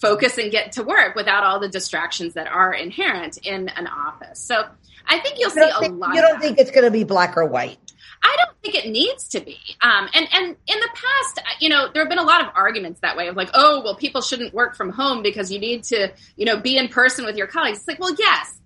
focus 0.00 0.38
and 0.38 0.50
get 0.50 0.72
to 0.72 0.82
work 0.82 1.14
without 1.14 1.44
all 1.44 1.60
the 1.60 1.68
distractions 1.68 2.34
that 2.34 2.46
are 2.46 2.72
inherent 2.72 3.38
in 3.38 3.68
an 3.68 3.86
office. 3.86 4.38
So 4.40 4.64
I 5.06 5.18
think 5.20 5.38
you'll 5.38 5.50
see 5.50 5.60
think, 5.80 5.92
a 5.92 5.96
lot. 5.96 6.14
You 6.14 6.22
don't 6.22 6.40
think 6.40 6.58
it's 6.58 6.70
going 6.70 6.84
to 6.84 6.90
be 6.90 7.04
black 7.04 7.36
or 7.36 7.44
white? 7.44 7.78
I 8.22 8.36
don't 8.38 8.56
think 8.62 8.84
it 8.84 8.90
needs 8.90 9.28
to 9.28 9.40
be. 9.40 9.58
Um, 9.80 10.08
and 10.12 10.28
and 10.32 10.46
in 10.48 10.80
the 10.80 10.88
past, 10.94 11.40
you 11.60 11.68
know, 11.68 11.88
there 11.92 12.02
have 12.02 12.10
been 12.10 12.18
a 12.18 12.24
lot 12.24 12.42
of 12.42 12.48
arguments 12.54 13.00
that 13.00 13.16
way 13.16 13.28
of 13.28 13.36
like, 13.36 13.50
oh, 13.54 13.82
well, 13.82 13.96
people 13.96 14.20
shouldn't 14.20 14.52
work 14.52 14.76
from 14.76 14.90
home 14.90 15.22
because 15.22 15.50
you 15.50 15.58
need 15.58 15.84
to, 15.84 16.12
you 16.36 16.44
know, 16.44 16.58
be 16.58 16.76
in 16.76 16.88
person 16.88 17.24
with 17.24 17.36
your 17.36 17.46
colleagues. 17.46 17.78
It's 17.78 17.88
like, 17.88 17.98
well, 17.98 18.14
yes, 18.18 18.58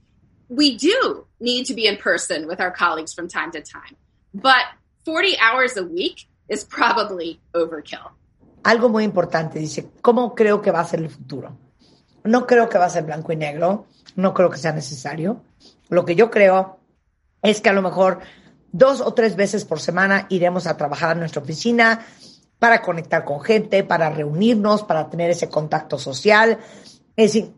we 0.49 0.77
do 0.77 1.27
need 1.41 1.67
to 1.67 1.75
be 1.75 1.87
in 1.87 1.97
person 1.97 2.49
with 2.49 2.61
our 2.61 2.71
colleagues 2.71 3.15
from 3.15 3.29
time 3.29 3.53
to 3.53 3.61
time, 3.61 3.97
but 4.35 4.65
40 5.05 5.39
hours 5.39 5.77
a 5.77 5.85
week 5.85 6.27
is 6.49 6.65
probably 6.65 7.41
overkill. 7.55 8.11
Algo 8.65 8.89
muy 8.89 9.05
importante, 9.05 9.59
dice, 9.59 9.91
¿cómo 10.01 10.35
creo 10.35 10.61
que 10.61 10.71
va 10.71 10.81
a 10.81 10.87
ser 10.87 11.01
el 11.01 11.11
futuro? 11.11 11.57
No 12.25 12.47
creo 12.47 12.69
que 12.69 12.79
va 12.79 12.87
a 12.87 12.91
ser 12.91 13.05
blanco 13.05 13.33
y 13.33 13.37
negro, 13.37 13.87
no 14.17 14.33
creo 14.33 14.51
que 14.51 14.59
sea 14.59 14.73
necesario. 14.73 15.43
Lo 15.91 16.05
que 16.05 16.15
yo 16.15 16.31
creo 16.31 16.79
es 17.43 17.61
que 17.61 17.69
a 17.69 17.75
lo 17.75 17.83
mejor 17.83 18.21
dos 18.73 19.03
o 19.03 19.13
tres 19.13 19.37
veces 19.37 19.65
por 19.65 19.81
semana 19.81 20.27
iremos 20.31 20.67
a 20.67 20.77
trabajar 20.77 21.11
a 21.11 21.15
nuestra 21.15 21.43
oficina 21.43 22.07
para 22.59 22.81
conectar 22.81 23.25
con 23.25 23.43
gente, 23.43 23.85
para 23.85 24.09
reunirnos, 24.09 24.83
para 24.83 25.11
tener 25.11 25.31
ese 25.31 25.51
contacto 25.51 25.99
social, 25.99 26.59
ese, 27.17 27.53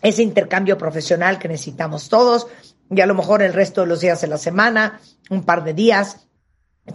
ese 0.00 0.22
intercambio 0.22 0.78
profesional 0.78 1.38
que 1.38 1.48
necesitamos 1.48 2.08
todos 2.08 2.46
y 2.90 3.00
a 3.02 3.06
lo 3.06 3.14
mejor 3.14 3.42
el 3.42 3.52
resto 3.52 3.82
de 3.82 3.88
los 3.88 4.00
días 4.00 4.22
de 4.22 4.28
la 4.28 4.38
semana, 4.38 5.00
un 5.28 5.44
par 5.44 5.62
de 5.62 5.74
días, 5.74 6.26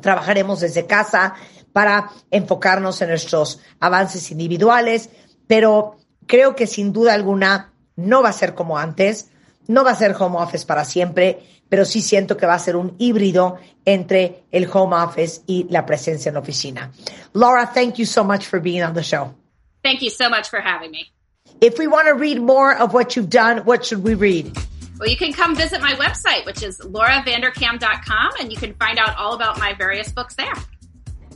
trabajaremos 0.02 0.62
desde 0.62 0.88
casa 0.88 1.36
para 1.74 2.12
enfocarnos 2.32 3.02
en 3.02 3.10
nuestros 3.10 3.60
avances 3.80 4.32
individuales, 4.32 5.10
pero 5.48 5.98
creo 6.28 6.56
que 6.56 6.68
sin 6.68 6.94
duda 6.94 7.14
alguna 7.14 7.74
no 7.96 8.24
va 8.24 8.30
a 8.30 8.34
ser 8.34 8.56
como 8.56 8.78
antes, 8.78 9.30
no 9.68 9.84
va 9.84 9.92
a 9.92 9.96
ser 9.96 10.16
home 10.18 10.38
office 10.38 10.66
para 10.66 10.86
siempre, 10.86 11.44
pero 11.70 11.86
sí 11.86 12.02
siento 12.02 12.38
que 12.38 12.46
va 12.46 12.54
a 12.54 12.60
ser 12.60 12.76
un 12.76 12.96
híbrido 13.00 13.58
entre 13.86 14.44
el 14.52 14.70
home 14.72 14.96
office 14.96 15.42
y 15.48 15.68
la 15.70 15.86
presencia 15.86 16.30
en 16.30 16.36
la 16.36 16.42
oficina. 16.42 16.92
Laura, 17.34 17.72
thank 17.74 17.96
you 17.96 18.06
so 18.06 18.24
much 18.24 18.46
for 18.46 18.60
being 18.60 18.84
on 18.84 18.94
the 18.94 19.04
show. 19.04 19.34
Thank 19.84 20.02
you 20.02 20.10
so 20.10 20.30
much 20.30 20.50
for 20.50 20.62
having 20.62 20.92
me. 20.92 21.12
If 21.62 21.78
we 21.78 21.88
want 21.88 22.08
to 22.08 22.14
read 22.14 22.40
more 22.40 22.76
of 22.76 22.94
what 22.94 23.16
you've 23.16 23.30
done, 23.30 23.66
what 23.66 23.86
should 23.86 24.04
we 24.04 24.16
read? 24.16 24.56
Well, 25.00 25.10
you 25.10 25.18
can 25.18 25.34
come 25.34 25.56
visit 25.56 25.82
my 25.82 25.94
website, 25.94 26.46
which 26.46 26.64
is 26.64 26.80
lauravandercam.com, 26.80 28.32
and 28.40 28.52
you 28.52 28.58
can 28.58 28.74
find 28.76 29.00
out 29.00 29.18
all 29.18 29.34
about 29.34 29.60
my 29.60 29.74
various 29.74 30.12
books 30.12 30.36
there. 30.36 30.54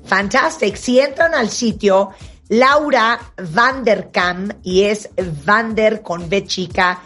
Fantastic. 0.08 0.76
Si 0.76 0.99
entran 0.99 1.36
al 1.36 1.49
sitio 1.49 2.12
Laura 2.49 3.20
Vanderkam 3.38 4.49
y 4.64 4.84
es 4.84 5.10
Vander 5.45 6.01
con 6.01 6.30
B 6.30 6.45
chica, 6.45 7.01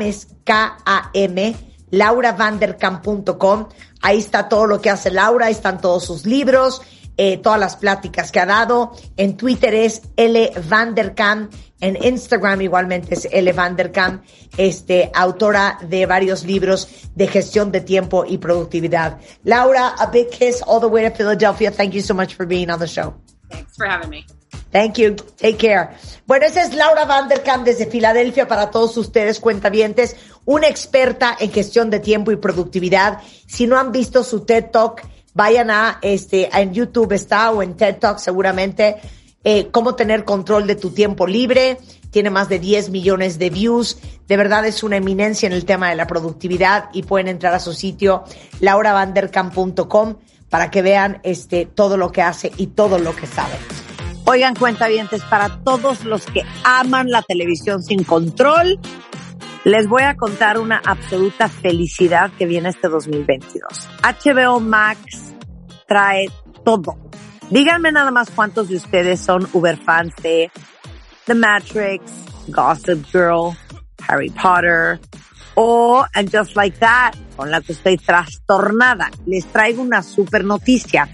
es 0.00 0.28
K-A-M, 0.44 1.56
lauravanderkam.com. 1.90 3.68
Ahí 4.02 4.18
está 4.18 4.48
todo 4.48 4.66
lo 4.66 4.80
que 4.80 4.90
hace 4.90 5.10
Laura, 5.10 5.46
ahí 5.46 5.52
están 5.52 5.80
todos 5.80 6.04
sus 6.04 6.26
libros, 6.26 6.82
eh, 7.16 7.36
todas 7.36 7.60
las 7.60 7.76
pláticas 7.76 8.32
que 8.32 8.40
ha 8.40 8.46
dado. 8.46 8.92
En 9.16 9.36
Twitter 9.36 9.74
es 9.74 10.02
L 10.16 10.52
Vanderkam, 10.68 11.50
en 11.80 12.02
Instagram 12.02 12.60
igualmente 12.62 13.14
es 13.14 13.28
L 13.30 13.52
Vanderkam, 13.52 14.22
este, 14.56 15.10
autora 15.14 15.78
de 15.88 16.06
varios 16.06 16.44
libros 16.44 16.88
de 17.14 17.26
gestión 17.26 17.72
de 17.72 17.80
tiempo 17.80 18.24
y 18.26 18.38
productividad. 18.38 19.18
Laura, 19.44 19.94
a 19.98 20.06
big 20.06 20.28
kiss 20.30 20.62
all 20.66 20.80
the 20.80 20.86
way 20.86 21.08
to 21.08 21.14
Philadelphia. 21.14 21.70
Thank 21.70 21.92
you 21.92 22.02
so 22.02 22.14
much 22.14 22.34
for 22.34 22.46
being 22.46 22.70
on 22.70 22.78
the 22.78 22.86
show. 22.86 23.14
Thanks 23.48 23.76
for 23.76 23.86
having 23.86 24.10
me. 24.10 24.26
Thank 24.70 24.98
you. 24.98 25.16
Take 25.36 25.58
care. 25.58 25.90
Bueno, 26.26 26.46
esa 26.46 26.62
es 26.62 26.74
Laura 26.74 27.04
Vanderkam 27.04 27.64
desde 27.64 27.86
Filadelfia 27.86 28.46
para 28.46 28.70
todos 28.70 28.96
ustedes, 28.96 29.40
cuentavientes, 29.40 30.16
una 30.44 30.68
experta 30.68 31.36
en 31.38 31.50
gestión 31.50 31.90
de 31.90 31.98
tiempo 31.98 32.30
y 32.30 32.36
productividad. 32.36 33.18
Si 33.46 33.66
no 33.66 33.78
han 33.78 33.90
visto 33.90 34.22
su 34.22 34.44
TED 34.44 34.66
Talk, 34.70 35.02
vayan 35.34 35.70
a 35.70 35.98
este, 36.02 36.48
en 36.56 36.72
YouTube 36.72 37.12
está 37.12 37.50
o 37.50 37.62
en 37.62 37.76
TED 37.76 37.96
Talk 37.96 38.18
seguramente, 38.18 38.96
eh, 39.44 39.68
cómo 39.70 39.94
tener 39.94 40.24
control 40.24 40.66
de 40.66 40.76
tu 40.76 40.90
tiempo 40.90 41.26
libre. 41.26 41.78
Tiene 42.10 42.30
más 42.30 42.48
de 42.48 42.58
10 42.58 42.90
millones 42.90 43.38
de 43.38 43.50
views. 43.50 43.98
De 44.26 44.36
verdad 44.36 44.66
es 44.66 44.82
una 44.82 44.96
eminencia 44.96 45.46
en 45.46 45.52
el 45.52 45.64
tema 45.64 45.90
de 45.90 45.96
la 45.96 46.06
productividad 46.06 46.90
y 46.92 47.02
pueden 47.02 47.28
entrar 47.28 47.54
a 47.54 47.60
su 47.60 47.72
sitio 47.72 48.24
lauravanderkam.com 48.60 50.16
para 50.48 50.70
que 50.70 50.82
vean 50.82 51.20
este, 51.22 51.64
todo 51.66 51.96
lo 51.96 52.10
que 52.12 52.22
hace 52.22 52.52
y 52.56 52.68
todo 52.68 52.98
lo 52.98 53.14
que 53.14 53.26
sabe. 53.26 53.54
Oigan, 54.24 54.54
cuentavientes, 54.54 55.22
para 55.22 55.62
todos 55.64 56.04
los 56.04 56.26
que 56.26 56.42
aman 56.64 57.10
la 57.10 57.22
televisión 57.22 57.82
sin 57.82 58.04
control, 58.04 58.78
les 59.64 59.88
voy 59.88 60.02
a 60.02 60.16
contar 60.16 60.58
una 60.58 60.80
absoluta 60.84 61.48
felicidad 61.48 62.30
que 62.38 62.46
viene 62.46 62.68
este 62.68 62.88
2022. 62.88 63.88
HBO 64.02 64.60
Max 64.60 65.34
trae 65.86 66.30
todo. 66.64 67.09
Díganme 67.50 67.90
nada 67.90 68.12
más 68.12 68.30
cuántos 68.30 68.68
de 68.68 68.76
ustedes 68.76 69.18
son 69.18 69.48
Uber 69.52 69.76
fans 69.76 70.14
de 70.22 70.52
The 71.26 71.34
Matrix, 71.34 72.12
Gossip 72.46 73.04
Girl, 73.10 73.56
Harry 74.06 74.30
Potter 74.30 75.00
o 75.54 76.04
And 76.14 76.30
Just 76.32 76.54
Like 76.54 76.78
That, 76.78 77.14
con 77.36 77.50
la 77.50 77.60
que 77.60 77.72
estoy 77.72 77.96
trastornada. 77.96 79.10
Les 79.26 79.46
traigo 79.46 79.82
una 79.82 80.04
super 80.04 80.44
noticia. 80.44 81.08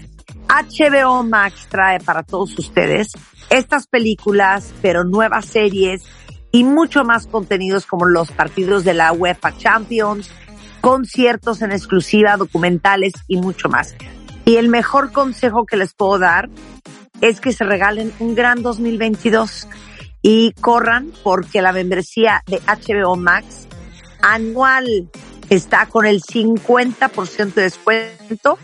HBO 0.47 1.23
Max 1.23 1.65
trae 1.69 1.99
para 1.99 2.21
todos 2.21 2.57
ustedes 2.59 3.13
estas 3.49 3.87
películas, 3.87 4.73
pero 4.83 5.03
nuevas 5.03 5.45
series 5.45 6.03
y 6.51 6.63
mucho 6.63 7.03
más 7.03 7.25
contenidos 7.25 7.87
como 7.87 8.05
los 8.05 8.31
partidos 8.31 8.83
de 8.83 8.93
la 8.93 9.11
UEFA 9.11 9.57
Champions, 9.57 10.29
conciertos 10.81 11.63
en 11.63 11.71
exclusiva, 11.71 12.37
documentales 12.37 13.13
y 13.27 13.37
mucho 13.37 13.69
más. 13.69 13.95
Y 14.47 14.55
el 14.55 14.69
mejor 14.69 15.11
consejo 15.11 15.65
que 15.65 15.75
les 15.75 15.93
puedo 15.93 16.19
dar 16.19 16.47
es 17.19 17.41
que 17.41 17.51
se 17.51 17.65
regalen 17.65 18.13
un 18.19 18.33
gran 18.33 18.63
2022 18.63 19.67
y 20.21 20.53
corran 20.53 21.11
porque 21.21 21.61
la 21.61 21.73
membresía 21.73 22.43
de 22.47 22.61
HBO 22.61 23.17
Max 23.17 23.67
anual 24.21 25.09
está 25.49 25.87
con 25.87 26.05
el 26.05 26.21
50% 26.21 27.53
de 27.55 27.61
descuento 27.63 28.57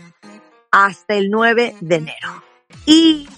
hasta 0.70 1.16
el 1.16 1.28
9 1.28 1.76
de 1.82 1.96
enero. 1.96 2.42
Y 2.86 3.28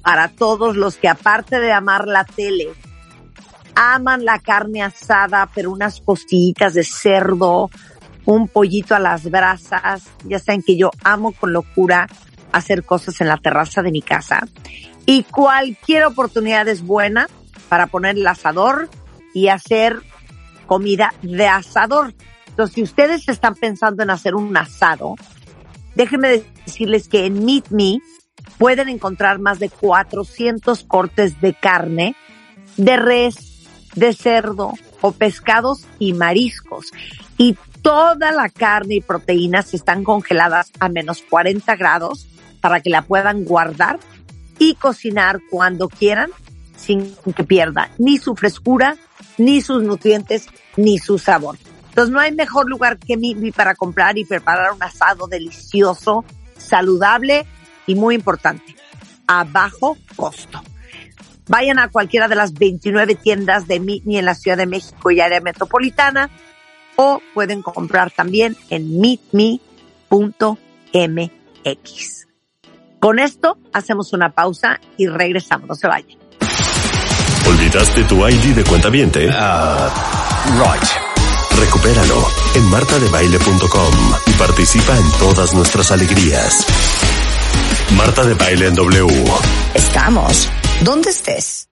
para 0.00 0.28
todos 0.28 0.76
los 0.76 0.94
que 0.94 1.08
aparte 1.08 1.58
de 1.58 1.72
amar 1.72 2.06
la 2.06 2.24
tele, 2.24 2.68
aman 3.74 4.24
la 4.24 4.38
carne 4.38 4.84
asada, 4.84 5.50
pero 5.52 5.72
unas 5.72 6.00
costillitas 6.02 6.74
de 6.74 6.84
cerdo, 6.84 7.68
un 8.28 8.46
pollito 8.46 8.94
a 8.94 8.98
las 8.98 9.30
brasas, 9.30 10.02
ya 10.24 10.38
saben 10.38 10.62
que 10.62 10.76
yo 10.76 10.90
amo 11.02 11.32
con 11.32 11.54
locura 11.54 12.06
hacer 12.52 12.84
cosas 12.84 13.22
en 13.22 13.28
la 13.28 13.38
terraza 13.38 13.80
de 13.80 13.90
mi 13.90 14.02
casa. 14.02 14.46
Y 15.06 15.22
cualquier 15.22 16.04
oportunidad 16.04 16.68
es 16.68 16.82
buena 16.82 17.26
para 17.70 17.86
poner 17.86 18.18
el 18.18 18.26
asador 18.26 18.90
y 19.32 19.48
hacer 19.48 20.02
comida 20.66 21.14
de 21.22 21.46
asador. 21.46 22.12
Entonces, 22.48 22.74
si 22.74 22.82
ustedes 22.82 23.26
están 23.30 23.54
pensando 23.54 24.02
en 24.02 24.10
hacer 24.10 24.34
un 24.34 24.54
asado, 24.58 25.14
déjenme 25.94 26.44
decirles 26.66 27.08
que 27.08 27.24
en 27.24 27.46
Meet 27.46 27.70
Me 27.70 27.96
pueden 28.58 28.90
encontrar 28.90 29.38
más 29.38 29.58
de 29.58 29.70
400 29.70 30.84
cortes 30.84 31.40
de 31.40 31.54
carne, 31.54 32.14
de 32.76 32.98
res, 32.98 33.66
de 33.94 34.12
cerdo 34.12 34.74
o 35.00 35.12
pescados 35.12 35.86
y 35.98 36.12
mariscos. 36.12 36.92
Y 37.38 37.56
toda 37.82 38.32
la 38.32 38.48
carne 38.48 38.96
y 38.96 39.00
proteínas 39.00 39.74
están 39.74 40.04
congeladas 40.04 40.70
a 40.80 40.88
menos 40.88 41.22
40 41.28 41.76
grados 41.76 42.26
para 42.60 42.80
que 42.80 42.90
la 42.90 43.02
puedan 43.02 43.44
guardar 43.44 43.98
y 44.58 44.74
cocinar 44.74 45.40
cuando 45.50 45.88
quieran 45.88 46.30
sin 46.76 47.14
que 47.36 47.44
pierda 47.44 47.90
ni 47.98 48.18
su 48.18 48.34
frescura, 48.34 48.96
ni 49.36 49.60
sus 49.60 49.82
nutrientes, 49.82 50.46
ni 50.76 50.98
su 50.98 51.18
sabor. 51.18 51.56
Entonces 51.88 52.12
no 52.12 52.20
hay 52.20 52.32
mejor 52.32 52.68
lugar 52.68 52.98
que 52.98 53.16
Mimi 53.16 53.50
para 53.50 53.74
comprar 53.74 54.18
y 54.18 54.24
preparar 54.24 54.72
un 54.72 54.82
asado 54.82 55.26
delicioso, 55.26 56.24
saludable 56.56 57.46
y 57.86 57.94
muy 57.94 58.14
importante, 58.14 58.76
a 59.26 59.44
bajo 59.44 59.96
costo. 60.14 60.62
Vayan 61.48 61.78
a 61.78 61.88
cualquiera 61.88 62.28
de 62.28 62.36
las 62.36 62.52
29 62.52 63.14
tiendas 63.16 63.66
de 63.66 63.80
Mimi 63.80 64.18
en 64.18 64.26
la 64.26 64.34
Ciudad 64.34 64.56
de 64.56 64.66
México 64.66 65.10
y 65.10 65.20
área 65.20 65.40
metropolitana 65.40 66.30
o 67.00 67.22
pueden 67.32 67.62
comprar 67.62 68.10
también 68.10 68.56
en 68.70 69.00
meetme.mx. 69.00 69.48
Con 72.98 73.20
esto 73.20 73.56
hacemos 73.72 74.12
una 74.12 74.30
pausa 74.30 74.80
y 74.96 75.06
regresamos, 75.06 75.68
no 75.68 75.74
se 75.76 75.86
vayan. 75.86 76.18
¿Olvidaste 77.48 78.02
tu 78.04 78.26
ID 78.26 78.56
de 78.56 78.64
cuenta 78.64 78.90
viente? 78.90 79.28
Uh, 79.28 79.30
right. 80.60 80.82
Recupéralo 81.56 82.26
en 82.56 82.64
martadebaile.com 82.64 83.94
y 84.26 84.32
participa 84.32 84.98
en 84.98 85.10
todas 85.20 85.54
nuestras 85.54 85.92
alegrías. 85.92 86.66
Marta 87.96 88.24
de 88.24 88.34
Baile 88.34 88.66
en 88.66 88.74
W. 88.74 89.24
Estamos 89.72 90.50
donde 90.82 91.10
estés. 91.10 91.68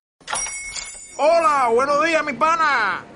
Hola, 1.18 1.68
buenos 1.74 2.04
días, 2.04 2.24
mi 2.24 2.32
pana. 2.32 3.15